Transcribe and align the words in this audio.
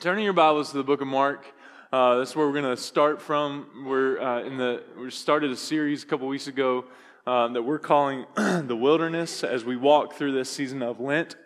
Turning 0.00 0.24
your 0.24 0.32
Bibles 0.32 0.70
to 0.70 0.78
the 0.78 0.82
book 0.82 1.02
of 1.02 1.08
Mark. 1.08 1.44
Uh, 1.92 2.16
that's 2.16 2.34
where 2.34 2.46
we're 2.46 2.58
going 2.58 2.74
to 2.74 2.82
start 2.82 3.20
from. 3.20 3.84
We're 3.84 4.18
uh, 4.18 4.42
in 4.44 4.56
the 4.56 4.82
we 4.98 5.10
started 5.10 5.50
a 5.50 5.56
series 5.56 6.04
a 6.04 6.06
couple 6.06 6.26
weeks 6.26 6.46
ago 6.46 6.86
um, 7.26 7.52
that 7.52 7.60
we're 7.60 7.78
calling 7.78 8.24
the 8.34 8.74
Wilderness 8.74 9.44
as 9.44 9.62
we 9.62 9.76
walk 9.76 10.14
through 10.14 10.32
this 10.32 10.48
season 10.48 10.80
of 10.82 11.00
Lent 11.00 11.36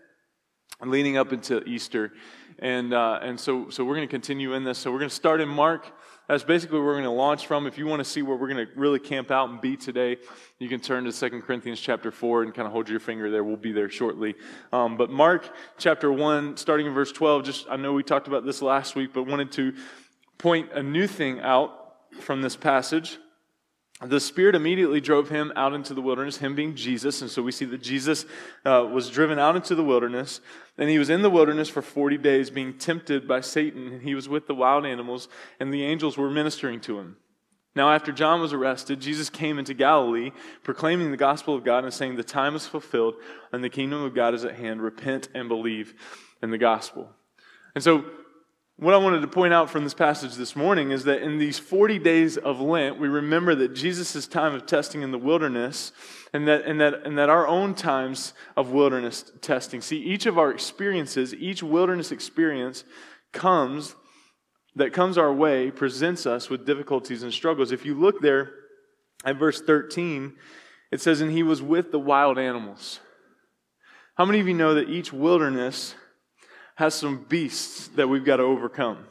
leading 0.84 1.16
up 1.16 1.32
into 1.32 1.64
Easter, 1.64 2.12
and 2.60 2.94
uh, 2.94 3.18
and 3.22 3.40
so 3.40 3.70
so 3.70 3.84
we're 3.84 3.96
going 3.96 4.06
to 4.06 4.12
continue 4.12 4.54
in 4.54 4.62
this. 4.62 4.78
So 4.78 4.92
we're 4.92 5.00
going 5.00 5.10
to 5.10 5.16
start 5.16 5.40
in 5.40 5.48
Mark. 5.48 5.90
That's 6.28 6.42
basically 6.42 6.78
where 6.78 6.86
we're 6.86 6.94
going 6.94 7.04
to 7.04 7.10
launch 7.10 7.46
from. 7.46 7.66
If 7.66 7.76
you 7.76 7.86
want 7.86 8.00
to 8.00 8.04
see 8.04 8.22
where 8.22 8.36
we're 8.36 8.48
going 8.48 8.66
to 8.66 8.72
really 8.76 8.98
camp 8.98 9.30
out 9.30 9.50
and 9.50 9.60
be 9.60 9.76
today, 9.76 10.16
you 10.58 10.70
can 10.70 10.80
turn 10.80 11.04
to 11.04 11.12
2 11.12 11.42
Corinthians 11.42 11.78
chapter 11.78 12.10
4 12.10 12.44
and 12.44 12.54
kind 12.54 12.64
of 12.66 12.72
hold 12.72 12.88
your 12.88 13.00
finger 13.00 13.30
there. 13.30 13.44
We'll 13.44 13.56
be 13.58 13.72
there 13.72 13.90
shortly. 13.90 14.34
Um, 14.72 14.96
but 14.96 15.10
Mark 15.10 15.54
chapter 15.76 16.10
1, 16.10 16.56
starting 16.56 16.86
in 16.86 16.94
verse 16.94 17.12
12, 17.12 17.44
just 17.44 17.66
I 17.68 17.76
know 17.76 17.92
we 17.92 18.02
talked 18.02 18.26
about 18.26 18.46
this 18.46 18.62
last 18.62 18.96
week, 18.96 19.10
but 19.12 19.24
wanted 19.24 19.52
to 19.52 19.74
point 20.38 20.72
a 20.72 20.82
new 20.82 21.06
thing 21.06 21.40
out 21.40 21.96
from 22.20 22.40
this 22.40 22.56
passage. 22.56 23.18
The 24.06 24.20
Spirit 24.20 24.54
immediately 24.54 25.00
drove 25.00 25.28
him 25.28 25.52
out 25.56 25.72
into 25.72 25.94
the 25.94 26.02
wilderness, 26.02 26.38
him 26.38 26.54
being 26.54 26.74
Jesus. 26.74 27.22
And 27.22 27.30
so 27.30 27.42
we 27.42 27.52
see 27.52 27.64
that 27.66 27.82
Jesus 27.82 28.26
uh, 28.64 28.86
was 28.90 29.08
driven 29.08 29.38
out 29.38 29.56
into 29.56 29.74
the 29.74 29.84
wilderness. 29.84 30.40
And 30.76 30.90
he 30.90 30.98
was 30.98 31.10
in 31.10 31.22
the 31.22 31.30
wilderness 31.30 31.68
for 31.68 31.82
40 31.82 32.18
days, 32.18 32.50
being 32.50 32.76
tempted 32.76 33.28
by 33.28 33.40
Satan. 33.40 33.88
And 33.88 34.02
he 34.02 34.14
was 34.14 34.28
with 34.28 34.46
the 34.46 34.54
wild 34.54 34.84
animals, 34.84 35.28
and 35.60 35.72
the 35.72 35.84
angels 35.84 36.18
were 36.18 36.30
ministering 36.30 36.80
to 36.82 36.98
him. 36.98 37.16
Now, 37.76 37.92
after 37.92 38.12
John 38.12 38.40
was 38.40 38.52
arrested, 38.52 39.00
Jesus 39.00 39.28
came 39.28 39.58
into 39.58 39.74
Galilee, 39.74 40.30
proclaiming 40.62 41.10
the 41.10 41.16
gospel 41.16 41.56
of 41.56 41.64
God 41.64 41.84
and 41.84 41.92
saying, 41.92 42.16
The 42.16 42.22
time 42.22 42.54
is 42.54 42.66
fulfilled, 42.66 43.14
and 43.52 43.64
the 43.64 43.68
kingdom 43.68 44.02
of 44.02 44.14
God 44.14 44.34
is 44.34 44.44
at 44.44 44.54
hand. 44.54 44.80
Repent 44.80 45.28
and 45.34 45.48
believe 45.48 45.94
in 46.42 46.50
the 46.50 46.58
gospel. 46.58 47.10
And 47.74 47.82
so 47.82 48.04
what 48.76 48.92
I 48.92 48.96
wanted 48.96 49.20
to 49.20 49.28
point 49.28 49.54
out 49.54 49.70
from 49.70 49.84
this 49.84 49.94
passage 49.94 50.34
this 50.34 50.56
morning 50.56 50.90
is 50.90 51.04
that 51.04 51.22
in 51.22 51.38
these 51.38 51.60
40 51.60 52.00
days 52.00 52.36
of 52.36 52.60
Lent, 52.60 52.98
we 52.98 53.06
remember 53.06 53.54
that 53.54 53.72
Jesus' 53.72 54.26
time 54.26 54.52
of 54.52 54.66
testing 54.66 55.02
in 55.02 55.12
the 55.12 55.18
wilderness 55.18 55.92
and 56.32 56.48
that, 56.48 56.64
and, 56.64 56.80
that, 56.80 57.06
and 57.06 57.16
that 57.16 57.30
our 57.30 57.46
own 57.46 57.76
times 57.76 58.34
of 58.56 58.72
wilderness 58.72 59.30
testing. 59.40 59.80
See, 59.80 59.98
each 59.98 60.26
of 60.26 60.38
our 60.38 60.50
experiences, 60.50 61.32
each 61.34 61.62
wilderness 61.62 62.10
experience 62.10 62.82
comes, 63.32 63.94
that 64.74 64.92
comes 64.92 65.18
our 65.18 65.32
way, 65.32 65.70
presents 65.70 66.26
us 66.26 66.50
with 66.50 66.66
difficulties 66.66 67.22
and 67.22 67.32
struggles. 67.32 67.70
If 67.70 67.86
you 67.86 67.94
look 67.94 68.20
there 68.22 68.50
at 69.24 69.36
verse 69.36 69.60
13, 69.60 70.34
it 70.90 71.00
says, 71.00 71.20
And 71.20 71.30
he 71.30 71.44
was 71.44 71.62
with 71.62 71.92
the 71.92 72.00
wild 72.00 72.40
animals. 72.40 72.98
How 74.16 74.24
many 74.24 74.40
of 74.40 74.48
you 74.48 74.54
know 74.54 74.74
that 74.74 74.88
each 74.88 75.12
wilderness 75.12 75.94
has 76.74 76.94
some 76.94 77.24
beasts 77.28 77.88
that 77.88 78.08
we've 78.08 78.24
got 78.24 78.36
to 78.36 78.42
overcome. 78.42 79.06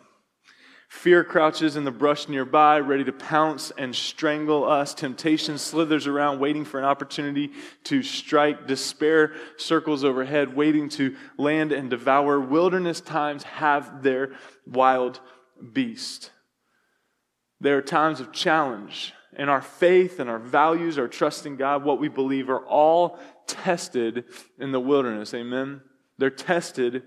Fear 0.89 1.23
crouches 1.23 1.75
in 1.75 1.85
the 1.85 1.91
brush 1.91 2.29
nearby, 2.29 2.79
ready 2.79 3.03
to 3.03 3.11
pounce 3.11 3.71
and 3.79 3.95
strangle 3.95 4.63
us. 4.63 4.93
Temptation 4.93 5.57
slithers 5.57 6.05
around, 6.05 6.39
waiting 6.39 6.63
for 6.63 6.77
an 6.77 6.85
opportunity 6.85 7.51
to 7.85 8.03
strike. 8.03 8.67
Despair 8.67 9.33
circles 9.57 10.03
overhead, 10.03 10.55
waiting 10.55 10.89
to 10.89 11.15
land 11.35 11.71
and 11.71 11.89
devour. 11.89 12.39
Wilderness 12.39 13.01
times 13.01 13.41
have 13.43 14.03
their 14.03 14.33
wild 14.67 15.19
beast. 15.73 16.29
There 17.59 17.77
are 17.77 17.81
times 17.81 18.19
of 18.19 18.31
challenge, 18.31 19.13
and 19.35 19.49
our 19.49 19.61
faith 19.63 20.19
and 20.19 20.29
our 20.29 20.39
values, 20.39 20.99
our 20.99 21.07
trust 21.07 21.47
in 21.47 21.55
God, 21.55 21.83
what 21.83 21.99
we 21.99 22.07
believe, 22.07 22.51
are 22.51 22.65
all 22.65 23.17
tested 23.47 24.25
in 24.59 24.71
the 24.71 24.79
wilderness. 24.79 25.33
Amen? 25.33 25.81
They're 26.19 26.29
tested 26.29 27.03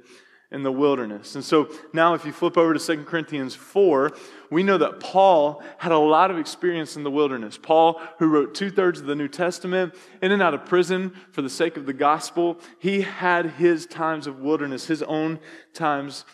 in 0.50 0.62
the 0.62 0.72
wilderness. 0.72 1.34
And 1.34 1.44
so 1.44 1.68
now, 1.92 2.14
if 2.14 2.24
you 2.24 2.32
flip 2.32 2.56
over 2.56 2.72
to 2.72 2.78
2 2.78 3.04
Corinthians 3.04 3.54
4, 3.54 4.12
we 4.50 4.62
know 4.62 4.78
that 4.78 5.00
Paul 5.00 5.62
had 5.78 5.90
a 5.92 5.98
lot 5.98 6.30
of 6.30 6.38
experience 6.38 6.96
in 6.96 7.02
the 7.02 7.10
wilderness. 7.10 7.58
Paul, 7.58 8.00
who 8.18 8.28
wrote 8.28 8.54
two 8.54 8.70
thirds 8.70 9.00
of 9.00 9.06
the 9.06 9.16
New 9.16 9.28
Testament, 9.28 9.94
in 10.22 10.30
and 10.30 10.40
out 10.40 10.54
of 10.54 10.64
prison 10.64 11.12
for 11.32 11.42
the 11.42 11.50
sake 11.50 11.76
of 11.76 11.86
the 11.86 11.92
gospel, 11.92 12.60
he 12.78 13.02
had 13.02 13.46
his 13.46 13.86
times 13.86 14.26
of 14.26 14.40
wilderness, 14.40 14.86
his 14.86 15.02
own 15.02 15.40
times 15.74 16.24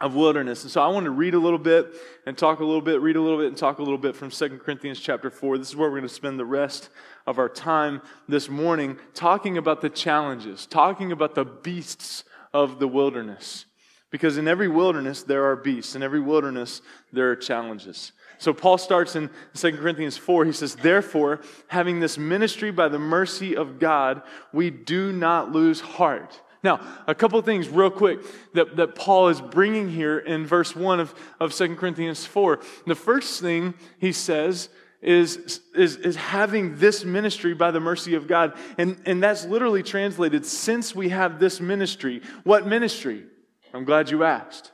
of 0.00 0.14
wilderness. 0.14 0.62
And 0.62 0.70
so 0.70 0.82
I 0.82 0.88
want 0.88 1.04
to 1.04 1.10
read 1.10 1.34
a 1.34 1.38
little 1.38 1.58
bit 1.58 1.94
and 2.26 2.36
talk 2.36 2.60
a 2.60 2.64
little 2.64 2.80
bit, 2.80 3.00
read 3.00 3.16
a 3.16 3.20
little 3.20 3.38
bit 3.38 3.48
and 3.48 3.56
talk 3.56 3.78
a 3.78 3.82
little 3.82 3.98
bit 3.98 4.16
from 4.16 4.30
2 4.30 4.58
Corinthians 4.58 4.98
chapter 4.98 5.30
4. 5.30 5.58
This 5.58 5.68
is 5.68 5.76
where 5.76 5.90
we're 5.90 5.98
going 5.98 6.08
to 6.08 6.14
spend 6.14 6.38
the 6.38 6.44
rest 6.44 6.88
of 7.26 7.38
our 7.38 7.48
time 7.48 8.00
this 8.26 8.48
morning 8.48 8.98
talking 9.12 9.58
about 9.58 9.82
the 9.82 9.90
challenges, 9.90 10.66
talking 10.66 11.12
about 11.12 11.34
the 11.34 11.44
beasts 11.44 12.24
of 12.52 12.78
the 12.78 12.88
wilderness. 12.88 13.66
Because 14.10 14.38
in 14.38 14.48
every 14.48 14.68
wilderness, 14.68 15.22
there 15.22 15.44
are 15.44 15.56
beasts. 15.56 15.94
In 15.94 16.02
every 16.02 16.20
wilderness, 16.20 16.82
there 17.12 17.30
are 17.30 17.36
challenges. 17.36 18.12
So 18.38 18.52
Paul 18.52 18.78
starts 18.78 19.14
in 19.14 19.30
2 19.54 19.76
Corinthians 19.76 20.16
4. 20.16 20.46
He 20.46 20.52
says, 20.52 20.74
Therefore, 20.74 21.40
having 21.68 22.00
this 22.00 22.18
ministry 22.18 22.72
by 22.72 22.88
the 22.88 22.98
mercy 22.98 23.56
of 23.56 23.78
God, 23.78 24.22
we 24.52 24.70
do 24.70 25.12
not 25.12 25.52
lose 25.52 25.80
heart. 25.80 26.40
Now, 26.62 26.80
a 27.06 27.14
couple 27.14 27.38
of 27.38 27.44
things 27.44 27.68
real 27.68 27.90
quick 27.90 28.20
that, 28.54 28.76
that 28.76 28.94
Paul 28.94 29.28
is 29.28 29.40
bringing 29.40 29.88
here 29.88 30.18
in 30.18 30.46
verse 30.46 30.74
1 30.74 31.00
of, 31.00 31.14
of 31.38 31.54
2 31.54 31.76
Corinthians 31.76 32.26
4. 32.26 32.60
The 32.86 32.94
first 32.94 33.40
thing 33.40 33.74
he 33.98 34.12
says 34.12 34.68
is, 35.02 35.60
is, 35.74 35.96
is 35.96 36.16
having 36.16 36.76
this 36.76 37.04
ministry 37.04 37.54
by 37.54 37.70
the 37.70 37.80
mercy 37.80 38.14
of 38.14 38.26
God. 38.26 38.54
And, 38.76 39.00
and 39.06 39.22
that's 39.22 39.46
literally 39.46 39.82
translated 39.82 40.44
since 40.44 40.94
we 40.94 41.08
have 41.08 41.40
this 41.40 41.60
ministry. 41.60 42.22
What 42.44 42.66
ministry? 42.66 43.24
I'm 43.72 43.84
glad 43.84 44.10
you 44.10 44.24
asked. 44.24 44.72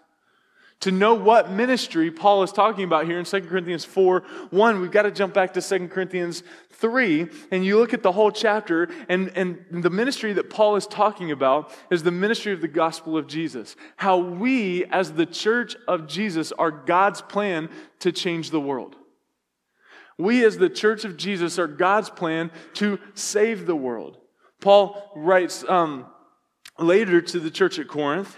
To 0.80 0.90
know 0.90 1.14
what 1.14 1.50
ministry 1.50 2.10
Paul 2.10 2.42
is 2.42 2.52
talking 2.52 2.84
about 2.84 3.06
here 3.06 3.18
in 3.18 3.24
2 3.24 3.40
Corinthians 3.42 3.84
4 3.84 4.20
1, 4.50 4.80
we've 4.80 4.90
got 4.90 5.02
to 5.02 5.10
jump 5.10 5.32
back 5.32 5.54
to 5.54 5.62
2 5.62 5.88
Corinthians 5.88 6.42
3, 6.72 7.28
and 7.50 7.64
you 7.64 7.78
look 7.78 7.94
at 7.94 8.02
the 8.02 8.12
whole 8.12 8.30
chapter, 8.30 8.90
and, 9.08 9.32
and 9.34 9.64
the 9.70 9.88
ministry 9.88 10.34
that 10.34 10.50
Paul 10.50 10.76
is 10.76 10.86
talking 10.86 11.30
about 11.30 11.72
is 11.90 12.02
the 12.02 12.10
ministry 12.10 12.52
of 12.52 12.60
the 12.60 12.68
gospel 12.68 13.16
of 13.16 13.26
Jesus. 13.26 13.74
How 13.96 14.18
we, 14.18 14.84
as 14.86 15.12
the 15.12 15.24
church 15.24 15.76
of 15.88 16.06
Jesus, 16.06 16.52
are 16.52 16.70
God's 16.70 17.22
plan 17.22 17.70
to 18.00 18.12
change 18.12 18.50
the 18.50 18.60
world. 18.60 18.96
We, 20.18 20.44
as 20.44 20.56
the 20.56 20.70
church 20.70 21.04
of 21.04 21.16
Jesus, 21.16 21.58
are 21.58 21.66
God's 21.66 22.10
plan 22.10 22.50
to 22.74 22.98
save 23.14 23.66
the 23.66 23.76
world. 23.76 24.18
Paul 24.60 25.12
writes 25.14 25.64
um, 25.68 26.06
later 26.78 27.20
to 27.20 27.38
the 27.40 27.50
church 27.50 27.78
at 27.78 27.88
Corinth, 27.88 28.36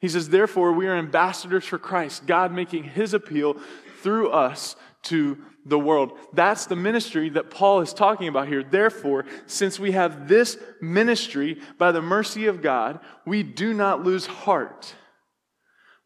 he 0.00 0.08
says, 0.08 0.28
Therefore, 0.28 0.72
we 0.72 0.86
are 0.86 0.94
ambassadors 0.94 1.64
for 1.64 1.78
Christ, 1.78 2.26
God 2.26 2.52
making 2.52 2.84
his 2.84 3.14
appeal 3.14 3.56
through 4.02 4.30
us 4.30 4.76
to 5.04 5.38
the 5.64 5.78
world. 5.78 6.12
That's 6.32 6.66
the 6.66 6.76
ministry 6.76 7.30
that 7.30 7.50
Paul 7.50 7.80
is 7.80 7.92
talking 7.92 8.28
about 8.28 8.48
here. 8.48 8.62
Therefore, 8.62 9.24
since 9.46 9.80
we 9.80 9.92
have 9.92 10.28
this 10.28 10.58
ministry 10.80 11.60
by 11.78 11.92
the 11.92 12.02
mercy 12.02 12.46
of 12.46 12.62
God, 12.62 13.00
we 13.24 13.42
do 13.42 13.74
not 13.74 14.04
lose 14.04 14.26
heart. 14.26 14.94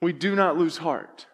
We 0.01 0.13
do 0.13 0.35
not 0.35 0.57
lose 0.57 0.79
heart. 0.79 1.27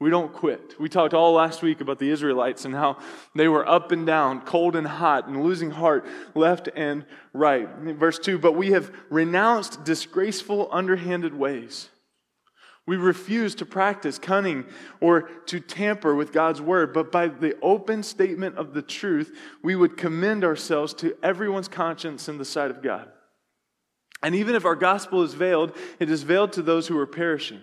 We 0.00 0.10
don't 0.10 0.32
quit. 0.32 0.78
We 0.80 0.88
talked 0.88 1.14
all 1.14 1.32
last 1.32 1.62
week 1.62 1.80
about 1.80 1.98
the 1.98 2.10
Israelites 2.10 2.64
and 2.64 2.74
how 2.74 2.98
they 3.34 3.46
were 3.48 3.66
up 3.66 3.92
and 3.92 4.04
down, 4.06 4.40
cold 4.40 4.74
and 4.74 4.86
hot, 4.86 5.28
and 5.28 5.42
losing 5.42 5.70
heart 5.70 6.04
left 6.34 6.68
and 6.74 7.06
right. 7.32 7.68
Verse 7.78 8.18
2 8.18 8.38
But 8.38 8.52
we 8.52 8.72
have 8.72 8.92
renounced 9.08 9.84
disgraceful, 9.84 10.68
underhanded 10.72 11.34
ways. 11.34 11.90
We 12.86 12.96
refuse 12.96 13.54
to 13.56 13.66
practice 13.66 14.18
cunning 14.18 14.66
or 15.00 15.22
to 15.46 15.58
tamper 15.58 16.14
with 16.14 16.32
God's 16.32 16.60
word, 16.60 16.92
but 16.92 17.10
by 17.10 17.28
the 17.28 17.56
open 17.62 18.02
statement 18.02 18.58
of 18.58 18.74
the 18.74 18.82
truth, 18.82 19.34
we 19.62 19.74
would 19.74 19.96
commend 19.96 20.44
ourselves 20.44 20.92
to 20.94 21.16
everyone's 21.22 21.68
conscience 21.68 22.28
in 22.28 22.36
the 22.36 22.44
sight 22.44 22.70
of 22.70 22.82
God. 22.82 23.08
And 24.22 24.34
even 24.34 24.54
if 24.54 24.66
our 24.66 24.76
gospel 24.76 25.22
is 25.22 25.32
veiled, 25.34 25.74
it 25.98 26.10
is 26.10 26.24
veiled 26.24 26.52
to 26.54 26.62
those 26.62 26.86
who 26.86 26.98
are 26.98 27.06
perishing. 27.06 27.62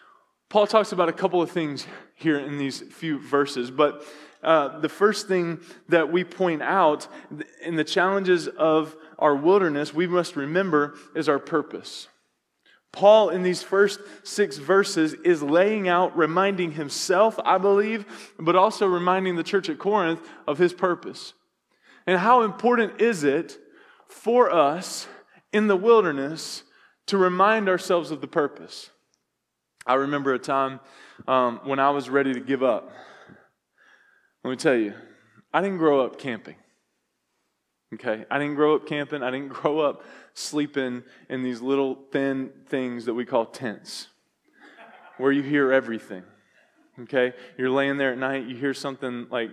Paul 0.51 0.67
talks 0.67 0.91
about 0.91 1.07
a 1.07 1.13
couple 1.13 1.41
of 1.41 1.49
things 1.49 1.87
here 2.13 2.37
in 2.37 2.57
these 2.57 2.81
few 2.81 3.19
verses, 3.19 3.71
but 3.71 4.03
uh, 4.43 4.79
the 4.79 4.89
first 4.89 5.29
thing 5.29 5.61
that 5.87 6.11
we 6.11 6.25
point 6.25 6.61
out 6.61 7.07
in 7.63 7.77
the 7.77 7.85
challenges 7.85 8.49
of 8.49 8.93
our 9.17 9.33
wilderness, 9.33 9.93
we 9.93 10.07
must 10.07 10.35
remember 10.35 10.95
is 11.15 11.29
our 11.29 11.39
purpose. 11.39 12.09
Paul, 12.91 13.29
in 13.29 13.43
these 13.43 13.63
first 13.63 14.01
six 14.23 14.57
verses, 14.57 15.13
is 15.23 15.41
laying 15.41 15.87
out, 15.87 16.17
reminding 16.17 16.73
himself, 16.73 17.39
I 17.45 17.57
believe, 17.57 18.33
but 18.37 18.57
also 18.57 18.87
reminding 18.87 19.37
the 19.37 19.43
church 19.43 19.69
at 19.69 19.79
Corinth 19.79 20.19
of 20.49 20.57
his 20.57 20.73
purpose. 20.73 21.31
And 22.05 22.19
how 22.19 22.41
important 22.41 22.99
is 22.99 23.23
it 23.23 23.57
for 24.09 24.51
us 24.51 25.07
in 25.53 25.67
the 25.67 25.77
wilderness 25.77 26.63
to 27.05 27.17
remind 27.17 27.69
ourselves 27.69 28.11
of 28.11 28.19
the 28.19 28.27
purpose? 28.27 28.89
I 29.85 29.95
remember 29.95 30.33
a 30.33 30.39
time 30.39 30.79
um, 31.27 31.61
when 31.63 31.79
I 31.79 31.89
was 31.89 32.09
ready 32.09 32.33
to 32.33 32.39
give 32.39 32.63
up. 32.63 32.91
Let 34.43 34.51
me 34.51 34.57
tell 34.57 34.75
you, 34.75 34.93
I 35.53 35.61
didn't 35.61 35.77
grow 35.77 36.05
up 36.05 36.19
camping. 36.19 36.55
Okay? 37.93 38.25
I 38.29 38.39
didn't 38.39 38.55
grow 38.55 38.75
up 38.75 38.87
camping. 38.87 39.23
I 39.23 39.31
didn't 39.31 39.49
grow 39.53 39.79
up 39.79 40.03
sleeping 40.33 41.03
in 41.29 41.43
these 41.43 41.61
little 41.61 41.97
thin 42.11 42.51
things 42.67 43.05
that 43.05 43.13
we 43.13 43.25
call 43.25 43.45
tents 43.45 44.07
where 45.17 45.31
you 45.31 45.43
hear 45.43 45.71
everything. 45.71 46.23
Okay? 47.01 47.33
You're 47.57 47.69
laying 47.69 47.97
there 47.97 48.13
at 48.13 48.17
night, 48.17 48.47
you 48.47 48.55
hear 48.55 48.73
something 48.73 49.27
like 49.29 49.51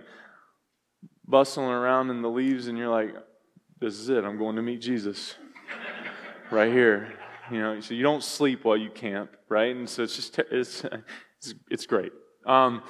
bustling 1.25 1.69
around 1.69 2.09
in 2.09 2.21
the 2.21 2.29
leaves, 2.29 2.67
and 2.67 2.77
you're 2.77 2.89
like, 2.89 3.13
this 3.79 3.95
is 3.95 4.09
it. 4.09 4.23
I'm 4.23 4.37
going 4.37 4.55
to 4.55 4.61
meet 4.61 4.81
Jesus 4.81 5.35
right 6.51 6.71
here. 6.71 7.18
You 7.51 7.59
know, 7.59 7.79
so 7.79 7.93
you 7.93 8.03
don't 8.03 8.23
sleep 8.23 8.65
while 8.65 8.77
you 8.77 8.89
camp, 8.89 9.35
right? 9.47 9.75
And 9.75 9.89
so 9.89 10.03
it's 10.03 10.15
just, 10.15 10.37
it's, 10.39 10.83
it's, 11.37 11.53
it's 11.69 11.85
great. 11.85 12.11
Um, 12.45 12.83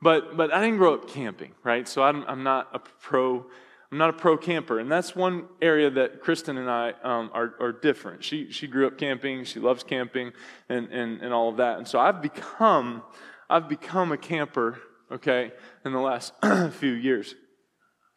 but, 0.00 0.36
but 0.36 0.52
I 0.52 0.60
didn't 0.60 0.78
grow 0.78 0.94
up 0.94 1.08
camping, 1.08 1.52
right? 1.62 1.86
So 1.86 2.02
I'm, 2.02 2.24
I'm 2.24 2.42
not 2.42 2.68
a 2.74 2.78
pro 2.78 3.46
I'm 3.92 3.98
not 3.98 4.08
a 4.08 4.14
pro 4.14 4.38
camper, 4.38 4.78
and 4.78 4.90
that's 4.90 5.14
one 5.14 5.44
area 5.60 5.90
that 5.90 6.22
Kristen 6.22 6.56
and 6.56 6.70
I 6.70 6.94
um, 7.04 7.30
are, 7.34 7.54
are 7.60 7.72
different. 7.72 8.24
She, 8.24 8.50
she 8.50 8.66
grew 8.66 8.86
up 8.86 8.96
camping, 8.96 9.44
she 9.44 9.60
loves 9.60 9.82
camping, 9.82 10.32
and, 10.70 10.88
and, 10.88 11.20
and 11.20 11.30
all 11.34 11.50
of 11.50 11.58
that. 11.58 11.76
And 11.76 11.86
so 11.86 12.00
I've 12.00 12.22
become, 12.22 13.02
I've 13.50 13.68
become 13.68 14.10
a 14.10 14.16
camper, 14.16 14.78
okay, 15.12 15.52
in 15.84 15.92
the 15.92 16.00
last 16.00 16.32
few 16.70 16.92
years. 16.92 17.34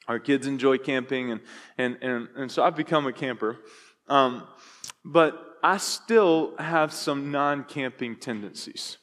Our 0.08 0.18
kids 0.18 0.48
enjoy 0.48 0.78
camping, 0.78 1.34
and, 1.34 1.42
and, 1.78 1.98
and, 2.02 2.30
and 2.38 2.50
so 2.50 2.64
I've 2.64 2.78
become 2.78 3.06
a 3.06 3.12
camper. 3.12 3.58
Um, 4.08 4.48
but 5.04 5.55
I 5.66 5.78
still 5.78 6.54
have 6.60 6.94
some 6.94 7.32
non 7.32 7.64
camping 7.64 8.18
tendencies. 8.18 9.00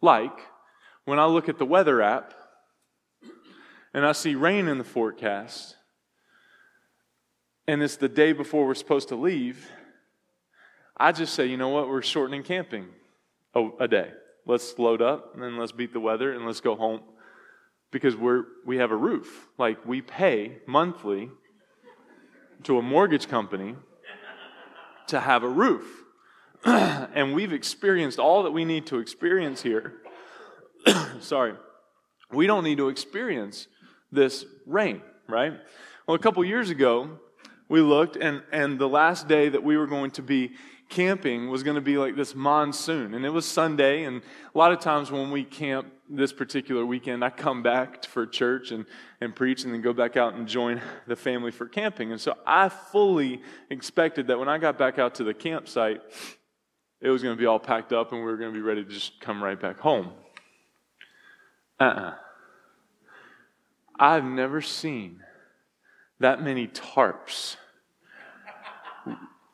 Like 0.00 0.38
when 1.06 1.18
I 1.18 1.26
look 1.26 1.48
at 1.48 1.58
the 1.58 1.66
weather 1.66 2.00
app 2.00 2.34
and 3.92 4.06
I 4.06 4.12
see 4.12 4.36
rain 4.36 4.68
in 4.68 4.78
the 4.78 4.84
forecast, 4.84 5.74
and 7.66 7.82
it's 7.82 7.96
the 7.96 8.08
day 8.08 8.32
before 8.32 8.64
we're 8.64 8.76
supposed 8.76 9.08
to 9.08 9.16
leave, 9.16 9.68
I 10.96 11.10
just 11.10 11.34
say, 11.34 11.46
you 11.46 11.56
know 11.56 11.70
what, 11.70 11.88
we're 11.88 12.00
shortening 12.00 12.44
camping 12.44 12.86
a, 13.52 13.68
a 13.80 13.88
day. 13.88 14.12
Let's 14.46 14.78
load 14.78 15.02
up 15.02 15.34
and 15.34 15.42
then 15.42 15.58
let's 15.58 15.72
beat 15.72 15.92
the 15.92 15.98
weather 15.98 16.32
and 16.32 16.46
let's 16.46 16.60
go 16.60 16.76
home 16.76 17.00
because 17.90 18.14
we're 18.14 18.44
we 18.64 18.76
have 18.76 18.92
a 18.92 18.96
roof. 18.96 19.48
Like 19.58 19.84
we 19.84 20.00
pay 20.00 20.58
monthly 20.68 21.28
to 22.62 22.78
a 22.78 22.82
mortgage 22.82 23.26
company 23.26 23.74
to 25.08 25.20
have 25.20 25.42
a 25.42 25.48
roof. 25.48 25.84
and 26.64 27.34
we've 27.34 27.52
experienced 27.52 28.18
all 28.18 28.42
that 28.42 28.50
we 28.50 28.64
need 28.64 28.86
to 28.86 28.98
experience 28.98 29.62
here. 29.62 29.94
Sorry. 31.20 31.54
We 32.32 32.46
don't 32.46 32.64
need 32.64 32.78
to 32.78 32.88
experience 32.88 33.68
this 34.10 34.44
rain, 34.66 35.02
right? 35.28 35.52
Well, 36.06 36.14
a 36.14 36.18
couple 36.18 36.44
years 36.44 36.70
ago, 36.70 37.18
we 37.68 37.80
looked, 37.80 38.16
and, 38.16 38.42
and 38.52 38.78
the 38.78 38.88
last 38.88 39.28
day 39.28 39.48
that 39.48 39.62
we 39.62 39.76
were 39.76 39.86
going 39.86 40.12
to 40.12 40.22
be 40.22 40.52
camping 40.88 41.50
was 41.50 41.62
going 41.62 41.74
to 41.74 41.80
be 41.80 41.98
like 41.98 42.16
this 42.16 42.34
monsoon. 42.34 43.14
And 43.14 43.24
it 43.24 43.30
was 43.30 43.44
Sunday, 43.44 44.04
and 44.04 44.22
a 44.54 44.58
lot 44.58 44.72
of 44.72 44.80
times 44.80 45.10
when 45.10 45.30
we 45.30 45.44
camp 45.44 45.88
this 46.08 46.32
particular 46.32 46.86
weekend, 46.86 47.24
I 47.24 47.30
come 47.30 47.62
back 47.62 48.04
for 48.04 48.26
church 48.26 48.70
and, 48.70 48.86
and 49.20 49.34
preach 49.34 49.64
and 49.64 49.74
then 49.74 49.80
go 49.80 49.92
back 49.92 50.16
out 50.16 50.34
and 50.34 50.46
join 50.46 50.80
the 51.06 51.16
family 51.16 51.50
for 51.50 51.66
camping. 51.66 52.12
And 52.12 52.20
so 52.20 52.36
I 52.46 52.68
fully 52.68 53.42
expected 53.70 54.28
that 54.28 54.38
when 54.38 54.48
I 54.48 54.58
got 54.58 54.78
back 54.78 54.98
out 54.98 55.16
to 55.16 55.24
the 55.24 55.34
campsite, 55.34 56.00
it 57.00 57.10
was 57.10 57.22
going 57.22 57.36
to 57.36 57.40
be 57.40 57.46
all 57.46 57.58
packed 57.58 57.92
up 57.92 58.12
and 58.12 58.20
we 58.20 58.26
were 58.26 58.36
going 58.36 58.52
to 58.52 58.58
be 58.58 58.62
ready 58.64 58.84
to 58.84 58.90
just 58.90 59.20
come 59.20 59.42
right 59.42 59.60
back 59.60 59.80
home. 59.80 60.12
Uh 61.78 61.84
uh-uh. 61.84 62.00
uh 62.00 62.14
I've 63.98 64.24
never 64.24 64.60
seen 64.60 65.22
that 66.20 66.42
many 66.42 66.68
tarps 66.68 67.56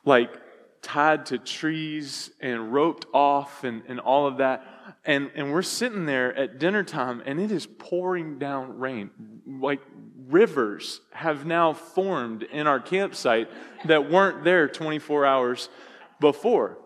like 0.05 0.42
tied 0.83 1.27
to 1.27 1.39
trees 1.39 2.31
and 2.41 2.73
roped 2.73 3.07
off 3.15 3.65
and, 3.65 3.83
and 3.89 4.01
all 4.01 4.27
of 4.27 4.39
that. 4.39 4.67
And, 5.05 5.31
and 5.35 5.53
we're 5.53 5.63
sitting 5.63 6.07
there 6.07 6.35
at 6.37 6.59
dinner 6.59 6.83
time 6.83 7.23
and 7.25 7.41
it 7.41 7.51
is 7.51 7.67
pouring 7.67 8.39
down 8.39 8.79
rain. 8.79 9.11
Like 9.47 9.81
rivers 10.29 11.01
have 11.13 11.47
now 11.47 11.73
formed 11.73 12.43
in 12.43 12.67
our 12.67 12.81
campsite 12.81 13.49
that 13.87 14.11
weren't 14.11 14.45
there 14.45 14.69
24 14.69 15.25
hours 15.25 15.69
before. 16.21 16.79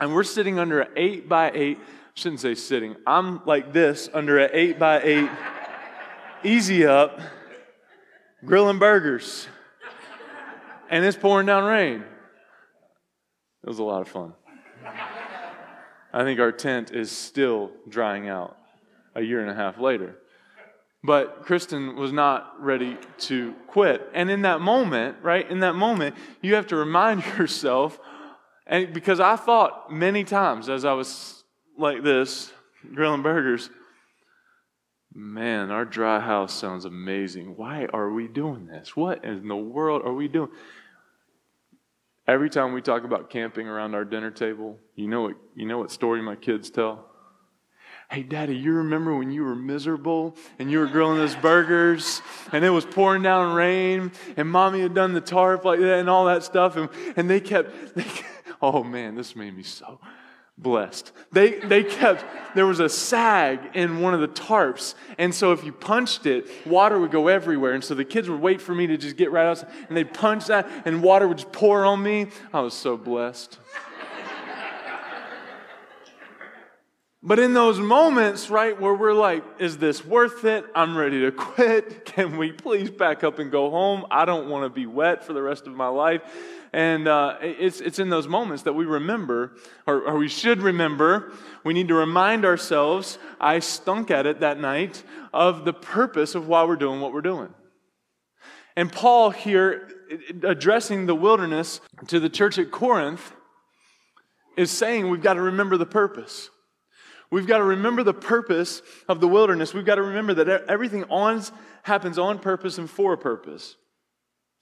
And 0.00 0.12
we're 0.14 0.24
sitting 0.24 0.58
under 0.58 0.80
an 0.80 0.92
eight 0.96 1.28
by 1.28 1.50
eight, 1.54 1.78
shouldn't 2.14 2.40
say 2.40 2.54
sitting, 2.54 2.96
I'm 3.06 3.40
like 3.46 3.72
this 3.72 4.10
under 4.12 4.38
an 4.38 4.50
eight 4.52 4.78
by 4.78 5.00
eight 5.00 5.30
easy 6.46 6.86
up, 6.86 7.20
grilling 8.44 8.78
burgers, 8.78 9.48
and 10.88 11.04
it's 11.04 11.16
pouring 11.16 11.46
down 11.46 11.64
rain. 11.64 12.04
It 13.66 13.68
was 13.68 13.80
a 13.80 13.84
lot 13.84 14.00
of 14.00 14.08
fun. 14.08 14.32
I 16.12 16.22
think 16.22 16.38
our 16.38 16.52
tent 16.52 16.92
is 16.92 17.10
still 17.10 17.72
drying 17.88 18.28
out 18.28 18.56
a 19.16 19.20
year 19.20 19.40
and 19.40 19.50
a 19.50 19.54
half 19.54 19.80
later. 19.80 20.16
But 21.02 21.42
Kristen 21.42 21.96
was 21.96 22.12
not 22.12 22.54
ready 22.62 22.96
to 23.18 23.54
quit. 23.66 24.08
And 24.14 24.30
in 24.30 24.42
that 24.42 24.60
moment, 24.60 25.16
right, 25.20 25.50
in 25.50 25.60
that 25.60 25.74
moment, 25.74 26.14
you 26.40 26.54
have 26.54 26.68
to 26.68 26.76
remind 26.76 27.24
yourself, 27.38 27.98
and 28.68 28.92
because 28.94 29.18
I 29.18 29.34
thought 29.34 29.92
many 29.92 30.22
times 30.22 30.68
as 30.68 30.84
I 30.84 30.92
was 30.92 31.42
like 31.76 32.04
this, 32.04 32.52
grilling 32.94 33.22
burgers, 33.22 33.68
Man, 35.18 35.70
our 35.70 35.86
dry 35.86 36.20
house 36.20 36.52
sounds 36.52 36.84
amazing. 36.84 37.56
Why 37.56 37.86
are 37.90 38.12
we 38.12 38.28
doing 38.28 38.66
this? 38.66 38.94
What 38.94 39.24
in 39.24 39.48
the 39.48 39.56
world 39.56 40.02
are 40.04 40.12
we 40.12 40.28
doing? 40.28 40.50
Every 42.28 42.50
time 42.50 42.72
we 42.72 42.82
talk 42.82 43.04
about 43.04 43.30
camping 43.30 43.68
around 43.68 43.94
our 43.94 44.04
dinner 44.04 44.32
table, 44.32 44.78
you 44.96 45.06
know 45.06 45.22
what, 45.22 45.36
you 45.54 45.64
know 45.64 45.78
what 45.78 45.92
story 45.92 46.20
my 46.20 46.34
kids 46.34 46.70
tell? 46.70 47.06
Hey, 48.10 48.22
Daddy, 48.22 48.56
you 48.56 48.72
remember 48.74 49.16
when 49.16 49.30
you 49.30 49.44
were 49.44 49.54
miserable 49.54 50.36
and 50.58 50.70
you 50.70 50.80
were 50.80 50.86
grilling 50.86 51.18
those 51.18 51.34
burgers 51.36 52.22
and 52.52 52.64
it 52.64 52.70
was 52.70 52.84
pouring 52.84 53.22
down 53.22 53.54
rain 53.54 54.12
and 54.36 54.48
mommy 54.48 54.80
had 54.80 54.94
done 54.94 55.12
the 55.12 55.20
tarp 55.20 55.64
like 55.64 55.80
that 55.80 55.98
and 55.98 56.10
all 56.10 56.26
that 56.26 56.42
stuff 56.42 56.76
and, 56.76 56.88
and 57.16 57.30
they 57.30 57.40
kept, 57.40 57.94
they, 57.94 58.04
oh 58.62 58.82
man, 58.82 59.14
this 59.14 59.34
made 59.34 59.56
me 59.56 59.62
so 59.62 60.00
blessed. 60.58 61.12
They, 61.32 61.58
they 61.58 61.84
kept, 61.84 62.24
there 62.54 62.66
was 62.66 62.80
a 62.80 62.88
sag 62.88 63.60
in 63.74 64.00
one 64.00 64.14
of 64.14 64.20
the 64.20 64.28
tarps. 64.28 64.94
And 65.18 65.34
so 65.34 65.52
if 65.52 65.64
you 65.64 65.72
punched 65.72 66.26
it, 66.26 66.48
water 66.66 66.98
would 66.98 67.10
go 67.10 67.28
everywhere. 67.28 67.72
And 67.72 67.84
so 67.84 67.94
the 67.94 68.04
kids 68.04 68.30
would 68.30 68.40
wait 68.40 68.60
for 68.62 68.74
me 68.74 68.86
to 68.86 68.96
just 68.96 69.16
get 69.16 69.30
right 69.30 69.46
outside. 69.46 69.70
And 69.88 69.96
they'd 69.96 70.12
punch 70.12 70.46
that, 70.46 70.68
and 70.84 71.02
water 71.02 71.28
would 71.28 71.38
just 71.38 71.52
pour 71.52 71.84
on 71.84 72.02
me. 72.02 72.28
I 72.52 72.60
was 72.60 72.74
so 72.74 72.96
blessed. 72.96 73.58
But 77.26 77.40
in 77.40 77.54
those 77.54 77.80
moments, 77.80 78.50
right, 78.50 78.80
where 78.80 78.94
we're 78.94 79.12
like, 79.12 79.42
is 79.58 79.78
this 79.78 80.04
worth 80.04 80.44
it? 80.44 80.64
I'm 80.76 80.96
ready 80.96 81.22
to 81.22 81.32
quit. 81.36 82.04
Can 82.04 82.36
we 82.36 82.52
please 82.52 82.88
back 82.88 83.24
up 83.24 83.40
and 83.40 83.50
go 83.50 83.68
home? 83.68 84.06
I 84.12 84.24
don't 84.24 84.48
want 84.48 84.64
to 84.64 84.68
be 84.68 84.86
wet 84.86 85.24
for 85.24 85.32
the 85.32 85.42
rest 85.42 85.66
of 85.66 85.74
my 85.74 85.88
life. 85.88 86.22
And 86.72 87.08
uh, 87.08 87.38
it's, 87.40 87.80
it's 87.80 87.98
in 87.98 88.10
those 88.10 88.28
moments 88.28 88.62
that 88.62 88.74
we 88.74 88.84
remember, 88.84 89.56
or, 89.88 90.02
or 90.02 90.18
we 90.18 90.28
should 90.28 90.62
remember, 90.62 91.32
we 91.64 91.74
need 91.74 91.88
to 91.88 91.94
remind 91.94 92.44
ourselves, 92.44 93.18
I 93.40 93.58
stunk 93.58 94.12
at 94.12 94.24
it 94.26 94.38
that 94.38 94.60
night, 94.60 95.02
of 95.34 95.64
the 95.64 95.72
purpose 95.72 96.36
of 96.36 96.46
why 96.46 96.62
we're 96.62 96.76
doing 96.76 97.00
what 97.00 97.12
we're 97.12 97.22
doing. 97.22 97.52
And 98.76 98.92
Paul 98.92 99.30
here, 99.30 99.88
addressing 100.44 101.06
the 101.06 101.14
wilderness 101.16 101.80
to 102.06 102.20
the 102.20 102.28
church 102.28 102.56
at 102.56 102.70
Corinth, 102.70 103.32
is 104.56 104.70
saying 104.70 105.10
we've 105.10 105.20
got 105.20 105.34
to 105.34 105.42
remember 105.42 105.76
the 105.76 105.86
purpose. 105.86 106.50
We've 107.30 107.46
got 107.46 107.58
to 107.58 107.64
remember 107.64 108.02
the 108.02 108.14
purpose 108.14 108.82
of 109.08 109.20
the 109.20 109.28
wilderness. 109.28 109.74
We've 109.74 109.84
got 109.84 109.96
to 109.96 110.02
remember 110.02 110.34
that 110.34 110.64
everything 110.68 111.04
on, 111.04 111.42
happens 111.82 112.18
on 112.18 112.38
purpose 112.38 112.78
and 112.78 112.88
for 112.88 113.12
a 113.14 113.18
purpose. 113.18 113.76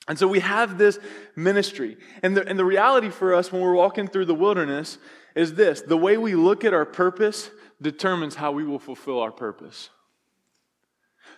And 0.09 0.19
so 0.19 0.29
we 0.29 0.41
have 0.41 0.79
this 0.79 0.99
ministry. 1.37 1.97
And 2.23 2.37
the, 2.37 2.47
and 2.47 2.59
the 2.59 2.65
reality 2.65 3.11
for 3.11 3.35
us 3.35 3.51
when 3.51 3.63
we're 3.63 3.75
walking 3.75 4.07
through 4.07 4.27
the 4.27 4.35
wilderness 4.35 4.99
is 5.35 5.55
this 5.55 5.83
the 5.83 5.97
way 5.97 6.17
we 6.17 6.35
look 6.35 6.65
at 6.65 6.75
our 6.75 6.85
purpose 6.85 7.51
determines 7.81 8.35
how 8.35 8.53
we 8.53 8.65
will 8.65 8.79
fulfill 8.79 9.21
our 9.21 9.33
purpose. 9.33 9.91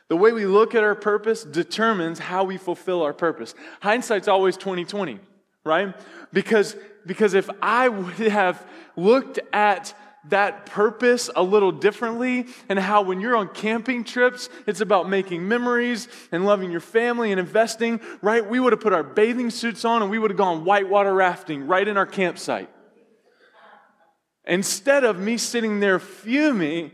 The 0.08 0.16
way 0.16 0.32
we 0.32 0.46
look 0.46 0.74
at 0.74 0.84
our 0.84 0.94
purpose 0.94 1.42
determines 1.42 2.18
how 2.18 2.44
we 2.44 2.56
fulfill 2.56 3.02
our 3.02 3.12
purpose. 3.12 3.54
Hindsight's 3.80 4.28
always 4.28 4.56
2020, 4.56 5.18
right? 5.64 5.94
Because 6.32 6.76
because 7.06 7.34
if 7.34 7.48
I 7.62 7.88
would 7.88 8.14
have 8.14 8.66
looked 8.96 9.38
at 9.52 9.94
that 10.28 10.66
purpose 10.66 11.30
a 11.34 11.42
little 11.42 11.72
differently 11.72 12.46
and 12.68 12.78
how 12.78 13.02
when 13.02 13.20
you're 13.20 13.36
on 13.36 13.48
camping 13.48 14.04
trips, 14.04 14.48
it's 14.66 14.80
about 14.80 15.08
making 15.08 15.46
memories 15.46 16.08
and 16.32 16.44
loving 16.44 16.70
your 16.70 16.80
family 16.80 17.30
and 17.30 17.40
investing, 17.40 18.00
right? 18.22 18.48
We 18.48 18.60
would 18.60 18.72
have 18.72 18.80
put 18.80 18.92
our 18.92 19.02
bathing 19.02 19.50
suits 19.50 19.84
on 19.84 20.02
and 20.02 20.10
we 20.10 20.18
would 20.18 20.30
have 20.30 20.38
gone 20.38 20.64
whitewater 20.64 21.14
rafting 21.14 21.66
right 21.66 21.86
in 21.86 21.96
our 21.96 22.06
campsite. 22.06 22.70
Instead 24.46 25.04
of 25.04 25.18
me 25.18 25.36
sitting 25.38 25.80
there 25.80 25.98
fuming, 25.98 26.92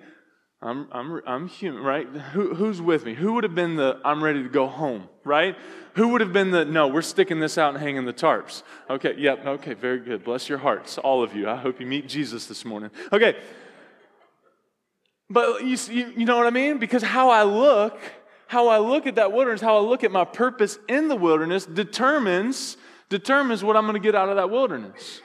I'm, 0.63 0.89
I'm, 0.93 1.21
I'm 1.27 1.49
human, 1.49 1.83
right? 1.83 2.07
Who, 2.07 2.55
who's 2.55 2.81
with 2.81 3.05
me? 3.05 3.15
Who 3.15 3.35
would 3.35 3.45
have 3.45 3.55
been 3.55 3.77
the 3.77 4.01
I'm 4.05 4.23
ready 4.23 4.43
to 4.43 4.49
go 4.49 4.69
home, 4.69 5.09
right? 5.25 5.57
Who 5.95 6.09
would 6.09 6.21
have 6.21 6.33
been 6.33 6.51
the 6.51 6.65
no, 6.65 6.89
we're 6.89 7.03
sticking 7.03 7.41
this 7.41 7.59
out 7.59 7.75
and 7.75 7.83
hanging 7.83 8.05
the 8.05 8.13
tarps? 8.13 8.63
Okay, 8.89 9.15
yep, 9.19 9.45
okay, 9.45 9.75
very 9.75 9.99
good. 9.99 10.25
Bless 10.25 10.49
your 10.49 10.59
hearts, 10.59 10.99
all 10.99 11.23
of 11.23 11.35
you. 11.35 11.49
I 11.49 11.57
hope 11.57 11.81
you 11.81 11.87
meet 11.87 12.09
Jesus 12.09 12.47
this 12.47 12.65
morning. 12.65 12.91
Okay. 13.13 13.37
But 15.29 15.65
you, 15.65 15.77
you 15.89 16.25
know 16.25 16.37
what 16.37 16.47
I 16.47 16.51
mean? 16.51 16.79
Because 16.79 17.03
how 17.03 17.31
I 17.31 17.43
look, 17.43 17.99
how 18.47 18.69
I 18.69 18.79
look 18.79 19.07
at 19.07 19.15
that 19.15 19.33
wilderness, 19.33 19.61
how 19.61 19.77
I 19.77 19.81
look 19.81 20.05
at 20.05 20.11
my 20.11 20.25
purpose 20.25 20.79
in 20.89 21.09
the 21.09 21.17
wilderness 21.17 21.67
determines, 21.67 22.77
determines 23.09 23.65
what 23.65 23.77
I'm 23.77 23.85
going 23.85 23.95
to 23.95 24.01
get 24.01 24.15
out 24.15 24.29
of 24.29 24.37
that 24.37 24.51
wilderness 24.51 25.21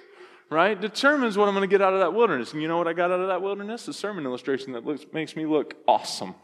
right, 0.49 0.79
determines 0.79 1.37
what 1.37 1.47
I'm 1.47 1.53
going 1.53 1.67
to 1.67 1.73
get 1.73 1.81
out 1.81 1.93
of 1.93 1.99
that 1.99 2.13
wilderness. 2.13 2.53
And 2.53 2.61
you 2.61 2.67
know 2.67 2.77
what 2.77 2.87
I 2.87 2.93
got 2.93 3.11
out 3.11 3.19
of 3.19 3.27
that 3.27 3.41
wilderness? 3.41 3.87
A 3.87 3.93
sermon 3.93 4.25
illustration 4.25 4.73
that 4.73 4.85
looks, 4.85 5.05
makes 5.13 5.35
me 5.35 5.45
look 5.45 5.75
awesome. 5.87 6.35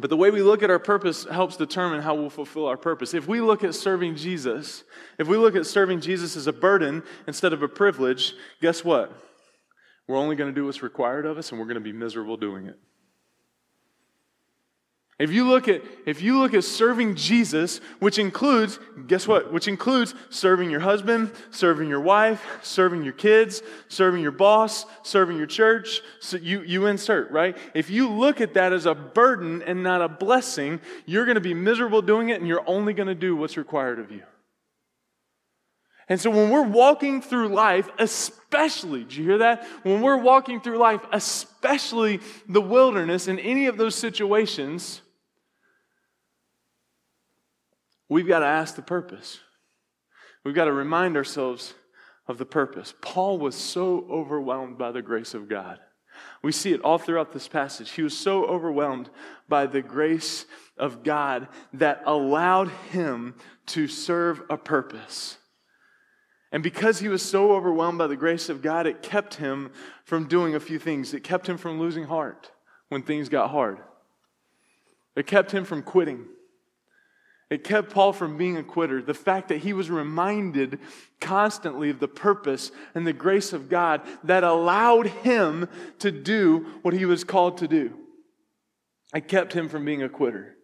But 0.00 0.10
the 0.10 0.16
way 0.16 0.30
we 0.30 0.42
look 0.42 0.62
at 0.62 0.70
our 0.70 0.78
purpose 0.78 1.24
helps 1.24 1.56
determine 1.56 2.00
how 2.00 2.14
we'll 2.14 2.30
fulfill 2.30 2.66
our 2.66 2.76
purpose. 2.76 3.12
If 3.14 3.28
we 3.28 3.40
look 3.40 3.62
at 3.62 3.74
serving 3.74 4.16
Jesus, 4.16 4.84
if 5.18 5.28
we 5.28 5.36
look 5.36 5.54
at 5.54 5.66
serving 5.66 6.00
Jesus 6.00 6.36
as 6.36 6.46
a 6.46 6.52
burden 6.52 7.02
instead 7.26 7.52
of 7.52 7.62
a 7.62 7.68
privilege, 7.68 8.34
guess 8.60 8.84
what? 8.84 9.12
We're 10.08 10.16
only 10.16 10.36
going 10.36 10.52
to 10.52 10.58
do 10.58 10.66
what's 10.66 10.82
required 10.82 11.26
of 11.26 11.38
us 11.38 11.50
and 11.50 11.60
we're 11.60 11.66
going 11.66 11.76
to 11.76 11.80
be 11.80 11.92
miserable 11.92 12.36
doing 12.36 12.66
it. 12.66 12.78
If 15.20 15.30
you 15.30 15.46
look 15.46 15.68
at 15.68 15.82
if 16.06 16.22
you 16.22 16.38
look 16.38 16.54
at 16.54 16.64
serving 16.64 17.14
Jesus, 17.14 17.82
which 17.98 18.18
includes 18.18 18.78
guess 19.06 19.28
what? 19.28 19.52
Which 19.52 19.68
includes 19.68 20.14
serving 20.30 20.70
your 20.70 20.80
husband, 20.80 21.32
serving 21.50 21.90
your 21.90 22.00
wife, 22.00 22.42
serving 22.62 23.02
your 23.02 23.12
kids, 23.12 23.62
serving 23.88 24.22
your 24.22 24.32
boss, 24.32 24.86
serving 25.02 25.36
your 25.36 25.46
church, 25.46 26.00
so 26.20 26.38
you 26.38 26.62
you 26.62 26.86
insert, 26.86 27.30
right? 27.30 27.54
If 27.74 27.90
you 27.90 28.08
look 28.08 28.40
at 28.40 28.54
that 28.54 28.72
as 28.72 28.86
a 28.86 28.94
burden 28.94 29.62
and 29.62 29.82
not 29.82 30.00
a 30.00 30.08
blessing, 30.08 30.80
you're 31.04 31.26
going 31.26 31.34
to 31.34 31.42
be 31.42 31.52
miserable 31.52 32.00
doing 32.00 32.30
it 32.30 32.40
and 32.40 32.48
you're 32.48 32.66
only 32.66 32.94
going 32.94 33.08
to 33.08 33.14
do 33.14 33.36
what's 33.36 33.58
required 33.58 33.98
of 33.98 34.10
you. 34.10 34.22
And 36.08 36.18
so 36.18 36.30
when 36.30 36.48
we're 36.48 36.62
walking 36.62 37.20
through 37.20 37.48
life, 37.48 37.90
especially, 37.98 39.04
do 39.04 39.16
you 39.16 39.24
hear 39.24 39.38
that? 39.38 39.66
When 39.82 40.00
we're 40.00 40.16
walking 40.16 40.62
through 40.62 40.78
life, 40.78 41.02
especially 41.12 42.20
the 42.48 42.62
wilderness 42.62 43.28
in 43.28 43.38
any 43.38 43.66
of 43.66 43.76
those 43.76 43.94
situations, 43.94 45.02
we've 48.10 48.28
got 48.28 48.40
to 48.40 48.46
ask 48.46 48.76
the 48.76 48.82
purpose. 48.82 49.40
We've 50.44 50.54
got 50.54 50.66
to 50.66 50.72
remind 50.72 51.16
ourselves 51.16 51.72
of 52.28 52.36
the 52.36 52.46
purpose. 52.46 52.92
Paul 53.00 53.38
was 53.38 53.54
so 53.54 54.06
overwhelmed 54.10 54.76
by 54.76 54.92
the 54.92 55.02
grace 55.02 55.32
of 55.32 55.48
God. 55.48 55.78
We 56.42 56.52
see 56.52 56.72
it 56.72 56.82
all 56.82 56.98
throughout 56.98 57.32
this 57.32 57.48
passage. 57.48 57.90
He 57.92 58.02
was 58.02 58.16
so 58.16 58.44
overwhelmed 58.44 59.10
by 59.48 59.66
the 59.66 59.82
grace 59.82 60.44
of 60.76 61.02
God 61.02 61.48
that 61.72 62.02
allowed 62.04 62.68
him 62.90 63.34
to 63.66 63.86
serve 63.86 64.42
a 64.50 64.56
purpose. 64.56 65.38
And 66.52 66.62
because 66.62 66.98
he 66.98 67.08
was 67.08 67.22
so 67.22 67.52
overwhelmed 67.52 67.98
by 67.98 68.08
the 68.08 68.16
grace 68.16 68.48
of 68.48 68.60
God, 68.60 68.86
it 68.86 69.02
kept 69.02 69.34
him 69.34 69.70
from 70.04 70.26
doing 70.26 70.54
a 70.54 70.60
few 70.60 70.78
things. 70.78 71.14
It 71.14 71.22
kept 71.22 71.48
him 71.48 71.56
from 71.56 71.78
losing 71.78 72.04
heart 72.04 72.50
when 72.88 73.02
things 73.02 73.28
got 73.28 73.50
hard. 73.50 73.78
It 75.14 75.26
kept 75.26 75.52
him 75.52 75.64
from 75.64 75.82
quitting. 75.82 76.26
It 77.50 77.64
kept 77.64 77.90
Paul 77.90 78.12
from 78.12 78.38
being 78.38 78.56
a 78.56 78.62
quitter. 78.62 79.02
The 79.02 79.12
fact 79.12 79.48
that 79.48 79.58
he 79.58 79.72
was 79.72 79.90
reminded 79.90 80.78
constantly 81.20 81.90
of 81.90 81.98
the 81.98 82.08
purpose 82.08 82.70
and 82.94 83.04
the 83.04 83.12
grace 83.12 83.52
of 83.52 83.68
God 83.68 84.02
that 84.22 84.44
allowed 84.44 85.08
him 85.08 85.68
to 85.98 86.12
do 86.12 86.66
what 86.82 86.94
he 86.94 87.04
was 87.04 87.24
called 87.24 87.58
to 87.58 87.68
do. 87.68 87.92
It 89.12 89.26
kept 89.26 89.52
him 89.52 89.68
from 89.68 89.84
being 89.84 90.02
a 90.02 90.08
quitter. 90.08 90.56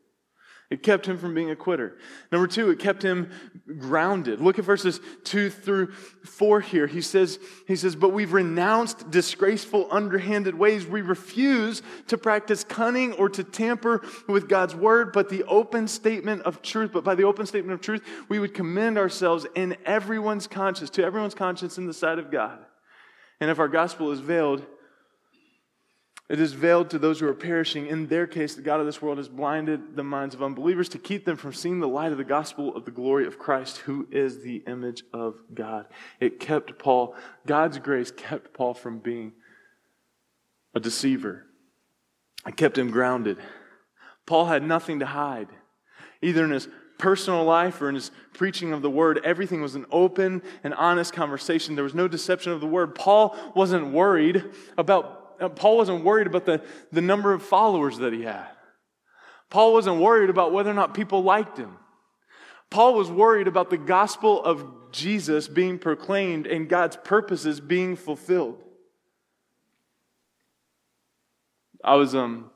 It 0.69 0.83
kept 0.83 1.07
him 1.07 1.17
from 1.17 1.33
being 1.33 1.51
a 1.51 1.57
quitter. 1.57 1.97
Number 2.33 2.49
two, 2.49 2.71
it 2.71 2.81
kept 2.81 3.01
him 3.01 3.31
grounded. 3.79 4.41
Look 4.41 4.59
at 4.59 4.65
verses 4.65 5.01
two 5.23 5.49
through 5.49 5.93
four 6.25 6.61
here. 6.61 6.89
He 6.89 7.01
says, 7.01 7.39
he 7.69 7.77
says, 7.77 7.95
but 7.95 8.09
we've 8.09 8.33
renounced 8.33 9.09
disgraceful, 9.13 9.87
underhanded 9.93 10.57
ways. 10.57 10.85
We 10.85 11.03
refuse 11.03 11.83
to 12.09 12.19
practice 12.19 12.65
cunning 12.65 13.13
or 13.13 13.29
to 13.29 13.45
tamper 13.45 14.05
with 14.27 14.49
God's 14.49 14.75
word, 14.75 15.13
but 15.13 15.29
the 15.29 15.45
open 15.45 15.87
statement 15.87 16.43
of 16.43 16.63
truth. 16.63 16.91
But 16.93 17.05
by 17.05 17.15
the 17.15 17.25
open 17.25 17.47
statement 17.47 17.75
of 17.75 17.81
truth, 17.81 18.03
we 18.29 18.41
would 18.41 18.53
commend 18.53 18.99
ourselves 18.99 19.47
in 19.55 19.77
everyone's 19.85 20.49
conscience, 20.49 20.91
to 20.91 21.05
everyone's 21.05 21.35
conscience 21.35 21.79
in 21.79 21.87
the 21.87 21.95
sight 21.95 22.19
of 22.19 22.33
God. 22.33 22.59
And 23.41 23.51
if 23.51 23.61
our 23.61 23.69
gospel 23.69 24.11
is 24.11 24.19
veiled, 24.19 24.67
it 26.29 26.41
is 26.41 26.55
veiled 26.55 26.91
to 26.91 26.99
those 26.99 27.21
who 27.21 27.29
are 27.29 27.35
perishing. 27.35 27.87
In 27.87 28.09
their 28.09 28.27
case, 28.27 28.57
the 28.57 28.63
God 28.63 28.81
of 28.81 28.87
this 28.87 29.01
world 29.01 29.19
has 29.19 29.29
blinded 29.29 29.95
the 29.95 30.03
minds 30.03 30.35
of 30.35 30.43
unbelievers 30.43 30.89
to 30.91 30.99
keep 30.99 31.25
them 31.25 31.37
from 31.37 31.53
seeing 31.53 31.79
the 31.79 31.87
light 31.87 32.11
of 32.11 32.19
the 32.19 32.25
gospel 32.25 32.75
of 32.75 32.85
the 32.85 32.91
glory 32.91 33.27
of 33.27 33.39
Christ, 33.39 33.79
who 33.79 34.09
is 34.11 34.43
the 34.43 34.65
image 34.67 35.05
of 35.13 35.37
God. 35.55 35.87
It 36.19 36.41
kept 36.41 36.79
Paul, 36.79 37.15
God's 37.47 37.79
grace 37.79 38.11
kept 38.11 38.53
Paul 38.53 38.75
from 38.75 38.99
being 38.99 39.33
a 40.75 40.81
deceiver. 40.81 41.47
It 42.45 42.57
kept 42.57 42.77
him 42.77 42.91
grounded. 42.91 43.39
Paul 44.27 44.47
had 44.47 44.65
nothing 44.65 44.99
to 44.99 45.07
hide, 45.07 45.49
either 46.23 46.45
in 46.45 46.51
his 46.51 46.69
personal 46.99 47.45
life 47.45 47.81
or 47.81 47.89
in 47.89 47.95
his 47.95 48.11
preaching 48.33 48.73
of 48.73 48.83
the 48.83 48.91
word. 48.91 49.21
Everything 49.25 49.63
was 49.63 49.77
an 49.77 49.87
open 49.93 50.43
and 50.65 50.75
honest 50.75 51.13
conversation. 51.13 51.77
There 51.77 51.85
was 51.85 51.95
no 51.95 52.09
deception 52.09 52.51
of 52.51 52.61
the 52.61 52.67
word. 52.67 52.95
Paul 52.97 53.37
wasn't 53.55 53.93
worried 53.93 54.45
about 54.77 55.26
Paul 55.55 55.77
wasn't 55.77 56.05
worried 56.05 56.27
about 56.27 56.45
the, 56.47 56.63
the 56.93 57.01
number 57.01 57.33
of 57.33 57.43
followers 57.43 57.99
that 57.99 58.13
he 58.13 58.23
had. 58.23 58.49
Paul 59.51 59.73
wasn't 59.73 60.01
worried 60.01 60.31
about 60.31 60.53
whether 60.53 60.71
or 60.71 60.75
not 60.75 60.95
people 60.95 61.23
liked 61.23 61.57
him. 61.57 61.77
Paul 62.71 62.95
was 62.95 63.11
worried 63.11 63.47
about 63.47 63.71
the 63.71 63.79
gospel 63.79 64.43
of 64.43 64.93
Jesus 64.93 65.47
being 65.47 65.79
proclaimed 65.79 66.47
and 66.47 66.69
God's 66.69 66.97
purposes 66.97 67.61
being 67.61 67.97
fulfilled. 67.97 68.63
I 71.85 71.95
was 71.95 72.15
um, 72.15 72.51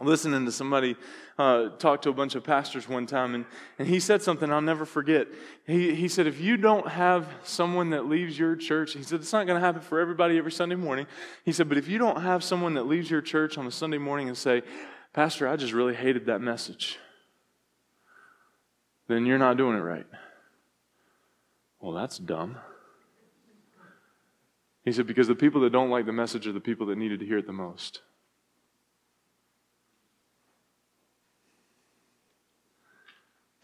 listening 0.00 0.44
to 0.44 0.52
somebody 0.52 0.96
uh, 1.40 1.70
talk 1.78 2.02
to 2.02 2.10
a 2.10 2.12
bunch 2.12 2.34
of 2.34 2.44
pastors 2.44 2.86
one 2.86 3.06
time, 3.06 3.34
and, 3.34 3.46
and 3.78 3.88
he 3.88 3.98
said 3.98 4.20
something 4.20 4.52
I'll 4.52 4.60
never 4.60 4.84
forget. 4.84 5.26
He, 5.66 5.94
he 5.94 6.06
said, 6.06 6.26
If 6.26 6.38
you 6.38 6.58
don't 6.58 6.86
have 6.86 7.26
someone 7.44 7.90
that 7.90 8.06
leaves 8.06 8.38
your 8.38 8.56
church, 8.56 8.92
he 8.92 9.02
said, 9.02 9.20
It's 9.20 9.32
not 9.32 9.46
going 9.46 9.58
to 9.58 9.66
happen 9.66 9.80
for 9.80 10.00
everybody 10.00 10.36
every 10.36 10.52
Sunday 10.52 10.74
morning. 10.74 11.06
He 11.44 11.52
said, 11.52 11.68
But 11.68 11.78
if 11.78 11.88
you 11.88 11.96
don't 11.96 12.20
have 12.20 12.44
someone 12.44 12.74
that 12.74 12.86
leaves 12.86 13.10
your 13.10 13.22
church 13.22 13.56
on 13.56 13.66
a 13.66 13.70
Sunday 13.70 13.96
morning 13.96 14.28
and 14.28 14.36
say, 14.36 14.62
Pastor, 15.14 15.48
I 15.48 15.56
just 15.56 15.72
really 15.72 15.94
hated 15.94 16.26
that 16.26 16.42
message, 16.42 16.98
then 19.08 19.24
you're 19.24 19.38
not 19.38 19.56
doing 19.56 19.78
it 19.78 19.80
right. 19.80 20.06
Well, 21.80 21.92
that's 21.92 22.18
dumb. 22.18 22.58
He 24.84 24.92
said, 24.92 25.06
Because 25.06 25.26
the 25.26 25.34
people 25.34 25.62
that 25.62 25.72
don't 25.72 25.88
like 25.88 26.04
the 26.04 26.12
message 26.12 26.46
are 26.46 26.52
the 26.52 26.60
people 26.60 26.86
that 26.88 26.98
needed 26.98 27.20
to 27.20 27.26
hear 27.26 27.38
it 27.38 27.46
the 27.46 27.52
most. 27.54 28.02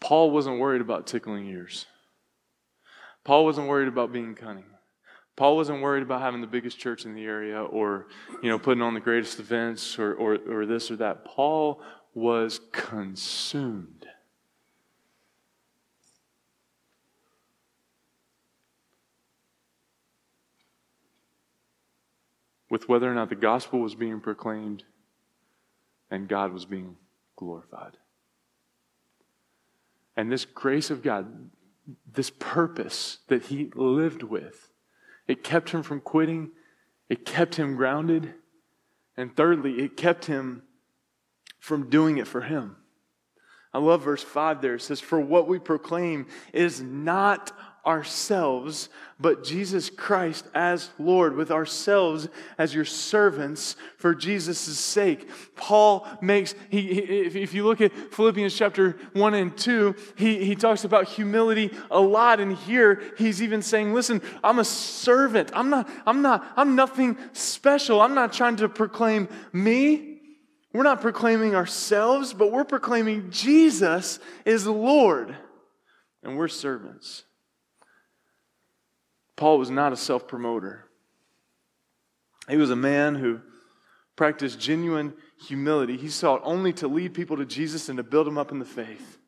Paul 0.07 0.31
wasn't 0.31 0.57
worried 0.57 0.79
about 0.79 1.05
tickling 1.05 1.47
ears. 1.47 1.85
Paul 3.25 3.43
wasn't 3.43 3.67
worried 3.67 3.89
about 3.89 4.13
being 4.13 4.35
cunning. 4.35 4.63
Paul 5.35 5.57
wasn't 5.57 5.81
worried 5.81 6.01
about 6.01 6.21
having 6.21 6.39
the 6.39 6.47
biggest 6.47 6.79
church 6.79 7.03
in 7.03 7.13
the 7.13 7.25
area 7.25 7.61
or, 7.61 8.07
you 8.41 8.47
know, 8.47 8.57
putting 8.57 8.81
on 8.81 8.93
the 8.93 9.01
greatest 9.01 9.37
events 9.37 9.99
or, 9.99 10.13
or, 10.13 10.37
or 10.49 10.65
this 10.65 10.89
or 10.89 10.95
that. 10.95 11.25
Paul 11.25 11.81
was 12.13 12.61
consumed. 12.71 14.07
With 22.69 22.87
whether 22.87 23.11
or 23.11 23.13
not 23.13 23.27
the 23.27 23.35
gospel 23.35 23.81
was 23.81 23.93
being 23.93 24.21
proclaimed 24.21 24.85
and 26.09 26.29
God 26.29 26.53
was 26.53 26.63
being 26.63 26.95
glorified. 27.35 27.97
And 30.17 30.31
this 30.31 30.43
grace 30.45 30.89
of 30.89 31.03
God, 31.03 31.51
this 32.11 32.31
purpose 32.31 33.19
that 33.27 33.43
he 33.43 33.71
lived 33.75 34.23
with, 34.23 34.71
it 35.27 35.43
kept 35.43 35.69
him 35.69 35.83
from 35.83 36.01
quitting, 36.01 36.49
it 37.07 37.25
kept 37.25 37.55
him 37.55 37.75
grounded, 37.75 38.33
and 39.15 39.35
thirdly, 39.35 39.79
it 39.79 39.95
kept 39.95 40.25
him 40.25 40.63
from 41.59 41.89
doing 41.89 42.17
it 42.17 42.27
for 42.27 42.41
him. 42.41 42.75
I 43.73 43.79
love 43.79 44.03
verse 44.03 44.23
5 44.23 44.61
there. 44.61 44.75
It 44.75 44.81
says, 44.81 44.99
For 44.99 45.19
what 45.19 45.47
we 45.47 45.59
proclaim 45.59 46.27
is 46.51 46.81
not 46.81 47.51
ourselves, 47.87 48.89
but 49.19 49.43
Jesus 49.43 49.89
Christ 49.89 50.45
as 50.53 50.89
Lord, 50.99 51.35
with 51.35 51.49
ourselves 51.49 52.27
as 52.57 52.75
your 52.75 52.85
servants 52.85 53.77
for 53.97 54.13
Jesus' 54.13 54.77
sake. 54.77 55.29
Paul 55.55 56.05
makes, 56.21 56.53
he, 56.69 56.93
he, 56.93 57.01
if 57.01 57.53
you 57.53 57.65
look 57.65 57.79
at 57.79 57.93
Philippians 58.13 58.53
chapter 58.55 58.97
1 59.13 59.33
and 59.33 59.57
2, 59.57 59.95
he, 60.17 60.43
he 60.43 60.55
talks 60.55 60.83
about 60.83 61.07
humility 61.07 61.71
a 61.89 61.99
lot. 61.99 62.39
And 62.41 62.55
here 62.57 63.01
he's 63.17 63.41
even 63.41 63.61
saying, 63.61 63.93
listen, 63.93 64.21
I'm 64.43 64.59
a 64.59 64.65
servant. 64.65 65.49
I'm 65.53 65.69
not, 65.69 65.89
I'm 66.05 66.21
not, 66.21 66.45
I'm 66.57 66.75
nothing 66.75 67.17
special. 67.31 68.01
I'm 68.01 68.13
not 68.13 68.33
trying 68.33 68.57
to 68.57 68.69
proclaim 68.69 69.29
me. 69.53 70.19
We're 70.73 70.83
not 70.83 71.01
proclaiming 71.01 71.55
ourselves, 71.55 72.33
but 72.33 72.51
we're 72.51 72.65
proclaiming 72.65 73.31
Jesus 73.31 74.19
is 74.45 74.67
Lord 74.67 75.35
and 76.21 76.37
we're 76.37 76.49
servants. 76.49 77.23
Paul 79.37 79.59
was 79.59 79.69
not 79.69 79.93
a 79.93 79.97
self 79.97 80.27
promoter. 80.27 80.83
He 82.49 82.57
was 82.57 82.71
a 82.71 82.75
man 82.75 83.15
who 83.15 83.39
practiced 84.15 84.59
genuine 84.59 85.13
humility. 85.47 85.95
He 85.95 86.09
sought 86.09 86.41
only 86.43 86.73
to 86.73 86.87
lead 86.87 87.13
people 87.13 87.37
to 87.37 87.45
Jesus 87.45 87.87
and 87.87 87.97
to 87.97 88.03
build 88.03 88.27
them 88.27 88.37
up 88.37 88.51
in 88.51 88.59
the 88.59 88.65
faith. 88.65 89.19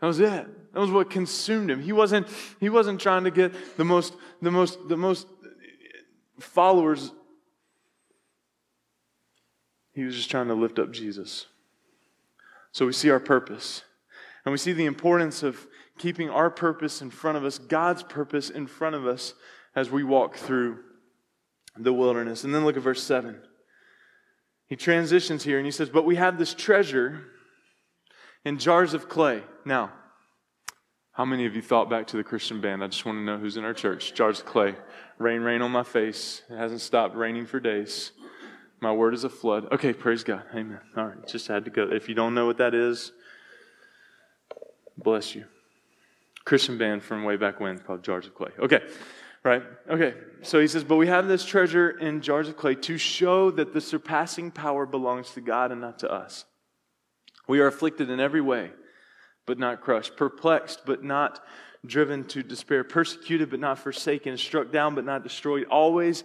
That 0.00 0.06
was 0.06 0.20
it. 0.20 0.72
That 0.72 0.80
was 0.80 0.90
what 0.90 1.10
consumed 1.10 1.70
him. 1.70 1.82
He 1.82 1.92
wasn't, 1.92 2.28
he 2.60 2.68
wasn't 2.68 3.00
trying 3.00 3.24
to 3.24 3.32
get 3.32 3.52
the 3.76 3.84
most, 3.84 4.14
the 4.40 4.52
most, 4.52 4.78
the 4.88 4.96
most 4.96 5.26
followers. 6.38 7.10
He 9.92 10.04
was 10.04 10.14
just 10.14 10.30
trying 10.30 10.46
to 10.48 10.54
lift 10.54 10.78
up 10.78 10.92
Jesus. 10.92 11.46
So 12.70 12.86
we 12.86 12.92
see 12.92 13.10
our 13.10 13.18
purpose. 13.18 13.82
And 14.44 14.52
we 14.52 14.58
see 14.58 14.72
the 14.72 14.86
importance 14.86 15.42
of 15.42 15.66
keeping 15.98 16.30
our 16.30 16.50
purpose 16.50 17.02
in 17.02 17.10
front 17.10 17.36
of 17.36 17.44
us, 17.44 17.58
God's 17.58 18.02
purpose 18.02 18.50
in 18.50 18.66
front 18.66 18.94
of 18.94 19.06
us 19.06 19.34
as 19.74 19.90
we 19.90 20.04
walk 20.04 20.36
through 20.36 20.78
the 21.76 21.92
wilderness. 21.92 22.44
And 22.44 22.54
then 22.54 22.64
look 22.64 22.76
at 22.76 22.82
verse 22.82 23.02
7. 23.02 23.40
He 24.66 24.76
transitions 24.76 25.44
here 25.44 25.58
and 25.58 25.66
he 25.66 25.72
says, 25.72 25.88
But 25.88 26.04
we 26.04 26.16
have 26.16 26.38
this 26.38 26.54
treasure 26.54 27.24
in 28.44 28.58
jars 28.58 28.94
of 28.94 29.08
clay. 29.08 29.42
Now, 29.64 29.92
how 31.12 31.24
many 31.24 31.46
of 31.46 31.56
you 31.56 31.62
thought 31.62 31.90
back 31.90 32.06
to 32.08 32.16
the 32.16 32.24
Christian 32.24 32.60
band? 32.60 32.84
I 32.84 32.86
just 32.86 33.04
want 33.04 33.16
to 33.16 33.24
know 33.24 33.38
who's 33.38 33.56
in 33.56 33.64
our 33.64 33.74
church. 33.74 34.14
Jars 34.14 34.40
of 34.40 34.46
clay. 34.46 34.76
Rain, 35.18 35.40
rain 35.40 35.62
on 35.62 35.72
my 35.72 35.82
face. 35.82 36.42
It 36.48 36.56
hasn't 36.56 36.80
stopped 36.80 37.16
raining 37.16 37.46
for 37.46 37.58
days. 37.58 38.12
My 38.80 38.92
word 38.92 39.14
is 39.14 39.24
a 39.24 39.28
flood. 39.28 39.66
Okay, 39.72 39.92
praise 39.92 40.22
God. 40.22 40.44
Amen. 40.54 40.78
All 40.96 41.06
right, 41.06 41.26
just 41.26 41.48
had 41.48 41.64
to 41.64 41.70
go. 41.70 41.88
If 41.90 42.08
you 42.08 42.14
don't 42.14 42.34
know 42.34 42.46
what 42.46 42.58
that 42.58 42.74
is, 42.74 43.10
bless 44.96 45.34
you. 45.34 45.46
Christian 46.48 46.78
band 46.78 47.02
from 47.02 47.24
way 47.24 47.36
back 47.36 47.60
when 47.60 47.78
called 47.78 48.02
Jars 48.02 48.26
of 48.26 48.34
Clay. 48.34 48.48
Okay, 48.58 48.80
right? 49.44 49.62
Okay, 49.90 50.14
so 50.40 50.58
he 50.58 50.66
says, 50.66 50.82
But 50.82 50.96
we 50.96 51.06
have 51.06 51.28
this 51.28 51.44
treasure 51.44 51.90
in 51.90 52.22
jars 52.22 52.48
of 52.48 52.56
clay 52.56 52.74
to 52.74 52.96
show 52.96 53.50
that 53.50 53.74
the 53.74 53.82
surpassing 53.82 54.50
power 54.50 54.86
belongs 54.86 55.30
to 55.32 55.42
God 55.42 55.72
and 55.72 55.82
not 55.82 55.98
to 55.98 56.10
us. 56.10 56.46
We 57.48 57.60
are 57.60 57.66
afflicted 57.66 58.08
in 58.08 58.18
every 58.18 58.40
way, 58.40 58.70
but 59.44 59.58
not 59.58 59.82
crushed, 59.82 60.16
perplexed, 60.16 60.86
but 60.86 61.04
not 61.04 61.44
driven 61.84 62.24
to 62.28 62.42
despair, 62.42 62.82
persecuted 62.82 63.50
but 63.50 63.60
not 63.60 63.78
forsaken, 63.78 64.38
struck 64.38 64.72
down 64.72 64.94
but 64.94 65.04
not 65.04 65.22
destroyed, 65.22 65.66
always 65.70 66.24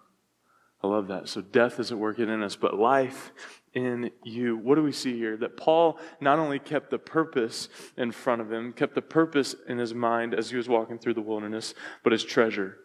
I 0.83 0.87
love 0.87 1.07
that. 1.09 1.29
So 1.29 1.41
death 1.41 1.79
isn't 1.79 1.99
working 1.99 2.29
in 2.29 2.41
us, 2.41 2.55
but 2.55 2.75
life 2.75 3.31
in 3.73 4.11
you. 4.23 4.57
What 4.57 4.75
do 4.75 4.83
we 4.83 4.91
see 4.91 5.15
here? 5.15 5.37
That 5.37 5.55
Paul 5.55 5.99
not 6.19 6.39
only 6.39 6.59
kept 6.59 6.89
the 6.89 6.97
purpose 6.97 7.69
in 7.97 8.11
front 8.11 8.41
of 8.41 8.51
him, 8.51 8.73
kept 8.73 8.95
the 8.95 9.01
purpose 9.01 9.55
in 9.67 9.77
his 9.77 9.93
mind 9.93 10.33
as 10.33 10.49
he 10.49 10.57
was 10.57 10.67
walking 10.67 10.97
through 10.97 11.13
the 11.13 11.21
wilderness, 11.21 11.73
but 12.03 12.11
his 12.11 12.23
treasure. 12.23 12.77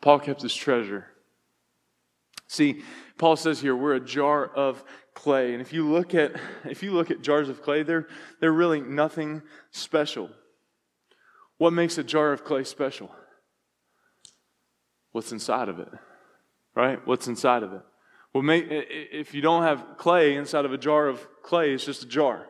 Paul 0.00 0.20
kept 0.20 0.42
his 0.42 0.54
treasure. 0.54 1.06
See, 2.46 2.82
Paul 3.18 3.36
says 3.36 3.60
here 3.60 3.76
we're 3.76 3.96
a 3.96 4.00
jar 4.00 4.46
of 4.46 4.82
clay, 5.14 5.52
and 5.52 5.60
if 5.60 5.72
you 5.72 5.86
look 5.86 6.14
at 6.14 6.32
if 6.64 6.82
you 6.82 6.92
look 6.92 7.10
at 7.10 7.20
jars 7.20 7.48
of 7.48 7.62
clay, 7.62 7.82
they're 7.82 8.06
they're 8.40 8.52
really 8.52 8.80
nothing 8.80 9.42
special. 9.70 10.30
What 11.58 11.72
makes 11.72 11.98
a 11.98 12.04
jar 12.04 12.32
of 12.32 12.44
clay 12.44 12.64
special? 12.64 13.10
What's 15.12 15.32
inside 15.32 15.68
of 15.68 15.78
it? 15.78 15.88
Right? 16.74 17.04
What's 17.06 17.28
inside 17.28 17.62
of 17.62 17.72
it? 17.72 17.82
Well, 18.34 18.44
if 18.48 19.34
you 19.34 19.40
don't 19.40 19.62
have 19.62 19.96
clay 19.96 20.36
inside 20.36 20.64
of 20.64 20.72
a 20.72 20.78
jar 20.78 21.08
of 21.08 21.26
clay, 21.42 21.72
it's 21.72 21.84
just 21.84 22.02
a 22.02 22.06
jar, 22.06 22.46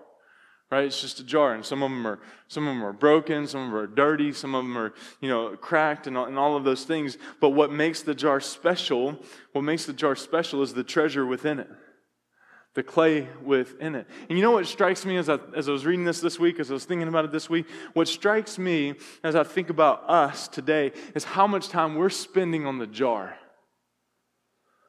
right? 0.70 0.84
It's 0.84 1.00
just 1.00 1.20
a 1.20 1.24
jar, 1.24 1.54
and 1.54 1.64
some 1.64 1.82
of 1.82 1.90
them 1.90 2.06
are 2.06 2.18
some 2.48 2.66
of 2.66 2.74
them 2.74 2.84
are 2.84 2.92
broken, 2.92 3.46
some 3.46 3.60
of 3.62 3.70
them 3.70 3.76
are 3.76 3.86
dirty, 3.86 4.32
some 4.32 4.54
of 4.54 4.64
them 4.64 4.76
are 4.76 4.92
you 5.20 5.28
know 5.28 5.56
cracked, 5.56 6.08
and 6.08 6.16
and 6.16 6.36
all 6.36 6.56
of 6.56 6.64
those 6.64 6.84
things. 6.84 7.16
But 7.40 7.50
what 7.50 7.72
makes 7.72 8.02
the 8.02 8.14
jar 8.14 8.40
special? 8.40 9.18
What 9.52 9.62
makes 9.62 9.86
the 9.86 9.92
jar 9.92 10.16
special 10.16 10.62
is 10.62 10.74
the 10.74 10.84
treasure 10.84 11.24
within 11.24 11.60
it, 11.60 11.68
the 12.78 12.82
clay 12.84 13.26
within 13.42 13.96
it. 13.96 14.06
And 14.28 14.38
you 14.38 14.44
know 14.44 14.52
what 14.52 14.64
strikes 14.64 15.04
me 15.04 15.16
as 15.16 15.28
I, 15.28 15.40
as 15.56 15.68
I 15.68 15.72
was 15.72 15.84
reading 15.84 16.04
this 16.04 16.20
this 16.20 16.38
week, 16.38 16.60
as 16.60 16.70
I 16.70 16.74
was 16.74 16.84
thinking 16.84 17.08
about 17.08 17.24
it 17.24 17.32
this 17.32 17.50
week. 17.50 17.66
What 17.92 18.06
strikes 18.06 18.56
me 18.56 18.94
as 19.24 19.34
I 19.34 19.42
think 19.42 19.68
about 19.68 20.08
us 20.08 20.46
today 20.46 20.92
is 21.12 21.24
how 21.24 21.48
much 21.48 21.70
time 21.70 21.96
we're 21.96 22.08
spending 22.08 22.66
on 22.66 22.78
the 22.78 22.86
jar 22.86 23.36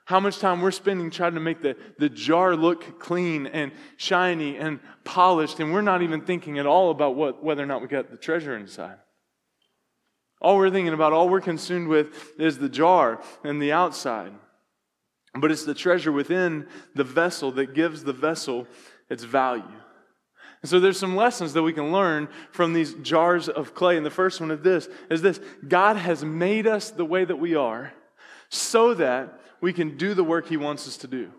how 0.05 0.19
much 0.19 0.39
time 0.39 0.59
we're 0.59 0.71
spending 0.71 1.11
trying 1.11 1.35
to 1.35 1.39
make 1.39 1.61
the, 1.61 1.75
the 1.99 2.09
jar 2.09 2.55
look 2.55 2.99
clean 2.99 3.45
and 3.45 3.71
shiny 3.97 4.57
and 4.57 4.79
polished, 5.03 5.59
and 5.59 5.71
we're 5.71 5.83
not 5.83 6.01
even 6.01 6.21
thinking 6.21 6.57
at 6.57 6.65
all 6.65 6.89
about 6.89 7.15
what, 7.15 7.43
whether 7.43 7.61
or 7.61 7.67
not 7.67 7.79
we 7.79 7.87
got 7.87 8.09
the 8.09 8.17
treasure 8.17 8.57
inside. 8.57 8.97
All 10.41 10.57
we're 10.57 10.71
thinking 10.71 10.95
about, 10.95 11.13
all 11.13 11.29
we're 11.29 11.41
consumed 11.41 11.89
with, 11.89 12.39
is 12.39 12.57
the 12.57 12.69
jar 12.69 13.21
and 13.43 13.61
the 13.61 13.71
outside. 13.71 14.31
But 15.33 15.51
it's 15.51 15.65
the 15.65 15.73
treasure 15.73 16.11
within 16.11 16.67
the 16.95 17.03
vessel 17.03 17.51
that 17.53 17.73
gives 17.73 18.03
the 18.03 18.13
vessel 18.13 18.67
its 19.09 19.23
value. 19.23 19.63
And 20.61 20.69
so 20.69 20.79
there's 20.79 20.99
some 20.99 21.15
lessons 21.15 21.53
that 21.53 21.63
we 21.63 21.71
can 21.71 21.91
learn 21.91 22.27
from 22.51 22.73
these 22.73 22.93
jars 22.95 23.47
of 23.47 23.73
clay. 23.73 23.95
And 23.95 24.05
the 24.05 24.11
first 24.11 24.41
one 24.41 24.51
is 24.51 24.61
this 24.61 24.89
is 25.09 25.21
this 25.21 25.39
God 25.67 25.95
has 25.95 26.23
made 26.23 26.67
us 26.67 26.91
the 26.91 27.05
way 27.05 27.23
that 27.23 27.37
we 27.37 27.55
are 27.55 27.93
so 28.49 28.93
that 28.95 29.39
we 29.61 29.71
can 29.71 29.97
do 29.97 30.13
the 30.13 30.23
work 30.23 30.47
He 30.47 30.57
wants 30.57 30.87
us 30.87 30.97
to 30.97 31.07
do. 31.07 31.31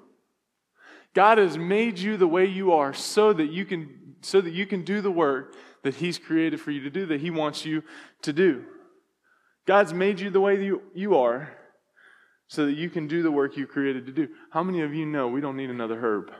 God 1.12 1.38
has 1.38 1.58
made 1.58 1.98
you 1.98 2.16
the 2.16 2.28
way 2.28 2.46
you 2.46 2.72
are 2.72 2.94
so 2.94 3.32
that 3.32 3.50
you 3.50 3.64
can, 3.64 4.14
so 4.20 4.40
that 4.40 4.52
you 4.52 4.64
can 4.64 4.84
do 4.84 5.00
the 5.00 5.10
work 5.10 5.54
that 5.82 5.96
He's 5.96 6.18
created 6.18 6.60
for 6.60 6.70
you 6.70 6.82
to 6.82 6.90
do, 6.90 7.06
that 7.06 7.20
He 7.20 7.30
wants 7.30 7.64
you 7.64 7.82
to 8.22 8.32
do. 8.32 8.64
God's 9.66 9.92
made 9.92 10.20
you 10.20 10.30
the 10.30 10.40
way 10.40 10.62
you, 10.64 10.82
you 10.94 11.16
are 11.16 11.50
so 12.50 12.66
that 12.66 12.72
you 12.72 12.90
can 12.90 13.06
do 13.06 13.22
the 13.22 13.30
work 13.30 13.56
you 13.56 13.64
created 13.64 14.06
to 14.06 14.12
do. 14.12 14.28
How 14.50 14.64
many 14.64 14.80
of 14.80 14.92
you 14.92 15.06
know 15.06 15.28
we 15.28 15.40
don't 15.40 15.56
need 15.56 15.70
another 15.70 16.00
Herb? 16.00 16.32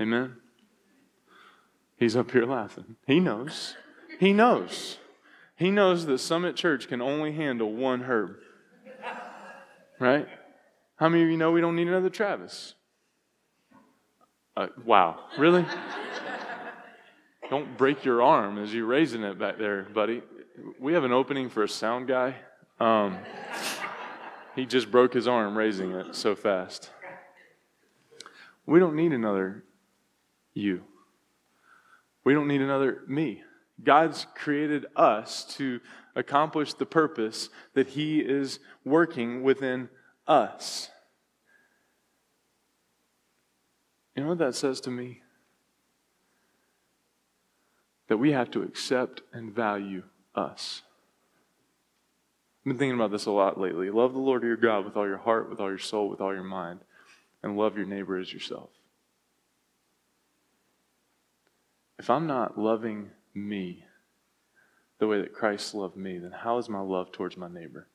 Amen? 0.00 0.36
He's 1.98 2.16
up 2.16 2.30
here 2.30 2.46
laughing. 2.46 2.96
He 3.06 3.20
knows. 3.20 3.76
He 4.18 4.32
knows. 4.32 4.96
He 5.56 5.70
knows 5.70 6.06
that 6.06 6.18
Summit 6.18 6.56
Church 6.56 6.88
can 6.88 7.02
only 7.02 7.32
handle 7.32 7.70
one 7.70 8.00
Herb. 8.00 8.36
Right? 10.00 10.26
How 10.96 11.10
many 11.10 11.22
of 11.22 11.28
you 11.28 11.36
know 11.36 11.52
we 11.52 11.60
don't 11.60 11.76
need 11.76 11.88
another 11.88 12.08
Travis? 12.08 12.76
Uh, 14.56 14.68
wow, 14.86 15.20
really? 15.36 15.66
don't 17.50 17.76
break 17.76 18.06
your 18.06 18.22
arm 18.22 18.56
as 18.56 18.72
you're 18.72 18.86
raising 18.86 19.22
it 19.22 19.38
back 19.38 19.58
there, 19.58 19.82
buddy. 19.82 20.22
We 20.80 20.94
have 20.94 21.04
an 21.04 21.12
opening 21.12 21.50
for 21.50 21.62
a 21.62 21.68
sound 21.68 22.08
guy. 22.08 22.36
Um, 22.80 23.18
he 24.54 24.66
just 24.66 24.90
broke 24.90 25.14
his 25.14 25.28
arm 25.28 25.56
raising 25.56 25.92
it 25.92 26.14
so 26.14 26.34
fast. 26.34 26.90
We 28.66 28.78
don't 28.78 28.96
need 28.96 29.12
another 29.12 29.64
you. 30.54 30.84
We 32.24 32.32
don't 32.32 32.48
need 32.48 32.62
another 32.62 33.02
me. 33.06 33.42
God's 33.82 34.26
created 34.34 34.86
us 34.96 35.44
to 35.56 35.80
accomplish 36.14 36.74
the 36.74 36.86
purpose 36.86 37.50
that 37.74 37.88
He 37.88 38.20
is 38.20 38.60
working 38.84 39.42
within 39.42 39.88
us. 40.26 40.90
You 44.14 44.22
know 44.22 44.28
what 44.30 44.38
that 44.38 44.54
says 44.54 44.80
to 44.82 44.90
me? 44.90 45.22
That 48.08 48.18
we 48.18 48.32
have 48.32 48.50
to 48.52 48.62
accept 48.62 49.22
and 49.32 49.52
value 49.52 50.04
us. 50.34 50.82
I've 52.64 52.70
been 52.70 52.78
thinking 52.78 52.96
about 52.96 53.10
this 53.10 53.26
a 53.26 53.30
lot 53.30 53.60
lately. 53.60 53.90
Love 53.90 54.14
the 54.14 54.18
Lord 54.18 54.42
your 54.42 54.56
God 54.56 54.86
with 54.86 54.96
all 54.96 55.06
your 55.06 55.18
heart, 55.18 55.50
with 55.50 55.60
all 55.60 55.68
your 55.68 55.78
soul, 55.78 56.08
with 56.08 56.20
all 56.20 56.32
your 56.32 56.42
mind, 56.42 56.80
and 57.42 57.56
love 57.56 57.76
your 57.76 57.86
neighbor 57.86 58.18
as 58.18 58.32
yourself. 58.32 58.70
if 62.04 62.10
I'm 62.10 62.26
not 62.26 62.58
loving 62.58 63.10
me 63.34 63.84
the 64.98 65.06
way 65.06 65.22
that 65.22 65.32
Christ 65.32 65.74
loved 65.74 65.96
me, 65.96 66.18
then 66.18 66.32
how 66.32 66.58
is 66.58 66.68
my 66.68 66.80
love 66.80 67.12
towards 67.12 67.36
my 67.38 67.48
neighbor? 67.48 67.88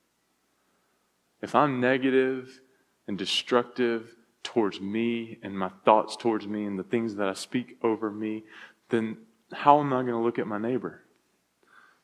If 1.43 1.53
I'm 1.53 1.79
negative 1.79 2.59
and 3.07 3.19
destructive 3.19 4.15
towards 4.43 4.81
me 4.81 5.37
and 5.43 5.57
my 5.57 5.69
thoughts 5.85 6.15
towards 6.15 6.47
me 6.47 6.65
and 6.65 6.79
the 6.79 6.83
things 6.83 7.15
that 7.15 7.27
I 7.27 7.33
speak 7.33 7.77
over 7.83 8.09
me, 8.09 8.45
then 8.89 9.17
how 9.53 9.79
am 9.79 9.93
I 9.93 10.01
going 10.01 10.07
to 10.07 10.17
look 10.17 10.39
at 10.39 10.47
my 10.47 10.57
neighbor? 10.57 11.03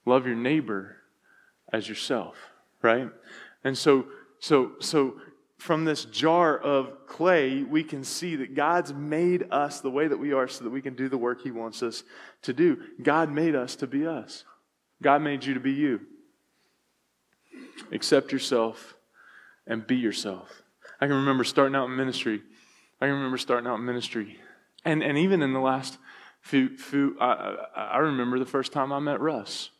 Love 0.06 0.28
your 0.28 0.36
neighbor 0.36 0.98
as 1.74 1.90
yourself, 1.90 2.36
right? 2.82 3.10
And 3.64 3.78
so, 3.78 4.06
so, 4.40 4.74
so 4.80 5.16
from 5.58 5.86
this 5.86 6.06
jar 6.06 6.58
of 6.58 7.08
clay, 7.08 7.64
we 7.64 7.84
can 7.84 8.04
see 8.04 8.36
that 8.36 8.56
God's 8.56 8.94
made 8.94 9.48
us 9.52 9.82
the 9.82 9.90
way 9.90 10.08
that 10.08 10.18
we 10.18 10.34
are 10.34 10.48
so 10.48 10.64
that 10.64 10.70
we 10.70 10.82
can 10.82 10.96
do 10.96 11.10
the 11.10 11.18
work 11.18 11.42
He 11.42 11.52
wants 11.52 11.82
us 11.82 12.04
to 12.44 12.54
do. 12.54 12.78
God 13.02 13.32
made 13.32 13.56
us 13.56 13.76
to 13.78 13.88
be 13.88 14.06
us. 14.06 14.44
God 15.02 15.22
made 15.22 15.44
you 15.44 15.54
to 15.54 15.60
be 15.60 15.72
you. 15.72 16.02
Accept 17.92 18.32
yourself 18.32 18.96
and 19.68 19.86
be 19.86 19.96
yourself. 19.96 20.62
I 21.00 21.08
can 21.08 21.16
remember 21.16 21.44
starting 21.44 21.76
out 21.76 21.86
in 21.86 21.96
ministry. 21.96 22.42
I 23.02 23.06
can 23.06 23.16
remember 23.16 23.38
starting 23.38 23.68
out 23.68 23.76
in 23.76 23.86
ministry. 23.86 24.40
And, 24.84 25.04
and 25.04 25.18
even 25.18 25.42
in 25.42 25.54
the 25.54 25.60
last 25.60 25.98
few, 26.42 26.78
few 26.78 27.18
I, 27.20 27.56
I 27.76 27.98
remember 27.98 28.40
the 28.40 28.46
first 28.46 28.72
time 28.72 28.94
I 28.94 29.00
met 29.00 29.20
Russ. 29.20 29.72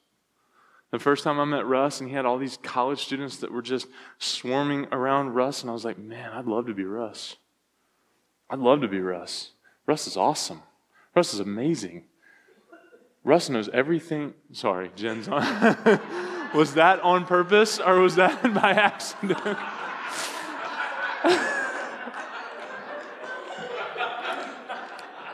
The 0.96 1.00
first 1.00 1.26
time 1.26 1.42
I 1.42 1.44
met 1.44 1.66
Russ, 1.66 2.00
and 2.00 2.08
he 2.08 2.16
had 2.16 2.26
all 2.26 2.38
these 2.38 2.58
college 2.64 3.04
students 3.04 3.36
that 3.40 3.52
were 3.52 3.62
just 3.62 3.88
swarming 4.18 4.88
around 4.94 5.34
Russ, 5.34 5.62
and 5.62 5.70
I 5.70 5.74
was 5.74 5.84
like, 5.84 5.98
man, 5.98 6.32
I'd 6.32 6.46
love 6.46 6.68
to 6.68 6.74
be 6.74 6.86
Russ. 6.86 7.36
I'd 8.50 8.60
love 8.60 8.80
to 8.80 8.88
be 8.88 9.02
Russ. 9.02 9.52
Russ 9.86 10.08
is 10.08 10.16
awesome. 10.16 10.64
Russ 11.14 11.34
is 11.34 11.42
amazing. 11.42 12.06
Russ 13.26 13.50
knows 13.50 13.68
everything. 13.74 14.36
Sorry, 14.54 14.90
Jen's 14.96 15.28
on. 15.28 15.44
was 16.56 16.76
that 16.76 17.02
on 17.02 17.26
purpose 17.26 17.82
or 17.82 18.00
was 18.00 18.16
that 18.16 18.42
by 18.54 18.72
accident? 18.72 19.38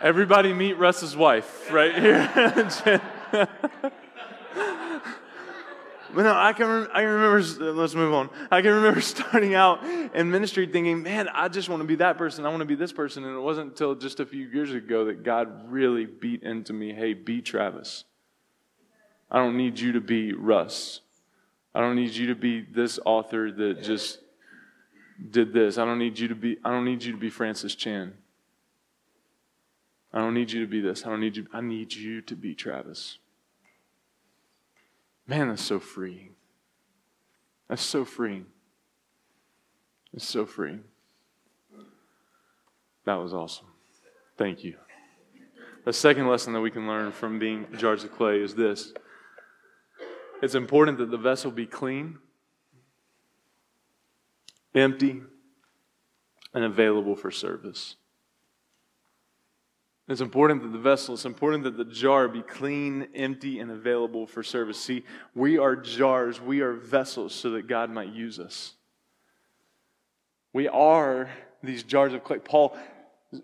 Everybody 0.01 0.53
meet 0.53 0.79
Russ's 0.79 1.15
wife 1.15 1.71
right 1.71 1.93
here. 1.93 2.31
But 6.13 6.23
no, 6.23 6.33
I 6.35 6.53
can, 6.53 6.87
I 6.93 7.01
remember, 7.01 7.71
let's 7.73 7.95
move 7.95 8.13
on. 8.13 8.29
I 8.49 8.61
can 8.61 8.73
remember 8.73 9.01
starting 9.01 9.55
out 9.55 9.83
in 9.83 10.29
ministry 10.29 10.67
thinking, 10.67 11.03
man, 11.03 11.29
I 11.29 11.47
just 11.47 11.69
want 11.69 11.81
to 11.81 11.87
be 11.87 11.95
that 11.95 12.17
person. 12.17 12.45
I 12.45 12.49
want 12.49 12.61
to 12.61 12.65
be 12.65 12.75
this 12.75 12.91
person. 12.91 13.23
And 13.23 13.35
it 13.35 13.39
wasn't 13.39 13.71
until 13.71 13.95
just 13.95 14.19
a 14.19 14.25
few 14.25 14.47
years 14.47 14.73
ago 14.73 15.05
that 15.05 15.23
God 15.23 15.71
really 15.71 16.05
beat 16.05 16.43
into 16.43 16.73
me, 16.73 16.93
hey, 16.93 17.13
be 17.13 17.41
Travis. 17.41 18.03
I 19.29 19.37
don't 19.37 19.55
need 19.55 19.79
you 19.79 19.93
to 19.93 20.01
be 20.01 20.33
Russ. 20.33 21.01
I 21.73 21.79
don't 21.79 21.95
need 21.95 22.11
you 22.11 22.27
to 22.27 22.35
be 22.35 22.61
this 22.61 22.99
author 23.05 23.51
that 23.51 23.81
just 23.81 24.19
did 25.29 25.53
this. 25.53 25.77
I 25.77 25.85
don't 25.85 25.99
need 25.99 26.19
you 26.19 26.27
to 26.27 26.35
be, 26.35 26.57
I 26.65 26.71
don't 26.71 26.83
need 26.83 27.03
you 27.03 27.13
to 27.13 27.17
be 27.17 27.29
Francis 27.29 27.75
Chan. 27.75 28.13
I 30.13 30.19
don't 30.19 30.33
need 30.33 30.51
you 30.51 30.59
to 30.61 30.67
be 30.67 30.81
this. 30.81 31.05
I 31.05 31.09
don't 31.09 31.21
need 31.21 31.37
you. 31.37 31.47
I 31.53 31.61
need 31.61 31.93
you 31.93 32.21
to 32.23 32.35
be 32.35 32.53
Travis. 32.53 33.17
Man, 35.31 35.47
that's 35.47 35.61
so 35.61 35.79
freeing. 35.79 36.35
That's 37.69 37.81
so 37.81 38.03
freeing. 38.03 38.47
It's 40.11 40.27
so 40.27 40.45
freeing. 40.45 40.83
That 43.05 43.13
was 43.13 43.33
awesome. 43.33 43.67
Thank 44.37 44.65
you. 44.65 44.75
The 45.85 45.93
second 45.93 46.27
lesson 46.27 46.51
that 46.51 46.59
we 46.59 46.69
can 46.69 46.85
learn 46.85 47.13
from 47.13 47.39
being 47.39 47.65
jars 47.77 48.03
of 48.03 48.11
clay 48.11 48.41
is 48.41 48.55
this 48.55 48.91
it's 50.41 50.53
important 50.53 50.97
that 50.97 51.11
the 51.11 51.17
vessel 51.17 51.49
be 51.49 51.65
clean, 51.65 52.17
empty, 54.75 55.21
and 56.53 56.65
available 56.65 57.15
for 57.15 57.31
service. 57.31 57.95
It's 60.11 60.19
important 60.19 60.61
that 60.63 60.73
the 60.73 60.77
vessel, 60.77 61.13
it's 61.13 61.23
important 61.23 61.63
that 61.63 61.77
the 61.77 61.85
jar 61.85 62.27
be 62.27 62.41
clean, 62.41 63.07
empty, 63.15 63.59
and 63.59 63.71
available 63.71 64.27
for 64.27 64.43
service. 64.43 64.77
See, 64.77 65.05
we 65.33 65.57
are 65.57 65.75
jars, 65.75 66.41
we 66.41 66.59
are 66.59 66.73
vessels 66.73 67.33
so 67.33 67.51
that 67.51 67.67
God 67.67 67.89
might 67.89 68.09
use 68.09 68.37
us. 68.37 68.73
We 70.51 70.67
are 70.67 71.29
these 71.63 71.83
jars 71.83 72.11
of 72.13 72.25
clay. 72.25 72.39
Paul, 72.39 72.77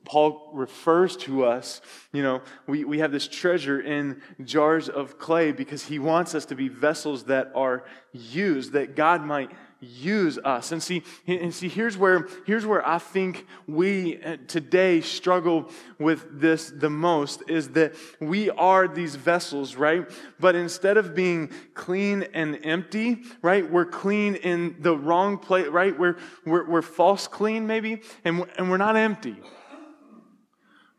Paul 0.03 0.49
refers 0.53 1.15
to 1.17 1.45
us, 1.45 1.79
you 2.11 2.21
know, 2.21 2.41
we, 2.67 2.83
we 2.83 2.99
have 2.99 3.13
this 3.13 3.29
treasure 3.29 3.79
in 3.79 4.21
jars 4.43 4.89
of 4.89 5.17
clay 5.17 5.53
because 5.53 5.85
he 5.85 5.99
wants 5.99 6.35
us 6.35 6.45
to 6.47 6.55
be 6.55 6.67
vessels 6.67 7.23
that 7.25 7.49
are 7.55 7.85
used, 8.11 8.73
that 8.73 8.97
God 8.97 9.23
might 9.23 9.51
use 9.79 10.37
us. 10.37 10.71
And 10.71 10.81
see, 10.81 11.03
and 11.27 11.53
see, 11.53 11.69
here's 11.69 11.97
where 11.97 12.27
here's 12.45 12.65
where 12.65 12.87
I 12.87 12.97
think 12.97 13.45
we 13.67 14.21
uh, 14.21 14.37
today 14.47 15.01
struggle 15.01 15.69
with 15.99 16.39
this 16.39 16.71
the 16.75 16.89
most 16.89 17.43
is 17.47 17.69
that 17.69 17.95
we 18.19 18.49
are 18.49 18.87
these 18.87 19.15
vessels, 19.15 19.75
right? 19.75 20.09
But 20.39 20.55
instead 20.55 20.97
of 20.97 21.13
being 21.13 21.51
clean 21.73 22.23
and 22.33 22.59
empty, 22.63 23.23
right, 23.41 23.69
we're 23.69 23.85
clean 23.85 24.35
in 24.35 24.77
the 24.79 24.97
wrong 24.97 25.37
place, 25.37 25.67
right? 25.67 25.97
We're 25.97 26.17
we're, 26.45 26.67
we're 26.69 26.81
false 26.81 27.27
clean 27.27 27.67
maybe, 27.67 28.01
and 28.23 28.39
we're, 28.39 28.49
and 28.57 28.69
we're 28.69 28.77
not 28.77 28.95
empty. 28.95 29.37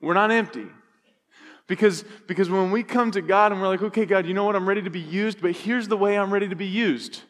We're 0.00 0.14
not 0.14 0.30
empty. 0.30 0.66
Because, 1.66 2.02
because 2.26 2.48
when 2.48 2.70
we 2.70 2.82
come 2.82 3.10
to 3.10 3.20
God 3.20 3.52
and 3.52 3.60
we're 3.60 3.68
like, 3.68 3.82
okay, 3.82 4.06
God, 4.06 4.26
you 4.26 4.32
know 4.32 4.44
what? 4.44 4.56
I'm 4.56 4.66
ready 4.66 4.82
to 4.82 4.90
be 4.90 5.00
used, 5.00 5.42
but 5.42 5.52
here's 5.52 5.86
the 5.86 5.98
way 5.98 6.18
I'm 6.18 6.32
ready 6.32 6.48
to 6.48 6.56
be 6.56 6.66
used. 6.66 7.22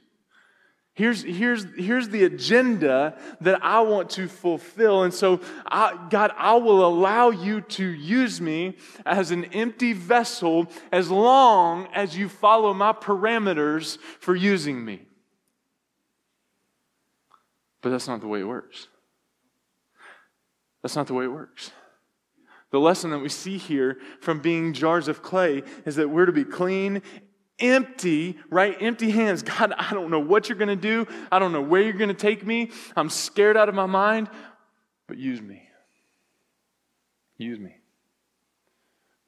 Here's, 0.98 1.22
here's, 1.22 1.64
here's 1.76 2.08
the 2.08 2.24
agenda 2.24 3.16
that 3.40 3.62
I 3.62 3.82
want 3.82 4.10
to 4.10 4.26
fulfill. 4.26 5.04
And 5.04 5.14
so, 5.14 5.40
I, 5.64 5.96
God, 6.10 6.32
I 6.36 6.56
will 6.56 6.84
allow 6.84 7.30
you 7.30 7.60
to 7.60 7.84
use 7.84 8.40
me 8.40 8.76
as 9.06 9.30
an 9.30 9.44
empty 9.54 9.92
vessel 9.92 10.66
as 10.90 11.08
long 11.08 11.86
as 11.94 12.16
you 12.16 12.28
follow 12.28 12.74
my 12.74 12.92
parameters 12.92 13.98
for 14.18 14.34
using 14.34 14.84
me. 14.84 15.02
But 17.80 17.90
that's 17.90 18.08
not 18.08 18.20
the 18.20 18.26
way 18.26 18.40
it 18.40 18.48
works. 18.48 18.88
That's 20.82 20.96
not 20.96 21.06
the 21.06 21.14
way 21.14 21.26
it 21.26 21.32
works. 21.32 21.70
The 22.72 22.80
lesson 22.80 23.10
that 23.10 23.20
we 23.20 23.28
see 23.28 23.56
here 23.56 23.98
from 24.20 24.40
being 24.40 24.72
jars 24.72 25.06
of 25.06 25.22
clay 25.22 25.62
is 25.86 25.94
that 25.94 26.10
we're 26.10 26.26
to 26.26 26.32
be 26.32 26.44
clean 26.44 27.02
empty, 27.58 28.38
right? 28.50 28.76
Empty 28.80 29.10
hands. 29.10 29.42
God, 29.58 29.72
I 29.76 29.92
don't 29.92 30.10
know 30.10 30.20
what 30.20 30.48
you're 30.48 30.58
going 30.58 30.68
to 30.68 30.76
do. 30.76 31.06
I 31.30 31.38
don't 31.38 31.52
know 31.52 31.62
where 31.62 31.82
you're 31.82 31.92
going 31.92 32.08
to 32.08 32.14
take 32.14 32.46
me. 32.46 32.70
I'm 32.96 33.10
scared 33.10 33.56
out 33.56 33.68
of 33.68 33.74
my 33.74 33.86
mind, 33.86 34.28
but 35.06 35.18
use 35.18 35.40
me. 35.40 35.62
Use 37.36 37.58
me. 37.58 37.76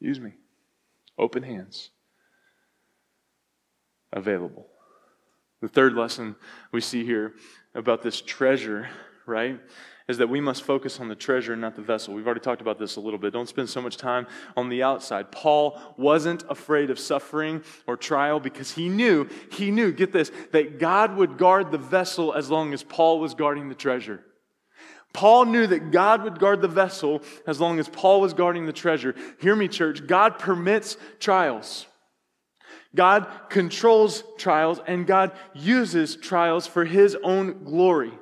Use 0.01 0.19
me. 0.19 0.33
Open 1.19 1.43
hands. 1.43 1.91
Available. 4.13 4.67
The 5.61 5.69
third 5.69 5.95
lesson 5.95 6.37
we 6.73 6.81
see 6.81 7.05
here 7.05 7.35
about 7.75 8.03
this 8.03 8.21
treasure, 8.21 8.89
right, 9.27 9.61
is 10.11 10.19
that 10.19 10.29
we 10.29 10.41
must 10.41 10.65
focus 10.65 11.01
on 11.01 11.09
the 11.09 11.15
treasure 11.15 11.53
and 11.53 11.63
not 11.63 11.77
the 11.77 11.83
vessel. 11.83 12.13
We've 12.13 12.27
already 12.27 12.41
talked 12.41 12.61
about 12.61 12.79
this 12.79 12.97
a 12.97 13.01
little 13.01 13.19
bit. 13.19 13.33
Don't 13.33 13.49
spend 13.49 13.69
so 13.69 13.81
much 13.81 13.97
time 13.97 14.27
on 14.57 14.69
the 14.69 14.83
outside. 14.83 15.31
Paul 15.31 15.81
wasn't 15.97 16.45
afraid 16.51 16.91
of 16.91 16.99
suffering 16.99 17.63
or 17.87 17.97
trial 17.97 18.41
because 18.41 18.73
he 18.73 18.89
knew, 18.89 19.29
he 19.53 19.71
knew, 19.71 19.93
get 19.93 20.13
this, 20.13 20.33
that 20.51 20.79
God 20.79 21.17
would 21.17 21.39
guard 21.39 21.71
the 21.71 21.79
vessel 21.79 22.35
as 22.35 22.51
long 22.51 22.75
as 22.75 22.83
Paul 22.83 23.21
was 23.21 23.35
guarding 23.35 23.69
the 23.69 23.75
treasure. 23.75 24.21
Paul 25.13 25.45
knew 25.47 25.67
that 25.67 25.91
God 25.91 26.23
would 26.25 26.39
guard 26.39 26.61
the 26.61 26.69
vessel 26.69 27.23
as 27.47 27.61
long 27.61 27.79
as 27.79 27.89
Paul 27.89 28.21
was 28.21 28.35
guarding 28.35 28.67
the 28.67 28.73
treasure. 28.73 29.15
Hear 29.41 29.57
me, 29.57 29.69
church. 29.69 30.07
God 30.07 30.39
permits 30.39 30.97
trials. 31.19 31.87
God 32.95 33.29
controls 33.49 34.25
trials 34.37 34.81
and 34.87 35.07
God 35.07 35.33
uses 35.55 36.17
trials 36.17 36.67
for 36.67 36.85
his 36.85 37.17
own 37.23 37.65
glory. 37.65 38.13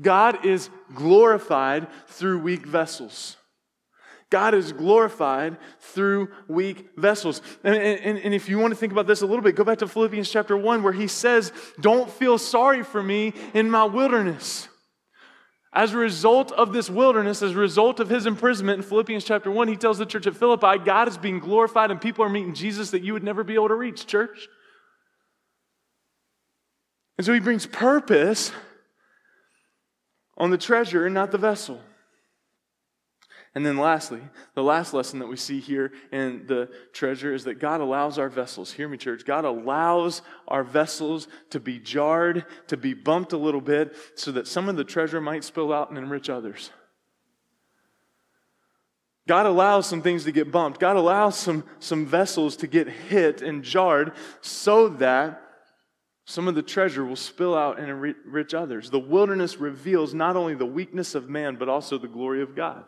God 0.00 0.44
is 0.44 0.70
glorified 0.94 1.88
through 2.06 2.40
weak 2.40 2.66
vessels. 2.66 3.36
God 4.30 4.54
is 4.54 4.72
glorified 4.72 5.56
through 5.80 6.28
weak 6.48 6.90
vessels. 6.96 7.40
And, 7.64 7.74
and, 7.74 8.18
and, 8.18 8.34
if 8.34 8.48
you 8.48 8.58
want 8.58 8.72
to 8.72 8.76
think 8.76 8.92
about 8.92 9.06
this 9.06 9.22
a 9.22 9.26
little 9.26 9.42
bit, 9.42 9.56
go 9.56 9.64
back 9.64 9.78
to 9.78 9.88
Philippians 9.88 10.30
chapter 10.30 10.54
1, 10.54 10.82
where 10.82 10.92
he 10.92 11.06
says, 11.06 11.50
Don't 11.80 12.10
feel 12.10 12.36
sorry 12.36 12.82
for 12.82 13.02
me 13.02 13.32
in 13.54 13.70
my 13.70 13.84
wilderness. 13.84 14.68
As 15.72 15.94
a 15.94 15.96
result 15.96 16.52
of 16.52 16.72
this 16.72 16.90
wilderness, 16.90 17.42
as 17.42 17.52
a 17.52 17.58
result 17.58 18.00
of 18.00 18.08
his 18.08 18.26
imprisonment 18.26 18.78
in 18.78 18.82
Philippians 18.82 19.24
chapter 19.24 19.50
1, 19.50 19.68
he 19.68 19.76
tells 19.76 19.98
the 19.98 20.06
church 20.06 20.26
at 20.26 20.36
Philippi, 20.36 20.78
God 20.84 21.08
is 21.08 21.16
being 21.16 21.38
glorified 21.38 21.90
and 21.90 22.00
people 22.00 22.24
are 22.24 22.28
meeting 22.28 22.54
Jesus 22.54 22.90
that 22.90 23.02
you 23.02 23.12
would 23.12 23.24
never 23.24 23.44
be 23.44 23.54
able 23.54 23.68
to 23.68 23.74
reach, 23.74 24.06
church. 24.06 24.48
And 27.16 27.26
so 27.26 27.32
he 27.32 27.40
brings 27.40 27.66
purpose 27.66 28.52
on 30.38 30.50
the 30.50 30.58
treasure 30.58 31.04
and 31.04 31.14
not 31.14 31.32
the 31.32 31.38
vessel. 31.38 31.80
And 33.54 33.66
then, 33.66 33.76
lastly, 33.76 34.20
the 34.54 34.62
last 34.62 34.94
lesson 34.94 35.18
that 35.18 35.26
we 35.26 35.36
see 35.36 35.58
here 35.58 35.92
in 36.12 36.46
the 36.46 36.70
treasure 36.92 37.34
is 37.34 37.44
that 37.44 37.58
God 37.58 37.80
allows 37.80 38.18
our 38.18 38.28
vessels, 38.28 38.72
hear 38.72 38.88
me, 38.88 38.96
church, 38.96 39.24
God 39.24 39.44
allows 39.44 40.22
our 40.46 40.62
vessels 40.62 41.26
to 41.50 41.58
be 41.58 41.78
jarred, 41.78 42.44
to 42.68 42.76
be 42.76 42.94
bumped 42.94 43.32
a 43.32 43.38
little 43.38 43.60
bit, 43.60 43.96
so 44.14 44.30
that 44.32 44.46
some 44.46 44.68
of 44.68 44.76
the 44.76 44.84
treasure 44.84 45.20
might 45.20 45.44
spill 45.44 45.72
out 45.72 45.88
and 45.88 45.98
enrich 45.98 46.30
others. 46.30 46.70
God 49.26 49.44
allows 49.46 49.86
some 49.86 50.02
things 50.02 50.24
to 50.24 50.32
get 50.32 50.52
bumped. 50.52 50.78
God 50.78 50.96
allows 50.96 51.36
some, 51.36 51.64
some 51.80 52.06
vessels 52.06 52.56
to 52.58 52.66
get 52.66 52.88
hit 52.88 53.42
and 53.42 53.62
jarred 53.62 54.12
so 54.40 54.88
that 54.88 55.47
some 56.28 56.46
of 56.46 56.54
the 56.54 56.60
treasure 56.60 57.06
will 57.06 57.16
spill 57.16 57.56
out 57.56 57.78
and 57.80 57.88
enrich 57.88 58.52
others. 58.52 58.90
The 58.90 58.98
wilderness 58.98 59.56
reveals 59.56 60.12
not 60.12 60.36
only 60.36 60.54
the 60.54 60.66
weakness 60.66 61.14
of 61.14 61.30
man, 61.30 61.56
but 61.56 61.70
also 61.70 61.96
the 61.96 62.06
glory 62.06 62.42
of 62.42 62.54
God. 62.54 62.84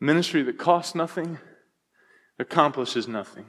Ministry 0.00 0.42
that 0.42 0.58
costs 0.58 0.96
nothing 0.96 1.38
accomplishes 2.40 3.06
nothing. 3.06 3.46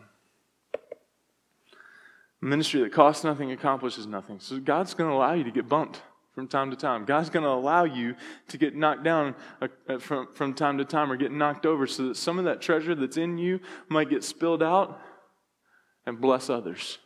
Ministry 2.40 2.82
that 2.82 2.94
costs 2.94 3.24
nothing 3.24 3.52
accomplishes 3.52 4.06
nothing. 4.06 4.40
So 4.42 4.60
God's 4.60 4.94
going 4.94 5.10
to 5.10 5.16
allow 5.16 5.34
you 5.34 5.44
to 5.46 5.52
get 5.52 5.68
bumped 5.68 6.00
from 6.36 6.48
time 6.48 6.70
to 6.70 6.78
time. 6.78 7.04
God's 7.04 7.32
going 7.32 7.46
to 7.46 7.50
allow 7.50 7.86
you 7.86 8.14
to 8.50 8.60
get 8.60 8.76
knocked 8.76 9.04
down 9.04 9.34
uh, 9.60 9.70
uh, 9.90 9.98
from, 9.98 10.28
from 10.36 10.54
time 10.54 10.78
to 10.78 10.86
time 10.86 11.12
or 11.12 11.18
get 11.18 11.32
knocked 11.32 11.66
over 11.66 11.88
so 11.88 12.10
that 12.10 12.18
some 12.18 12.38
of 12.38 12.46
that 12.46 12.62
treasure 12.62 12.94
that's 12.94 13.18
in 13.18 13.40
you 13.40 13.60
might 13.90 14.08
get 14.08 14.24
spilled 14.24 14.62
out 14.62 15.02
and 16.06 16.22
bless 16.22 16.48
others. 16.48 17.00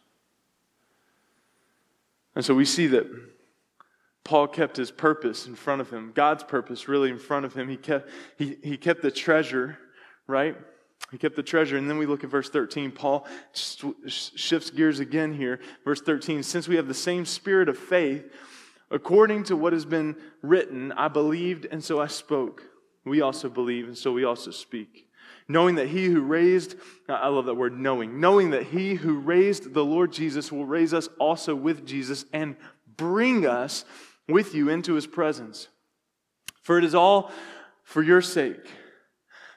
And 2.35 2.43
so 2.43 2.53
we 2.53 2.65
see 2.65 2.87
that 2.87 3.07
Paul 4.23 4.47
kept 4.47 4.77
his 4.77 4.91
purpose 4.91 5.47
in 5.47 5.55
front 5.55 5.81
of 5.81 5.89
him, 5.89 6.11
God's 6.13 6.43
purpose 6.43 6.87
really 6.87 7.09
in 7.09 7.19
front 7.19 7.45
of 7.45 7.53
him. 7.53 7.67
He 7.67 7.77
kept, 7.77 8.09
he, 8.37 8.57
he 8.63 8.77
kept 8.77 9.01
the 9.01 9.11
treasure, 9.11 9.77
right? 10.27 10.55
He 11.11 11.17
kept 11.17 11.35
the 11.35 11.43
treasure. 11.43 11.77
And 11.77 11.89
then 11.89 11.97
we 11.97 12.05
look 12.05 12.23
at 12.23 12.29
verse 12.29 12.49
13. 12.49 12.91
Paul 12.91 13.27
shifts 13.53 14.69
gears 14.69 14.99
again 14.99 15.33
here. 15.33 15.59
Verse 15.83 16.01
13 16.01 16.43
Since 16.43 16.67
we 16.67 16.75
have 16.75 16.87
the 16.87 16.93
same 16.93 17.25
spirit 17.25 17.67
of 17.67 17.77
faith, 17.77 18.31
According 18.91 19.45
to 19.45 19.55
what 19.55 19.71
has 19.71 19.85
been 19.85 20.17
written, 20.41 20.91
I 20.91 21.07
believed 21.07 21.65
and 21.65 21.81
so 21.81 22.01
I 22.01 22.07
spoke. 22.07 22.63
We 23.05 23.21
also 23.21 23.49
believe 23.49 23.87
and 23.87 23.97
so 23.97 24.11
we 24.11 24.25
also 24.25 24.51
speak. 24.51 25.07
Knowing 25.51 25.75
that 25.75 25.89
he 25.89 26.05
who 26.05 26.21
raised, 26.21 26.75
I 27.09 27.27
love 27.27 27.45
that 27.45 27.55
word 27.55 27.77
knowing, 27.77 28.21
knowing 28.21 28.51
that 28.51 28.67
he 28.67 28.95
who 28.95 29.19
raised 29.19 29.73
the 29.73 29.83
Lord 29.83 30.13
Jesus 30.13 30.49
will 30.49 30.65
raise 30.65 30.93
us 30.93 31.09
also 31.19 31.53
with 31.55 31.85
Jesus 31.85 32.23
and 32.31 32.55
bring 32.95 33.45
us 33.45 33.83
with 34.29 34.55
you 34.55 34.69
into 34.69 34.93
his 34.93 35.07
presence. 35.07 35.67
For 36.61 36.77
it 36.77 36.85
is 36.85 36.95
all 36.95 37.31
for 37.83 38.01
your 38.01 38.21
sake, 38.21 38.65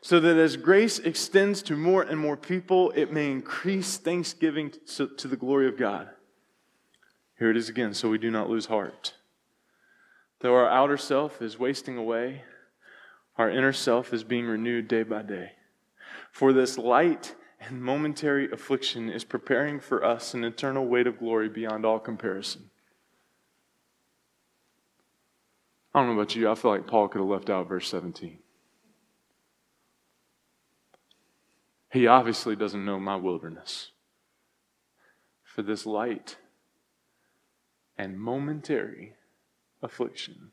so 0.02 0.18
that 0.18 0.36
as 0.36 0.56
grace 0.56 0.98
extends 0.98 1.62
to 1.62 1.76
more 1.76 2.02
and 2.02 2.18
more 2.18 2.36
people, 2.36 2.90
it 2.96 3.12
may 3.12 3.30
increase 3.30 3.96
thanksgiving 3.96 4.72
to 4.96 5.28
the 5.28 5.36
glory 5.36 5.68
of 5.68 5.78
God. 5.78 6.08
Here 7.38 7.50
it 7.50 7.56
is 7.56 7.68
again, 7.68 7.94
so 7.94 8.08
we 8.08 8.18
do 8.18 8.32
not 8.32 8.50
lose 8.50 8.66
heart. 8.66 9.14
Though 10.40 10.56
our 10.56 10.68
outer 10.68 10.96
self 10.96 11.40
is 11.40 11.56
wasting 11.56 11.96
away, 11.96 12.42
our 13.36 13.48
inner 13.48 13.72
self 13.72 14.12
is 14.12 14.24
being 14.24 14.46
renewed 14.46 14.88
day 14.88 15.04
by 15.04 15.22
day. 15.22 15.52
For 16.34 16.52
this 16.52 16.76
light 16.76 17.36
and 17.60 17.80
momentary 17.80 18.50
affliction 18.50 19.08
is 19.08 19.22
preparing 19.22 19.78
for 19.78 20.04
us 20.04 20.34
an 20.34 20.42
eternal 20.42 20.84
weight 20.84 21.06
of 21.06 21.20
glory 21.20 21.48
beyond 21.48 21.86
all 21.86 22.00
comparison. 22.00 22.70
I 25.94 26.00
don't 26.00 26.08
know 26.08 26.20
about 26.20 26.34
you, 26.34 26.50
I 26.50 26.56
feel 26.56 26.72
like 26.72 26.88
Paul 26.88 27.06
could 27.06 27.20
have 27.20 27.28
left 27.28 27.50
out 27.50 27.68
verse 27.68 27.88
17. 27.88 28.40
He 31.92 32.08
obviously 32.08 32.56
doesn't 32.56 32.84
know 32.84 32.98
my 32.98 33.14
wilderness. 33.14 33.92
For 35.44 35.62
this 35.62 35.86
light 35.86 36.38
and 37.96 38.18
momentary 38.18 39.12
affliction 39.80 40.50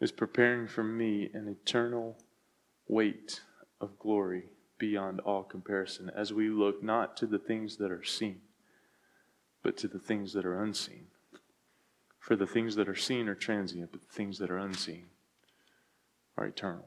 is 0.00 0.10
preparing 0.10 0.66
for 0.66 0.82
me 0.82 1.30
an 1.32 1.46
eternal 1.46 2.18
weight 2.88 3.42
of 3.80 3.98
glory 3.98 4.44
beyond 4.78 5.20
all 5.20 5.42
comparison 5.42 6.10
as 6.14 6.32
we 6.32 6.48
look 6.48 6.82
not 6.82 7.16
to 7.16 7.26
the 7.26 7.38
things 7.38 7.76
that 7.76 7.90
are 7.90 8.04
seen, 8.04 8.40
but 9.62 9.76
to 9.76 9.88
the 9.88 9.98
things 9.98 10.32
that 10.32 10.46
are 10.46 10.62
unseen. 10.62 11.06
For 12.18 12.36
the 12.36 12.46
things 12.46 12.74
that 12.76 12.88
are 12.88 12.96
seen 12.96 13.28
are 13.28 13.34
transient, 13.34 13.90
but 13.92 14.00
the 14.06 14.14
things 14.14 14.38
that 14.38 14.50
are 14.50 14.58
unseen 14.58 15.06
are 16.36 16.46
eternal. 16.46 16.86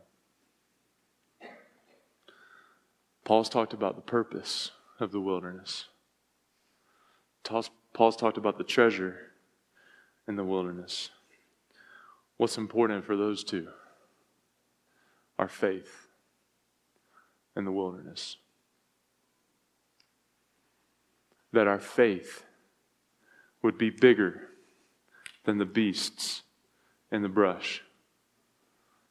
Paul's 3.24 3.50
talked 3.50 3.74
about 3.74 3.96
the 3.96 4.02
purpose 4.02 4.72
of 5.00 5.12
the 5.12 5.22
wilderness. 5.22 5.86
Paul's 7.44 8.16
talked 8.16 8.38
about 8.38 8.58
the 8.58 8.64
treasure 8.64 9.32
in 10.28 10.36
the 10.36 10.44
wilderness. 10.44 11.10
What's 12.38 12.58
important 12.58 13.06
for 13.06 13.16
those 13.16 13.44
two? 13.44 13.68
Our 15.40 15.48
faith 15.48 16.08
in 17.56 17.66
the 17.66 17.72
wilderness. 17.72 18.38
That 21.54 21.68
our 21.68 21.80
faith 21.80 22.46
would 23.62 23.78
be 23.78 23.90
bigger 23.90 24.50
than 25.44 25.58
the 25.58 25.66
beasts 25.66 26.44
in 27.12 27.22
the 27.22 27.30
brush, 27.30 27.84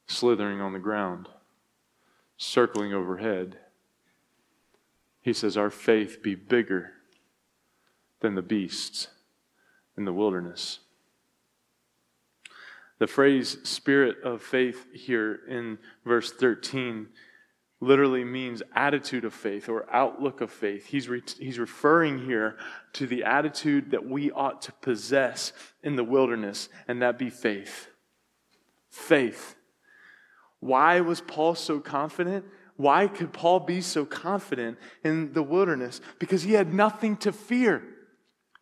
slithering 0.06 0.60
on 0.60 0.72
the 0.72 0.78
ground, 0.78 1.28
circling 2.36 2.94
overhead. 2.94 3.58
He 5.20 5.32
says, 5.32 5.56
Our 5.56 5.70
faith 5.70 6.22
be 6.22 6.34
bigger 6.34 6.92
than 8.20 8.34
the 8.34 8.42
beasts 8.42 9.08
in 9.96 10.04
the 10.04 10.12
wilderness. 10.12 10.80
The 12.98 13.06
phrase 13.06 13.56
spirit 13.64 14.18
of 14.22 14.42
faith 14.42 14.86
here 14.92 15.40
in 15.48 15.78
verse 16.04 16.32
13 16.32 17.08
literally 17.80 18.24
means 18.24 18.62
attitude 18.74 19.24
of 19.24 19.32
faith 19.32 19.68
or 19.68 19.86
outlook 19.92 20.40
of 20.40 20.50
faith. 20.50 20.86
He's, 20.86 21.08
re- 21.08 21.22
he's 21.38 21.58
referring 21.58 22.24
here 22.26 22.56
to 22.94 23.06
the 23.06 23.24
attitude 23.24 23.92
that 23.92 24.06
we 24.06 24.30
ought 24.30 24.62
to 24.62 24.72
possess 24.72 25.52
in 25.82 25.96
the 25.96 26.04
wilderness, 26.04 26.68
and 26.86 27.00
that 27.00 27.18
be 27.18 27.30
faith. 27.30 27.88
Faith. 28.90 29.56
Why 30.60 31.00
was 31.00 31.22
Paul 31.22 31.54
so 31.54 31.80
confident? 31.80 32.44
Why 32.76 33.08
could 33.08 33.32
Paul 33.32 33.60
be 33.60 33.80
so 33.80 34.04
confident 34.04 34.78
in 35.02 35.32
the 35.32 35.42
wilderness? 35.42 36.00
Because 36.18 36.42
he 36.42 36.52
had 36.52 36.74
nothing 36.74 37.16
to 37.18 37.32
fear. 37.32 37.82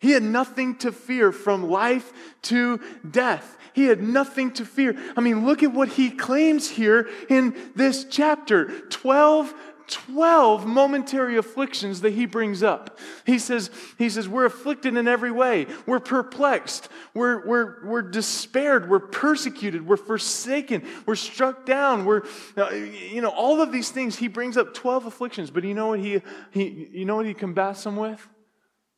He 0.01 0.13
had 0.13 0.23
nothing 0.23 0.77
to 0.77 0.93
fear 0.93 1.33
from 1.33 1.69
life 1.69 2.13
to 2.43 2.81
death. 3.09 3.57
He 3.73 3.87
had 3.87 4.03
nothing 4.03 4.53
to 4.53 4.65
fear. 4.65 4.97
I 5.17 5.21
mean, 5.21 5.45
look 5.45 5.63
at 5.63 5.73
what 5.73 5.89
he 5.89 6.11
claims 6.11 6.69
here 6.69 7.09
in 7.29 7.57
this 7.75 8.05
chapter 8.05 8.81
12 8.89 9.55
12 9.89 10.67
momentary 10.67 11.39
afflictions 11.39 12.03
that 12.03 12.13
he 12.13 12.27
brings 12.27 12.63
up. 12.63 12.99
He 13.25 13.39
says, 13.39 13.71
he 13.97 14.11
says, 14.11 14.29
we're 14.29 14.45
afflicted 14.45 14.97
in 14.97 15.09
every 15.09 15.31
way. 15.31 15.67
We're 15.87 15.99
perplexed. 15.99 16.89
We're, 17.15 17.47
we're, 17.47 17.87
we're 17.87 18.03
despaired. 18.03 18.91
We're 18.91 19.01
persecuted. 19.01 19.87
We're 19.87 19.97
forsaken. 19.97 20.87
We're 21.07 21.17
struck 21.17 21.65
down. 21.65 22.05
We're, 22.05 22.23
uh, 22.57 22.71
you 22.71 23.23
know, 23.23 23.31
all 23.31 23.63
of 23.63 23.73
these 23.73 23.91
things. 23.91 24.17
He 24.17 24.29
brings 24.29 24.59
up 24.59 24.75
12 24.75 25.07
afflictions, 25.07 25.51
but 25.51 25.65
you 25.65 25.73
know 25.73 25.89
what 25.89 26.01
he, 26.01 26.21
he, 26.51 26.91
you 26.93 27.05
know 27.07 27.17
what 27.17 27.27
he 27.27 27.33
combats 27.35 27.83
them 27.85 27.97
with? 27.97 28.29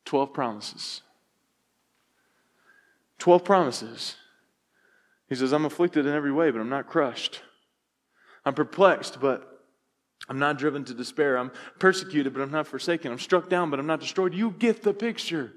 12 0.05 0.33
promises. 0.33 1.01
12 3.19 3.43
promises. 3.43 4.15
He 5.29 5.35
says, 5.35 5.53
I'm 5.53 5.65
afflicted 5.65 6.05
in 6.05 6.13
every 6.13 6.31
way, 6.31 6.51
but 6.51 6.59
I'm 6.59 6.69
not 6.69 6.87
crushed. 6.87 7.41
I'm 8.43 8.53
perplexed, 8.53 9.21
but 9.21 9.47
I'm 10.27 10.39
not 10.39 10.57
driven 10.57 10.83
to 10.85 10.93
despair. 10.93 11.37
I'm 11.37 11.51
persecuted, 11.79 12.33
but 12.33 12.41
I'm 12.41 12.51
not 12.51 12.67
forsaken. 12.67 13.11
I'm 13.11 13.19
struck 13.19 13.49
down, 13.49 13.69
but 13.69 13.79
I'm 13.79 13.87
not 13.87 13.99
destroyed. 13.99 14.33
You 14.33 14.51
get 14.51 14.83
the 14.83 14.93
picture. 14.93 15.53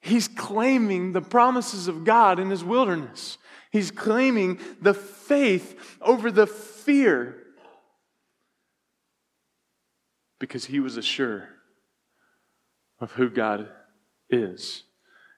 He's 0.00 0.28
claiming 0.28 1.12
the 1.12 1.22
promises 1.22 1.88
of 1.88 2.04
God 2.04 2.38
in 2.38 2.50
his 2.50 2.62
wilderness. 2.62 3.38
He's 3.72 3.90
claiming 3.90 4.60
the 4.80 4.94
faith 4.94 5.98
over 6.00 6.30
the 6.30 6.46
fear 6.46 7.42
because 10.38 10.66
he 10.66 10.78
was 10.78 10.96
assured 10.96 11.48
of 13.04 13.12
who 13.12 13.28
God 13.28 13.68
is. 14.30 14.82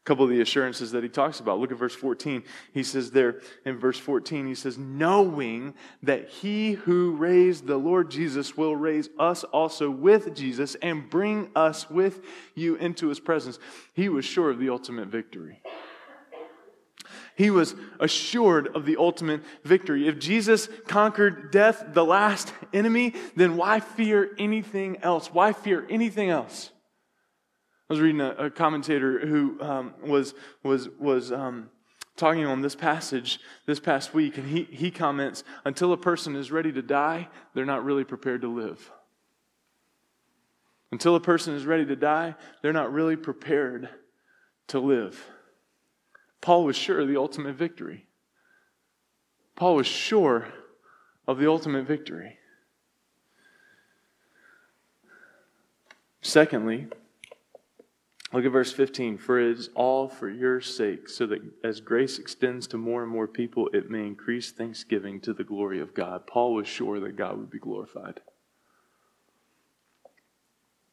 A 0.01 0.05
couple 0.05 0.23
of 0.23 0.31
the 0.31 0.41
assurances 0.41 0.93
that 0.93 1.03
he 1.03 1.09
talks 1.09 1.41
about. 1.41 1.59
Look 1.59 1.73
at 1.73 1.79
verse 1.79 1.97
14. 1.97 2.45
He 2.73 2.85
says 2.85 3.11
there 3.11 3.41
in 3.65 3.77
verse 3.77 3.99
14, 3.99 4.47
he 4.47 4.55
says, 4.55 4.79
knowing 4.79 5.75
that 6.05 6.29
he 6.29 6.75
who 6.75 7.17
raised 7.17 7.67
the 7.67 7.77
Lord 7.77 8.09
Jesus 8.09 8.57
will 8.57 8.77
raise 8.77 9.09
us 9.19 9.43
also 9.43 9.91
with 9.91 10.33
Jesus 10.33 10.77
and 10.77 11.11
bring 11.11 11.51
us 11.57 11.91
with 11.91 12.25
you 12.55 12.77
into 12.77 13.09
his 13.09 13.19
presence. 13.19 13.59
He 13.95 14.09
was 14.09 14.25
sure 14.25 14.49
of 14.49 14.61
the 14.61 14.71
ultimate 14.71 15.09
victory. 15.09 15.61
He 17.35 17.51
was 17.51 17.75
assured 17.99 18.77
of 18.77 18.87
the 18.87 18.97
ultimate 18.99 19.43
victory. 19.65 20.07
If 20.07 20.21
Jesus 20.21 20.69
conquered 20.87 21.51
death, 21.51 21.85
the 21.95 22.05
last 22.05 22.53
enemy, 22.73 23.15
then 23.35 23.57
why 23.57 23.81
fear 23.81 24.31
anything 24.39 24.99
else? 25.03 25.35
Why 25.35 25.53
fear 25.53 25.85
anything 25.91 26.31
else? 26.31 26.71
I 27.89 27.93
was 27.93 28.01
reading 28.01 28.21
a, 28.21 28.31
a 28.33 28.51
commentator 28.51 29.25
who 29.25 29.61
um, 29.61 29.95
was, 30.03 30.35
was, 30.65 30.89
was 30.99 31.31
um, 31.31 31.71
talking 32.17 32.45
on 32.45 32.61
this 32.61 32.75
passage 32.75 33.39
this 33.67 33.79
past 33.79 34.13
week, 34.13 34.39
and 34.39 34.49
he, 34.49 34.65
he 34.65 34.91
comments 34.91 35.45
until 35.65 35.93
a 35.93 35.97
person 35.97 36.35
is 36.35 36.51
ready 36.51 36.73
to 36.73 36.83
die, 36.83 37.29
they're 37.55 37.65
not 37.65 37.85
really 37.85 38.05
prepared 38.05 38.41
to 38.41 38.49
live. 38.49 38.91
Until 40.91 41.15
a 41.15 41.21
person 41.21 41.55
is 41.55 41.65
ready 41.65 41.85
to 41.87 41.97
die, 41.97 42.35
they're 42.63 42.73
not 42.73 42.93
really 42.93 43.17
prepared 43.17 43.89
to 44.69 44.81
live. 44.81 45.25
Paul 46.41 46.65
was 46.65 46.77
sure 46.77 47.01
of 47.01 47.09
the 47.09 47.17
ultimate 47.17 47.55
victory. 47.55 48.07
Paul 49.55 49.77
was 49.77 49.87
sure 49.87 50.49
of 51.27 51.39
the 51.39 51.49
ultimate 51.49 51.87
victory. 51.87 52.39
Secondly, 56.21 56.89
look 58.37 58.45
at 58.45 58.53
verse 58.53 58.73
15. 58.73 59.17
For 59.19 59.41
it 59.41 59.59
is 59.59 59.71
all 59.75 60.09
for 60.09 60.29
your 60.29 60.61
sake, 60.61 61.09
so 61.09 61.27
that 61.27 61.41
as 61.65 61.81
grace 61.81 62.19
extends 62.19 62.67
to 62.69 62.77
more 62.77 63.03
and 63.03 63.11
more 63.11 63.27
people, 63.27 63.71
it 63.73 63.91
may 63.91 64.07
increase 64.07 64.53
thanksgiving 64.53 65.21
to 65.23 65.33
the 65.33 65.45
glory 65.45 65.81
of 65.81 65.95
God. 65.95 66.27
Paul 66.27 66.55
was 66.55 66.69
sure 66.69 67.01
that 67.01 67.17
God 67.17 67.39
would 67.39 67.51
be 67.51 67.59
glorified. 67.59 68.21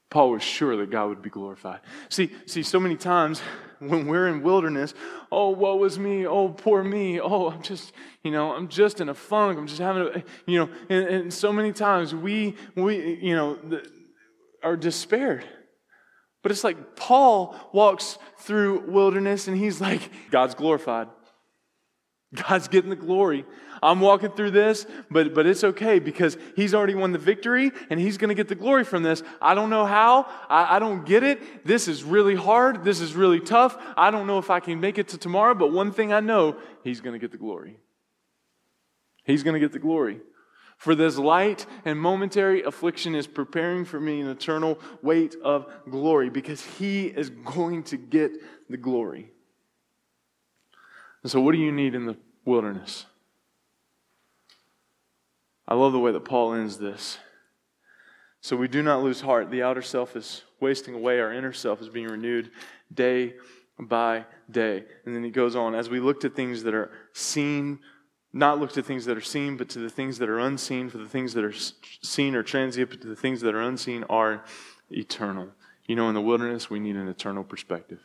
Paul 0.09 0.31
was 0.31 0.43
sure 0.43 0.77
that 0.77 0.89
God 0.91 1.09
would 1.09 1.21
be 1.21 1.29
glorified. 1.29 1.81
See, 2.07 2.31
see, 2.45 2.63
so 2.63 2.79
many 2.79 2.95
times 2.95 3.41
when 3.79 4.07
we're 4.07 4.27
in 4.27 4.41
wilderness, 4.43 4.93
oh, 5.31 5.49
woe 5.49 5.83
is 5.83 5.99
me, 5.99 6.25
oh, 6.25 6.49
poor 6.49 6.83
me, 6.83 7.19
oh, 7.19 7.49
I'm 7.49 7.63
just, 7.63 7.91
you 8.23 8.31
know, 8.31 8.51
I'm 8.53 8.67
just 8.69 9.01
in 9.01 9.09
a 9.09 9.15
funk, 9.15 9.57
I'm 9.57 9.67
just 9.67 9.81
having 9.81 10.03
a, 10.03 10.23
you 10.45 10.59
know, 10.59 10.69
and, 10.87 11.07
and 11.07 11.33
so 11.33 11.51
many 11.51 11.73
times 11.73 12.13
we, 12.13 12.55
we, 12.75 13.15
you 13.21 13.35
know, 13.35 13.57
are 14.61 14.77
despaired. 14.77 15.43
But 16.43 16.51
it's 16.51 16.63
like 16.63 16.95
Paul 16.95 17.55
walks 17.71 18.19
through 18.39 18.91
wilderness 18.91 19.47
and 19.47 19.57
he's 19.57 19.81
like, 19.81 20.11
God's 20.29 20.53
glorified. 20.53 21.07
God's 22.35 22.67
getting 22.67 22.89
the 22.89 22.95
glory. 22.95 23.45
I'm 23.81 23.99
walking 23.99 24.31
through 24.31 24.51
this, 24.51 24.87
but, 25.11 25.33
but 25.33 25.45
it's 25.45 25.63
okay 25.63 25.99
because 25.99 26.37
he's 26.55 26.73
already 26.73 26.95
won 26.95 27.11
the 27.11 27.19
victory 27.19 27.71
and 27.89 27.99
he's 27.99 28.17
going 28.17 28.29
to 28.29 28.35
get 28.35 28.47
the 28.47 28.55
glory 28.55 28.83
from 28.83 29.03
this. 29.03 29.21
I 29.41 29.53
don't 29.53 29.69
know 29.69 29.85
how. 29.85 30.27
I, 30.49 30.77
I 30.77 30.79
don't 30.79 31.05
get 31.05 31.23
it. 31.23 31.65
This 31.65 31.87
is 31.87 32.03
really 32.03 32.35
hard. 32.35 32.83
This 32.83 33.01
is 33.01 33.15
really 33.15 33.39
tough. 33.39 33.77
I 33.95 34.09
don't 34.09 34.25
know 34.25 34.39
if 34.39 34.49
I 34.49 34.59
can 34.59 34.79
make 34.79 34.97
it 34.97 35.09
to 35.09 35.17
tomorrow, 35.17 35.53
but 35.53 35.71
one 35.71 35.91
thing 35.91 36.11
I 36.11 36.21
know, 36.21 36.57
he's 36.83 37.01
going 37.01 37.13
to 37.13 37.19
get 37.19 37.31
the 37.31 37.37
glory. 37.37 37.77
He's 39.25 39.43
going 39.43 39.53
to 39.53 39.59
get 39.59 39.71
the 39.71 39.79
glory. 39.79 40.19
For 40.83 40.95
this 40.95 41.17
light 41.17 41.65
and 41.85 41.97
momentary 41.97 42.61
affliction 42.63 43.15
is 43.15 43.25
preparing 43.25 43.85
for 43.85 44.01
me 44.01 44.19
an 44.19 44.27
eternal 44.27 44.77
weight 45.01 45.33
of 45.41 45.65
glory 45.89 46.29
because 46.29 46.61
he 46.61 47.05
is 47.05 47.29
going 47.29 47.83
to 47.83 47.95
get 47.95 48.33
the 48.69 48.75
glory. 48.75 49.31
And 51.21 51.31
so, 51.31 51.39
what 51.39 51.53
do 51.53 51.59
you 51.59 51.71
need 51.71 51.95
in 51.95 52.05
the 52.05 52.17
wilderness? 52.43 53.05
I 55.65 55.75
love 55.75 55.93
the 55.93 55.99
way 55.99 56.11
that 56.11 56.25
Paul 56.25 56.53
ends 56.53 56.77
this. 56.77 57.17
So 58.41 58.57
we 58.57 58.67
do 58.67 58.83
not 58.83 59.03
lose 59.03 59.21
heart. 59.21 59.49
The 59.49 59.63
outer 59.63 59.81
self 59.81 60.17
is 60.17 60.43
wasting 60.59 60.95
away, 60.95 61.21
our 61.21 61.31
inner 61.31 61.53
self 61.53 61.81
is 61.81 61.87
being 61.87 62.07
renewed 62.07 62.51
day 62.93 63.35
by 63.79 64.25
day. 64.51 64.83
And 65.05 65.15
then 65.15 65.23
he 65.23 65.29
goes 65.29 65.55
on 65.55 65.75
as 65.75 65.89
we 65.89 66.01
look 66.01 66.19
to 66.19 66.29
things 66.29 66.63
that 66.63 66.73
are 66.73 66.91
seen, 67.13 67.79
not 68.33 68.59
look 68.59 68.73
to 68.73 68.81
things 68.81 69.05
that 69.05 69.15
are 69.15 69.21
seen, 69.21 69.57
but 69.57 69.69
to 69.69 69.79
the 69.79 69.89
things 69.89 70.17
that 70.17 70.27
are 70.27 70.39
unseen, 70.39 70.89
for 70.89 70.97
the 70.97 71.07
things 71.07 71.33
that 71.35 71.43
are 71.43 71.53
seen 71.53 72.35
are 72.35 72.41
transient, 72.41 72.89
but 72.89 73.01
the 73.01 73.15
things 73.15 73.41
that 73.41 73.53
are 73.53 73.61
unseen 73.61 74.03
are 74.09 74.43
eternal. 74.89 75.49
You 75.85 75.95
know, 75.95 76.09
in 76.09 76.15
the 76.15 76.21
wilderness, 76.21 76.69
we 76.69 76.79
need 76.79 76.95
an 76.95 77.07
eternal 77.07 77.43
perspective. 77.43 78.01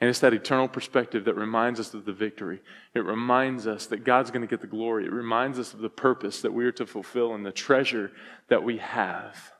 And 0.00 0.10
it's 0.10 0.18
that 0.18 0.34
eternal 0.34 0.66
perspective 0.66 1.24
that 1.26 1.36
reminds 1.36 1.78
us 1.78 1.94
of 1.94 2.04
the 2.04 2.12
victory. 2.12 2.60
It 2.92 3.04
reminds 3.04 3.68
us 3.68 3.86
that 3.86 4.04
God's 4.04 4.32
going 4.32 4.42
to 4.42 4.48
get 4.48 4.60
the 4.60 4.66
glory. 4.66 5.04
It 5.06 5.12
reminds 5.12 5.60
us 5.60 5.72
of 5.72 5.78
the 5.78 5.88
purpose 5.88 6.42
that 6.42 6.52
we 6.52 6.64
are 6.66 6.72
to 6.72 6.86
fulfill 6.86 7.34
and 7.34 7.46
the 7.46 7.52
treasure 7.52 8.10
that 8.48 8.64
we 8.64 8.78
have. 8.78 9.52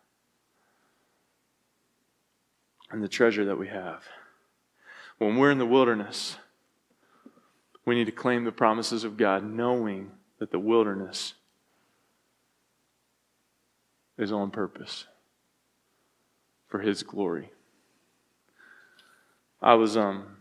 And 2.90 3.02
the 3.02 3.08
treasure 3.08 3.44
that 3.44 3.56
we 3.56 3.68
have. 3.68 4.02
When 5.18 5.36
we're 5.36 5.52
in 5.52 5.58
the 5.58 5.64
wilderness, 5.64 6.36
we 7.84 7.94
need 7.94 8.06
to 8.06 8.12
claim 8.12 8.44
the 8.44 8.52
promises 8.52 9.04
of 9.04 9.16
God, 9.16 9.44
knowing 9.44 10.12
that 10.38 10.50
the 10.50 10.58
wilderness 10.58 11.34
is 14.18 14.32
on 14.32 14.50
purpose 14.50 15.06
for 16.68 16.80
His 16.80 17.02
glory. 17.02 17.50
I 19.60 19.74
was 19.74 19.96
um 19.96 20.38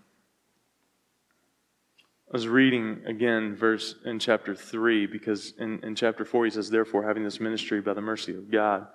I 2.32 2.38
was 2.38 2.48
reading 2.48 3.02
again 3.06 3.58
verse 3.58 3.96
in 4.06 4.18
chapter 4.18 4.56
3 4.56 5.06
because 5.06 5.54
in, 5.60 5.84
in 5.84 5.96
chapter 5.96 6.24
4 6.24 6.46
he 6.46 6.52
says, 6.52 6.70
Therefore, 6.70 7.04
having 7.06 7.26
this 7.26 7.42
ministry 7.42 7.82
by 7.82 7.94
the 7.94 8.00
mercy 8.00 8.34
of 8.34 8.50
God. 8.50 8.88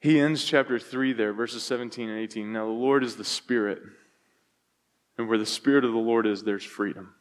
He 0.00 0.18
ends 0.18 0.42
chapter 0.42 0.78
3 0.78 1.12
there, 1.12 1.34
verses 1.34 1.62
17 1.62 2.08
and 2.08 2.18
18. 2.18 2.50
Now, 2.50 2.64
the 2.64 2.72
Lord 2.72 3.04
is 3.04 3.16
the 3.16 3.24
Spirit, 3.24 3.82
and 5.18 5.28
where 5.28 5.38
the 5.38 5.46
Spirit 5.46 5.84
of 5.84 5.92
the 5.92 5.98
Lord 5.98 6.26
is, 6.26 6.42
there's 6.42 6.64
freedom. 6.64 7.14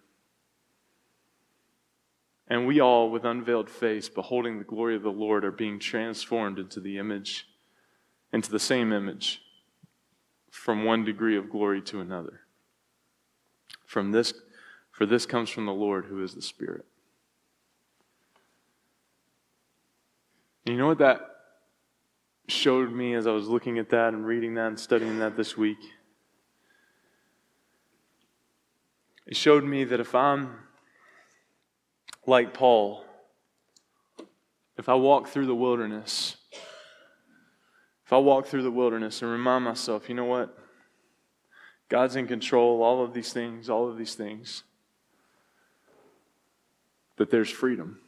And 2.48 2.68
we 2.68 2.80
all, 2.82 3.10
with 3.10 3.24
unveiled 3.24 3.70
face, 3.70 4.10
beholding 4.10 4.58
the 4.58 4.66
glory 4.66 4.96
of 4.96 5.04
the 5.04 5.10
Lord, 5.10 5.46
are 5.46 5.52
being 5.52 5.80
transformed 5.80 6.60
into 6.60 6.80
the 6.80 6.98
image, 6.98 7.48
into 8.34 8.52
the 8.52 8.60
same 8.60 8.92
image 8.92 9.42
from 10.50 10.84
one 10.84 11.06
degree 11.06 11.38
of 11.38 11.50
glory 11.50 11.82
to 11.84 12.02
another. 12.02 12.42
From 13.86 14.12
this, 14.12 14.34
for 14.92 15.06
this 15.06 15.26
comes 15.26 15.50
from 15.50 15.66
the 15.66 15.72
Lord 15.72 16.06
who 16.06 16.22
is 16.24 16.36
the 16.36 16.42
Spirit. 16.42 16.86
You 20.66 20.78
know 20.78 20.88
what 20.88 21.00
that 21.00 21.22
showed 22.48 22.92
me 22.92 23.14
as 23.16 23.26
I 23.26 23.32
was 23.32 23.48
looking 23.48 23.80
at 23.80 23.90
that 23.90 24.14
and 24.14 24.26
reading 24.26 24.56
that 24.56 24.68
and 24.68 24.80
studying 24.80 25.20
that 25.20 25.38
this 25.38 25.58
week? 25.58 25.80
It 29.32 29.38
showed 29.38 29.64
me 29.64 29.86
that 29.86 30.02
if 30.02 30.14
I'm 30.14 30.58
like 32.28 32.54
Paul, 32.54 33.06
if 34.78 34.90
I 34.90 34.96
walk 34.96 35.30
through 35.30 35.46
the 35.46 35.56
wilderness, 35.56 36.36
if 38.06 38.12
I 38.12 38.18
walk 38.18 38.48
through 38.48 38.64
the 38.64 38.72
wilderness 38.72 39.22
and 39.22 39.32
remind 39.32 39.64
myself, 39.64 40.10
you 40.10 40.16
know 40.16 40.26
what? 40.26 40.58
God's 41.88 42.18
in 42.18 42.28
control, 42.28 42.84
all 42.84 43.06
of 43.06 43.14
these 43.14 43.32
things, 43.32 43.70
all 43.70 43.88
of 43.88 43.98
these 43.98 44.16
things, 44.16 44.64
that 47.16 47.32
there's 47.32 47.50
freedom. 47.50 48.00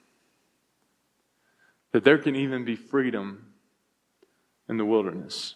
That 1.94 2.04
there 2.04 2.18
can 2.18 2.36
even 2.36 2.66
be 2.66 2.76
freedom 2.76 3.54
in 4.68 4.76
the 4.76 4.84
wilderness. 4.84 5.56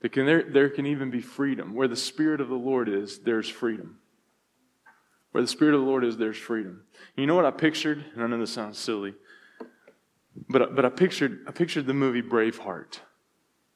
That 0.00 0.10
can, 0.10 0.26
there, 0.26 0.42
there 0.42 0.68
can 0.68 0.86
even 0.86 1.12
be 1.12 1.20
freedom. 1.20 1.74
Where 1.74 1.86
the 1.86 1.94
Spirit 1.94 2.40
of 2.40 2.48
the 2.48 2.56
Lord 2.56 2.88
is, 2.88 3.20
there's 3.20 3.48
freedom. 3.48 3.98
Where 5.32 5.42
the 5.42 5.48
Spirit 5.48 5.74
of 5.74 5.80
the 5.80 5.86
Lord 5.86 6.04
is, 6.04 6.16
there's 6.16 6.36
freedom. 6.36 6.82
You 7.16 7.26
know 7.26 7.34
what 7.34 7.44
I 7.44 7.50
pictured? 7.50 8.04
And 8.14 8.22
I 8.22 8.26
know 8.26 8.38
this 8.38 8.52
sounds 8.52 8.78
silly, 8.78 9.14
but, 10.48 10.74
but 10.74 10.84
I, 10.84 10.90
pictured, 10.90 11.44
I 11.48 11.50
pictured 11.50 11.86
the 11.86 11.94
movie 11.94 12.22
Braveheart 12.22 13.00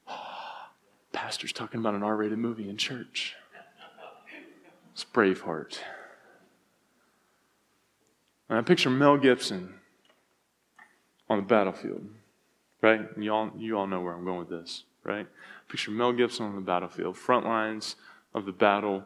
pastor's 1.12 1.53
talking 1.53 1.81
about 1.81 1.95
an 1.95 2.03
R 2.03 2.16
rated 2.16 2.38
movie 2.38 2.69
in 2.69 2.77
church. 2.77 3.35
It's 4.92 5.05
Braveheart. 5.05 5.79
And 8.49 8.59
I 8.59 8.62
picture 8.62 8.90
Mel 8.90 9.19
Gibson 9.19 9.75
on 11.29 11.38
the 11.38 11.44
battlefield, 11.44 12.07
right? 12.81 13.02
You 13.19 13.33
all, 13.33 13.50
you 13.59 13.77
all 13.77 13.87
know 13.87 14.00
where 14.00 14.15
I'm 14.15 14.25
going 14.25 14.38
with 14.38 14.48
this, 14.48 14.85
right? 15.04 15.27
Picture 15.69 15.90
Mel 15.90 16.13
Gibson 16.13 16.46
on 16.46 16.54
the 16.54 16.61
battlefield, 16.61 17.17
front 17.17 17.44
lines 17.44 17.96
of 18.35 18.46
the 18.46 18.52
battle. 18.52 19.04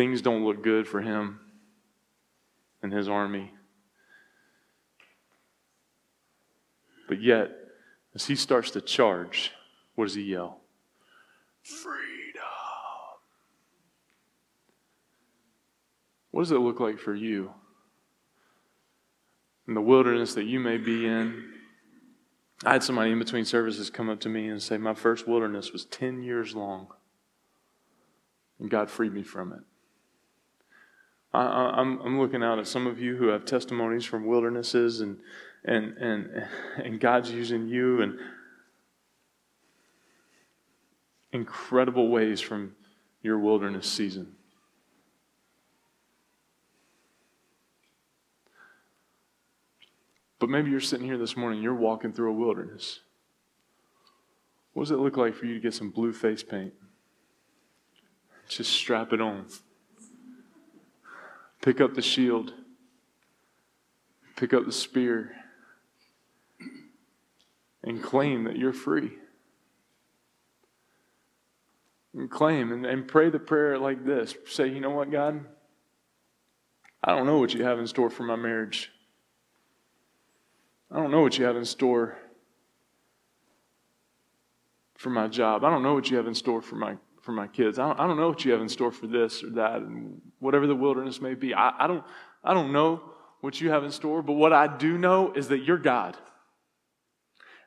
Things 0.00 0.22
don't 0.22 0.46
look 0.46 0.62
good 0.62 0.88
for 0.88 1.02
him 1.02 1.40
and 2.82 2.90
his 2.90 3.06
army. 3.06 3.52
But 7.06 7.20
yet, 7.20 7.50
as 8.14 8.24
he 8.24 8.34
starts 8.34 8.70
to 8.70 8.80
charge, 8.80 9.52
what 9.96 10.06
does 10.06 10.14
he 10.14 10.22
yell? 10.22 10.60
Freedom. 11.62 12.00
What 16.30 16.44
does 16.44 16.52
it 16.52 16.60
look 16.60 16.80
like 16.80 16.98
for 16.98 17.14
you? 17.14 17.52
In 19.68 19.74
the 19.74 19.82
wilderness 19.82 20.32
that 20.32 20.44
you 20.44 20.60
may 20.60 20.78
be 20.78 21.04
in. 21.04 21.44
I 22.64 22.72
had 22.72 22.82
somebody 22.82 23.10
in 23.10 23.18
between 23.18 23.44
services 23.44 23.90
come 23.90 24.08
up 24.08 24.20
to 24.20 24.30
me 24.30 24.48
and 24.48 24.62
say, 24.62 24.78
My 24.78 24.94
first 24.94 25.28
wilderness 25.28 25.74
was 25.74 25.84
10 25.84 26.22
years 26.22 26.54
long, 26.54 26.86
and 28.58 28.70
God 28.70 28.88
freed 28.88 29.12
me 29.12 29.22
from 29.22 29.52
it. 29.52 29.60
I, 31.32 31.80
am 31.80 32.00
I'm 32.04 32.20
looking 32.20 32.42
out 32.42 32.58
at 32.58 32.66
some 32.66 32.86
of 32.86 32.98
you 32.98 33.16
who 33.16 33.28
have 33.28 33.44
testimonies 33.44 34.04
from 34.04 34.26
wildernesses 34.26 35.00
and, 35.00 35.18
and, 35.64 35.96
and, 35.98 36.46
and 36.82 37.00
God's 37.00 37.30
using 37.30 37.68
you 37.68 38.02
in 38.02 38.18
incredible 41.32 42.08
ways 42.08 42.40
from 42.40 42.74
your 43.22 43.38
wilderness 43.38 43.86
season. 43.86 44.34
But 50.40 50.48
maybe 50.48 50.70
you're 50.70 50.80
sitting 50.80 51.06
here 51.06 51.18
this 51.18 51.36
morning, 51.36 51.62
you're 51.62 51.74
walking 51.74 52.12
through 52.12 52.30
a 52.30 52.34
wilderness. 52.34 53.00
What 54.72 54.84
does 54.84 54.90
it 54.90 54.98
look 54.98 55.16
like 55.16 55.34
for 55.34 55.46
you 55.46 55.54
to 55.54 55.60
get 55.60 55.74
some 55.74 55.90
blue 55.90 56.12
face 56.12 56.42
paint? 56.42 56.72
Just 58.48 58.72
strap 58.72 59.12
it 59.12 59.20
on. 59.20 59.46
Pick 61.62 61.80
up 61.80 61.94
the 61.94 62.02
shield. 62.02 62.54
Pick 64.36 64.54
up 64.54 64.64
the 64.64 64.72
spear. 64.72 65.32
And 67.82 68.02
claim 68.02 68.44
that 68.44 68.56
you're 68.56 68.72
free. 68.72 69.12
And 72.14 72.30
claim 72.30 72.72
and, 72.72 72.84
and 72.86 73.06
pray 73.06 73.30
the 73.30 73.38
prayer 73.38 73.78
like 73.78 74.04
this 74.04 74.34
say, 74.46 74.68
you 74.68 74.80
know 74.80 74.90
what, 74.90 75.10
God? 75.10 75.44
I 77.02 77.14
don't 77.14 77.26
know 77.26 77.38
what 77.38 77.54
you 77.54 77.64
have 77.64 77.78
in 77.78 77.86
store 77.86 78.10
for 78.10 78.24
my 78.24 78.36
marriage. 78.36 78.90
I 80.90 80.96
don't 80.96 81.10
know 81.10 81.20
what 81.20 81.38
you 81.38 81.44
have 81.44 81.56
in 81.56 81.64
store 81.64 82.18
for 84.96 85.10
my 85.10 85.28
job. 85.28 85.64
I 85.64 85.70
don't 85.70 85.82
know 85.82 85.94
what 85.94 86.10
you 86.10 86.16
have 86.16 86.26
in 86.26 86.34
store 86.34 86.60
for 86.60 86.74
my 86.74 86.96
for 87.20 87.32
my 87.32 87.46
kids. 87.46 87.78
I 87.78 87.88
don't, 87.88 88.00
I 88.00 88.06
don't 88.06 88.16
know 88.16 88.28
what 88.28 88.44
you 88.44 88.52
have 88.52 88.60
in 88.60 88.68
store 88.68 88.90
for 88.90 89.06
this 89.06 89.42
or 89.42 89.50
that, 89.50 89.82
and 89.82 90.20
whatever 90.38 90.66
the 90.66 90.74
wilderness 90.74 91.20
may 91.20 91.34
be. 91.34 91.54
I, 91.54 91.84
I 91.84 91.86
don't 91.86 92.04
I 92.42 92.54
don't 92.54 92.72
know 92.72 93.02
what 93.40 93.60
you 93.60 93.70
have 93.70 93.84
in 93.84 93.90
store, 93.90 94.22
but 94.22 94.32
what 94.34 94.52
I 94.52 94.66
do 94.66 94.98
know 94.98 95.32
is 95.32 95.48
that 95.48 95.58
you're 95.58 95.78
God. 95.78 96.16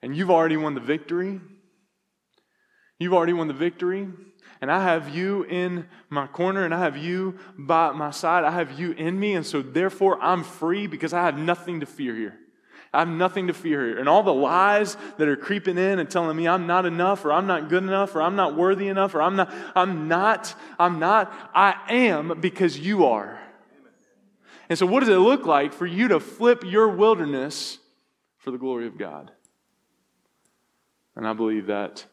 And 0.01 0.15
you've 0.15 0.31
already 0.31 0.57
won 0.57 0.75
the 0.75 0.81
victory. 0.81 1.39
You've 2.99 3.13
already 3.13 3.33
won 3.33 3.47
the 3.47 3.53
victory. 3.53 4.07
And 4.61 4.71
I 4.71 4.81
have 4.83 5.09
you 5.09 5.43
in 5.43 5.87
my 6.09 6.27
corner 6.27 6.63
and 6.63 6.73
I 6.73 6.79
have 6.79 6.97
you 6.97 7.37
by 7.57 7.91
my 7.91 8.11
side. 8.11 8.43
I 8.43 8.51
have 8.51 8.79
you 8.79 8.91
in 8.91 9.19
me. 9.19 9.33
And 9.33 9.45
so, 9.45 9.61
therefore, 9.61 10.21
I'm 10.21 10.43
free 10.43 10.87
because 10.87 11.13
I 11.13 11.23
have 11.23 11.37
nothing 11.37 11.79
to 11.79 11.85
fear 11.85 12.15
here. 12.15 12.37
I 12.93 12.99
have 12.99 13.07
nothing 13.07 13.47
to 13.47 13.53
fear. 13.53 13.97
And 13.97 14.07
all 14.07 14.21
the 14.21 14.33
lies 14.33 14.95
that 15.17 15.27
are 15.27 15.35
creeping 15.35 15.77
in 15.79 15.97
and 15.97 16.09
telling 16.09 16.37
me 16.37 16.47
I'm 16.47 16.67
not 16.67 16.85
enough 16.85 17.25
or 17.25 17.31
I'm 17.31 17.47
not 17.47 17.67
good 17.67 17.83
enough 17.83 18.15
or 18.15 18.21
I'm 18.21 18.35
not 18.35 18.55
worthy 18.55 18.87
enough 18.87 19.15
or 19.15 19.21
I'm 19.21 19.35
not, 19.35 19.51
I'm 19.75 20.07
not, 20.07 20.53
I'm 20.77 20.99
not, 20.99 21.33
I 21.55 21.75
am 21.89 22.39
because 22.39 22.77
you 22.77 23.05
are. 23.05 23.39
And 24.69 24.77
so, 24.77 24.85
what 24.85 24.99
does 25.01 25.09
it 25.09 25.17
look 25.17 25.45
like 25.45 25.73
for 25.73 25.85
you 25.85 26.07
to 26.09 26.19
flip 26.19 26.63
your 26.63 26.87
wilderness 26.87 27.79
for 28.37 28.51
the 28.51 28.57
glory 28.57 28.87
of 28.87 28.97
God? 28.97 29.31
And 31.15 31.27
I 31.27 31.33
believe 31.33 31.67
that 31.67 32.05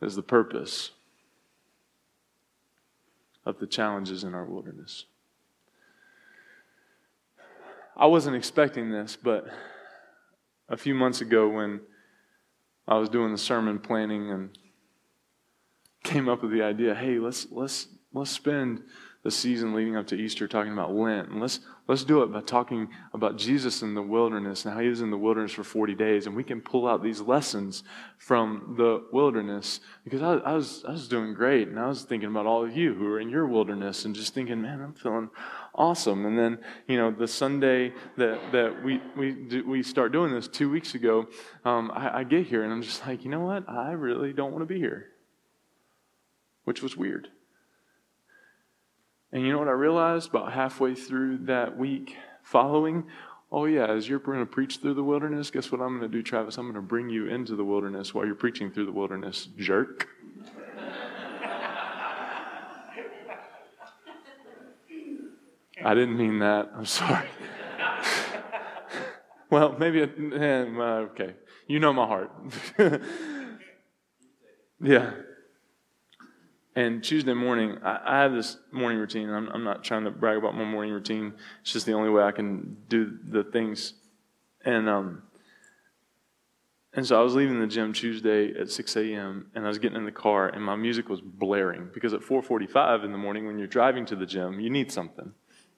is 0.00 0.16
the 0.16 0.22
purpose 0.22 0.90
of 3.44 3.58
the 3.60 3.66
challenges 3.66 4.24
in 4.24 4.34
our 4.34 4.44
wilderness. 4.44 5.04
I 7.96 8.06
wasn't 8.06 8.36
expecting 8.36 8.90
this, 8.90 9.16
but 9.16 9.46
a 10.68 10.76
few 10.76 10.94
months 10.94 11.20
ago 11.20 11.48
when 11.48 11.80
I 12.88 12.96
was 12.98 13.08
doing 13.08 13.32
the 13.32 13.38
sermon 13.38 13.78
planning 13.78 14.30
and 14.30 14.58
came 16.02 16.28
up 16.28 16.42
with 16.42 16.50
the 16.52 16.62
idea, 16.62 16.94
hey, 16.94 17.18
let's 17.18 17.46
let's 17.50 17.88
let's 18.12 18.30
spend 18.30 18.82
the 19.22 19.30
season 19.30 19.72
leading 19.72 19.96
up 19.96 20.08
to 20.08 20.16
Easter 20.16 20.48
talking 20.48 20.72
about 20.72 20.92
Lent. 20.92 21.28
And 21.28 21.40
let's, 21.40 21.60
let's 21.86 22.02
do 22.02 22.22
it 22.24 22.32
by 22.32 22.40
talking 22.40 22.88
about 23.14 23.36
Jesus 23.36 23.80
in 23.80 23.94
the 23.94 24.02
wilderness 24.02 24.64
and 24.64 24.74
how 24.74 24.80
he 24.80 24.88
was 24.88 25.00
in 25.00 25.12
the 25.12 25.18
wilderness 25.18 25.52
for 25.52 25.62
40 25.62 25.94
days. 25.94 26.26
And 26.26 26.34
we 26.34 26.42
can 26.42 26.60
pull 26.60 26.88
out 26.88 27.04
these 27.04 27.20
lessons 27.20 27.84
from 28.18 28.74
the 28.76 29.04
wilderness 29.12 29.78
because 30.02 30.22
I, 30.22 30.34
I, 30.38 30.54
was, 30.54 30.84
I 30.88 30.90
was 30.90 31.06
doing 31.06 31.34
great. 31.34 31.68
And 31.68 31.78
I 31.78 31.86
was 31.86 32.02
thinking 32.02 32.30
about 32.30 32.46
all 32.46 32.64
of 32.64 32.76
you 32.76 32.94
who 32.94 33.06
are 33.06 33.20
in 33.20 33.28
your 33.28 33.46
wilderness 33.46 34.04
and 34.04 34.14
just 34.14 34.34
thinking, 34.34 34.60
man, 34.60 34.80
I'm 34.80 34.94
feeling 34.94 35.30
awesome. 35.72 36.26
And 36.26 36.36
then, 36.36 36.58
you 36.88 36.96
know, 36.96 37.12
the 37.12 37.28
Sunday 37.28 37.92
that, 38.16 38.40
that 38.50 38.82
we, 38.82 39.00
we, 39.16 39.62
we 39.62 39.82
start 39.84 40.10
doing 40.10 40.34
this 40.34 40.48
two 40.48 40.68
weeks 40.68 40.96
ago, 40.96 41.28
um, 41.64 41.92
I, 41.94 42.18
I 42.18 42.24
get 42.24 42.48
here 42.48 42.64
and 42.64 42.72
I'm 42.72 42.82
just 42.82 43.06
like, 43.06 43.22
you 43.22 43.30
know 43.30 43.40
what? 43.40 43.68
I 43.68 43.92
really 43.92 44.32
don't 44.32 44.50
want 44.50 44.62
to 44.62 44.74
be 44.74 44.80
here, 44.80 45.10
which 46.64 46.82
was 46.82 46.96
weird. 46.96 47.28
And 49.32 49.42
you 49.42 49.50
know 49.50 49.58
what 49.58 49.68
I 49.68 49.72
realized 49.72 50.28
about 50.28 50.52
halfway 50.52 50.94
through 50.94 51.38
that 51.46 51.78
week 51.78 52.16
following? 52.42 53.04
Oh, 53.50 53.64
yeah, 53.64 53.86
as 53.86 54.06
you're 54.08 54.18
going 54.18 54.40
to 54.40 54.46
preach 54.46 54.76
through 54.78 54.94
the 54.94 55.02
wilderness, 55.02 55.50
guess 55.50 55.72
what 55.72 55.80
I'm 55.80 55.98
going 55.98 56.02
to 56.10 56.16
do, 56.16 56.22
Travis? 56.22 56.58
I'm 56.58 56.64
going 56.64 56.74
to 56.74 56.82
bring 56.82 57.08
you 57.08 57.28
into 57.28 57.56
the 57.56 57.64
wilderness 57.64 58.12
while 58.12 58.26
you're 58.26 58.34
preaching 58.34 58.70
through 58.70 58.84
the 58.86 58.92
wilderness, 58.92 59.48
jerk. 59.56 60.08
I 65.84 65.94
didn't 65.94 66.16
mean 66.18 66.38
that. 66.40 66.70
I'm 66.76 66.84
sorry. 66.84 67.28
well, 69.50 69.74
maybe, 69.78 70.02
eh, 70.02 70.06
okay. 70.06 71.34
You 71.66 71.80
know 71.80 71.92
my 71.94 72.06
heart. 72.06 72.30
yeah. 74.82 75.12
And 76.74 77.04
Tuesday 77.04 77.34
morning, 77.34 77.78
I, 77.82 78.00
I 78.04 78.22
have 78.22 78.32
this 78.32 78.56
morning 78.70 78.98
routine. 78.98 79.28
I'm, 79.28 79.48
I'm, 79.50 79.62
not 79.62 79.84
trying 79.84 80.04
to 80.04 80.10
brag 80.10 80.38
about 80.38 80.54
my 80.54 80.64
morning 80.64 80.92
routine. 80.92 81.34
It's 81.60 81.72
just 81.72 81.84
the 81.84 81.92
only 81.92 82.08
way 82.08 82.22
I 82.22 82.32
can 82.32 82.78
do 82.88 83.18
the 83.28 83.44
things. 83.44 83.94
And 84.64 84.88
um, 84.88 85.22
and 86.94 87.06
so 87.06 87.18
I 87.18 87.22
was 87.22 87.34
leaving 87.34 87.58
the 87.58 87.66
gym 87.66 87.92
Tuesday 87.92 88.52
at 88.58 88.70
6 88.70 88.96
a.m. 88.96 89.46
and 89.54 89.64
I 89.64 89.68
was 89.68 89.78
getting 89.78 89.96
in 89.96 90.04
the 90.04 90.12
car 90.12 90.48
and 90.48 90.62
my 90.62 90.76
music 90.76 91.08
was 91.08 91.22
blaring 91.22 91.88
because 91.92 92.12
at 92.12 92.20
4:45 92.20 93.04
in 93.04 93.12
the 93.12 93.18
morning 93.18 93.46
when 93.46 93.58
you're 93.58 93.66
driving 93.66 94.04
to 94.06 94.16
the 94.16 94.26
gym, 94.26 94.60
you 94.60 94.68
need 94.68 94.92
something, 94.92 95.32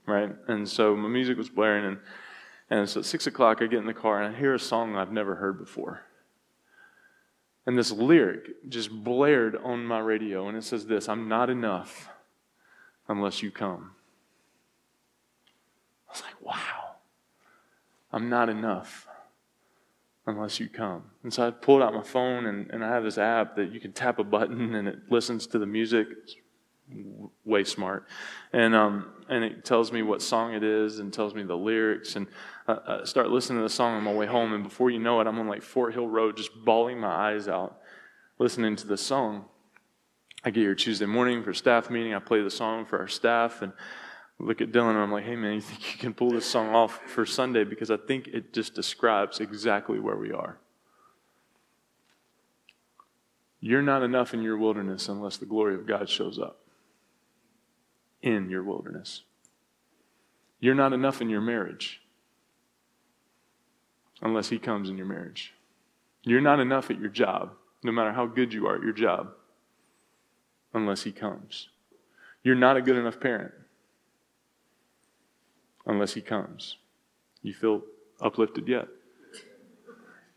right? 0.06 0.34
And 0.48 0.68
so 0.68 0.96
my 0.96 1.08
music 1.08 1.36
was 1.36 1.48
blaring 1.48 1.84
and 1.84 1.98
and 2.70 2.88
so 2.88 3.00
at 3.00 3.06
six 3.06 3.26
o'clock 3.26 3.62
I 3.62 3.66
get 3.66 3.78
in 3.78 3.86
the 3.86 3.94
car 3.94 4.22
and 4.22 4.34
I 4.34 4.38
hear 4.38 4.54
a 4.54 4.58
song 4.58 4.96
I've 4.96 5.12
never 5.12 5.36
heard 5.36 5.58
before. 5.58 6.02
And 7.66 7.78
this 7.78 7.90
lyric 7.90 8.68
just 8.68 8.90
blared 8.90 9.56
on 9.56 9.86
my 9.86 9.98
radio, 9.98 10.48
and 10.48 10.56
it 10.56 10.64
says 10.64 10.86
this 10.86 11.08
I'm 11.08 11.28
not 11.28 11.48
enough 11.48 12.08
unless 13.08 13.42
you 13.42 13.50
come. 13.50 13.92
I 16.08 16.12
was 16.12 16.22
like, 16.22 16.40
wow, 16.42 16.96
I'm 18.12 18.28
not 18.28 18.48
enough 18.48 19.08
unless 20.26 20.60
you 20.60 20.68
come. 20.68 21.04
And 21.22 21.32
so 21.32 21.46
I 21.46 21.50
pulled 21.50 21.82
out 21.82 21.94
my 21.94 22.02
phone, 22.02 22.46
and, 22.46 22.70
and 22.70 22.84
I 22.84 22.88
have 22.88 23.04
this 23.04 23.18
app 23.18 23.56
that 23.56 23.72
you 23.72 23.80
can 23.80 23.92
tap 23.92 24.18
a 24.18 24.24
button 24.24 24.74
and 24.74 24.88
it 24.88 24.98
listens 25.10 25.46
to 25.48 25.58
the 25.58 25.66
music. 25.66 26.08
It's 26.22 26.36
way 27.44 27.64
smart. 27.64 28.06
And, 28.52 28.74
um, 28.74 29.10
and 29.28 29.44
it 29.44 29.64
tells 29.64 29.92
me 29.92 30.02
what 30.02 30.22
song 30.22 30.54
it 30.54 30.62
is 30.62 30.98
and 30.98 31.12
tells 31.12 31.34
me 31.34 31.42
the 31.42 31.56
lyrics. 31.56 32.16
And 32.16 32.26
uh, 32.66 33.04
start 33.04 33.30
listening 33.30 33.58
to 33.58 33.62
the 33.62 33.70
song 33.70 33.94
on 33.94 34.04
my 34.04 34.12
way 34.12 34.26
home, 34.26 34.52
and 34.52 34.64
before 34.64 34.90
you 34.90 34.98
know 34.98 35.20
it, 35.20 35.26
I'm 35.26 35.38
on 35.38 35.48
like 35.48 35.62
Fort 35.62 35.92
Hill 35.92 36.08
Road, 36.08 36.36
just 36.36 36.50
bawling 36.64 36.98
my 36.98 37.32
eyes 37.32 37.46
out, 37.46 37.78
listening 38.38 38.76
to 38.76 38.86
the 38.86 38.96
song. 38.96 39.44
I 40.44 40.50
get 40.50 40.60
here 40.60 40.74
Tuesday 40.74 41.06
morning 41.06 41.42
for 41.42 41.52
staff 41.52 41.90
meeting. 41.90 42.14
I 42.14 42.20
play 42.20 42.42
the 42.42 42.50
song 42.50 42.86
for 42.86 42.98
our 42.98 43.08
staff, 43.08 43.60
and 43.60 43.72
look 44.38 44.62
at 44.62 44.72
Dylan, 44.72 44.90
and 44.90 44.98
I'm 44.98 45.12
like, 45.12 45.24
"Hey 45.24 45.36
man, 45.36 45.54
you 45.54 45.60
think 45.60 45.92
you 45.92 45.98
can 45.98 46.14
pull 46.14 46.30
this 46.30 46.46
song 46.46 46.74
off 46.74 47.00
for 47.06 47.26
Sunday? 47.26 47.64
Because 47.64 47.90
I 47.90 47.98
think 47.98 48.28
it 48.28 48.54
just 48.54 48.74
describes 48.74 49.40
exactly 49.40 49.98
where 49.98 50.16
we 50.16 50.32
are." 50.32 50.58
You're 53.60 53.82
not 53.82 54.02
enough 54.02 54.32
in 54.32 54.42
your 54.42 54.58
wilderness 54.58 55.08
unless 55.08 55.36
the 55.38 55.46
glory 55.46 55.74
of 55.74 55.86
God 55.86 56.08
shows 56.08 56.38
up 56.38 56.63
in 58.24 58.48
your 58.48 58.62
wilderness. 58.62 59.22
You're 60.58 60.74
not 60.74 60.94
enough 60.94 61.20
in 61.20 61.28
your 61.28 61.42
marriage 61.42 62.00
unless 64.22 64.48
He 64.48 64.58
comes 64.58 64.88
in 64.88 64.96
your 64.96 65.06
marriage. 65.06 65.52
You're 66.22 66.40
not 66.40 66.58
enough 66.58 66.90
at 66.90 66.98
your 66.98 67.10
job, 67.10 67.52
no 67.82 67.92
matter 67.92 68.12
how 68.12 68.24
good 68.24 68.54
you 68.54 68.66
are 68.66 68.76
at 68.76 68.82
your 68.82 68.94
job, 68.94 69.32
unless 70.72 71.02
He 71.02 71.12
comes. 71.12 71.68
You're 72.42 72.54
not 72.54 72.78
a 72.78 72.82
good 72.82 72.96
enough 72.96 73.20
parent 73.20 73.52
unless 75.84 76.14
He 76.14 76.22
comes. 76.22 76.78
You 77.42 77.52
feel 77.52 77.82
uplifted 78.22 78.66
yet? 78.66 78.88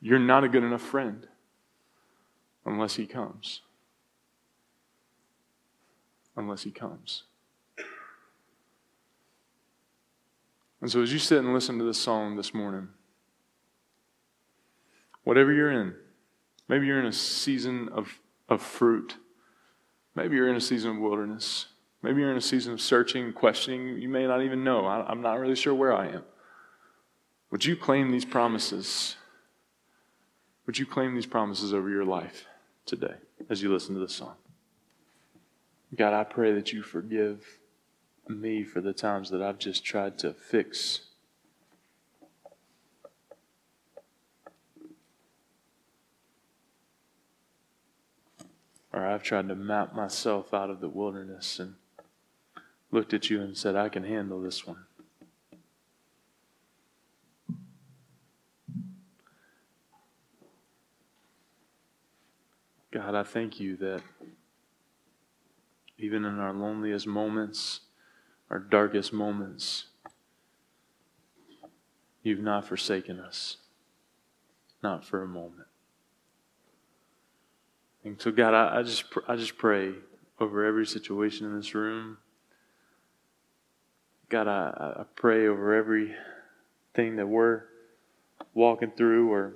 You're 0.01 0.19
not 0.19 0.43
a 0.43 0.49
good 0.49 0.63
enough 0.63 0.81
friend 0.81 1.25
unless 2.65 2.95
He 2.95 3.05
comes. 3.05 3.61
Unless 6.35 6.63
He 6.63 6.71
comes. 6.71 7.23
And 10.81 10.91
so, 10.91 11.01
as 11.01 11.11
you 11.11 11.19
sit 11.19 11.39
and 11.39 11.53
listen 11.53 11.77
to 11.79 11.83
this 11.83 11.97
song 11.97 12.35
this 12.35 12.53
morning, 12.53 12.89
whatever 15.27 15.51
you're 15.51 15.73
in. 15.73 15.93
Maybe 16.69 16.85
you're 16.85 17.01
in 17.01 17.05
a 17.05 17.11
season 17.11 17.89
of, 17.89 18.21
of 18.47 18.61
fruit. 18.61 19.17
Maybe 20.15 20.37
you're 20.37 20.47
in 20.47 20.55
a 20.55 20.61
season 20.61 20.91
of 20.91 20.97
wilderness. 20.99 21.67
Maybe 22.01 22.21
you're 22.21 22.31
in 22.31 22.37
a 22.37 22.41
season 22.41 22.71
of 22.71 22.79
searching, 22.79 23.33
questioning. 23.33 23.97
You 23.97 24.07
may 24.07 24.25
not 24.25 24.41
even 24.41 24.63
know. 24.63 24.85
I, 24.85 25.05
I'm 25.05 25.21
not 25.21 25.39
really 25.39 25.57
sure 25.57 25.73
where 25.73 25.93
I 25.93 26.07
am. 26.07 26.23
Would 27.51 27.65
you 27.65 27.75
claim 27.75 28.11
these 28.11 28.23
promises? 28.23 29.17
Would 30.65 30.77
you 30.77 30.85
claim 30.85 31.13
these 31.13 31.25
promises 31.25 31.73
over 31.73 31.89
your 31.89 32.05
life 32.05 32.45
today 32.85 33.15
as 33.49 33.61
you 33.61 33.71
listen 33.71 33.95
to 33.95 33.99
this 33.99 34.13
song? 34.13 34.35
God, 35.93 36.13
I 36.13 36.23
pray 36.23 36.53
that 36.53 36.71
you 36.71 36.83
forgive 36.83 37.56
me 38.29 38.63
for 38.63 38.81
the 38.81 38.93
times 38.93 39.29
that 39.29 39.41
I've 39.41 39.59
just 39.59 39.83
tried 39.83 40.17
to 40.19 40.33
fix 40.33 41.01
or 48.97 49.05
I've 49.05 49.21
tried 49.21 49.47
to 49.49 49.55
map 49.55 49.93
myself 49.93 50.55
out 50.55 50.71
of 50.71 50.79
the 50.79 50.89
wilderness 50.89 51.59
and 51.59 51.75
looked 52.89 53.13
at 53.13 53.29
you 53.29 53.41
and 53.41 53.55
said, 53.55 53.75
I 53.75 53.89
can 53.89 54.03
handle 54.03 54.41
this 54.41 54.65
one. 54.65 54.85
God, 62.89 63.13
I 63.13 63.21
thank 63.21 63.59
you 63.59 63.75
that 63.77 64.01
even 65.99 66.25
in 66.25 66.39
our 66.39 66.53
loneliest 66.53 67.05
moments, 67.05 67.81
our 68.49 68.59
darkest 68.59 69.11
moments, 69.11 69.85
you've 72.23 72.39
not 72.39 72.65
forsaken 72.65 73.19
us, 73.19 73.57
not 74.81 75.03
for 75.03 75.21
a 75.21 75.27
moment. 75.27 75.67
And 78.03 78.21
so, 78.21 78.31
God, 78.31 78.53
I, 78.53 78.79
I 78.79 78.83
just 78.83 79.03
I 79.27 79.35
just 79.35 79.57
pray 79.57 79.91
over 80.39 80.63
every 80.63 80.85
situation 80.85 81.45
in 81.45 81.55
this 81.57 81.75
room. 81.75 82.17
God, 84.29 84.47
I, 84.47 85.01
I 85.01 85.03
pray 85.15 85.47
over 85.47 85.73
everything 85.73 87.15
that 87.17 87.27
we're 87.27 87.63
walking 88.53 88.91
through, 88.91 89.31
or 89.31 89.53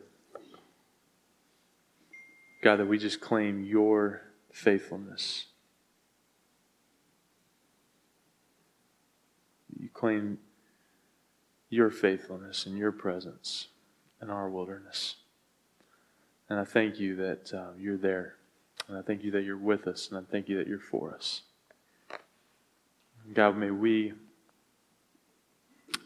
God, 2.63 2.77
that 2.77 2.87
we 2.87 2.97
just 2.97 3.21
claim 3.21 3.63
your 3.63 4.21
faithfulness. 4.51 5.45
You 9.80 9.89
claim 9.93 10.39
your 11.69 11.89
faithfulness 11.89 12.65
and 12.65 12.78
your 12.78 12.91
presence 12.91 13.67
in 14.22 14.30
our 14.30 14.49
wilderness. 14.49 15.15
And 16.49 16.59
I 16.59 16.65
thank 16.65 16.99
you 16.99 17.15
that 17.15 17.53
uh, 17.53 17.69
you're 17.80 17.97
there. 17.97 18.36
And 18.88 18.97
I 18.97 19.01
thank 19.01 19.24
you 19.24 19.32
that 19.32 19.43
you're 19.43 19.57
with 19.57 19.88
us. 19.88 20.09
And 20.09 20.17
I 20.17 20.30
thank 20.30 20.49
you 20.49 20.57
that 20.57 20.67
you're 20.67 20.80
for 20.80 21.13
us. 21.13 21.43
God, 23.34 23.55
may 23.55 23.72
we, 23.72 24.13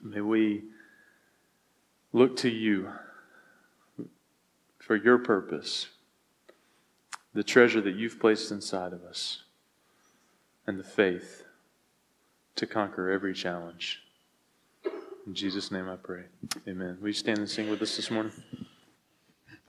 may 0.04 0.22
we 0.22 0.66
look 2.14 2.36
to 2.38 2.50
you 2.50 2.92
for 4.78 4.96
your 4.96 5.18
purpose, 5.18 5.88
the 7.34 7.44
treasure 7.44 7.82
that 7.82 7.96
you've 7.96 8.20
placed 8.20 8.52
inside 8.52 8.94
of 8.94 9.04
us, 9.04 9.44
and 10.68 10.80
the 10.80 10.84
faith 10.84 11.45
to 12.56 12.66
conquer 12.66 13.12
every 13.12 13.34
challenge. 13.34 14.02
In 15.28 15.34
Jesus' 15.34 15.72
name 15.72 15.90
I 15.90 15.96
pray. 15.96 16.24
Amen. 16.68 16.98
Will 17.02 17.08
you 17.08 17.14
stand 17.14 17.40
and 17.40 17.50
sing 17.50 17.70
with 17.70 17.82
us 17.82 17.96
this 17.96 18.12
morning? 18.12 18.32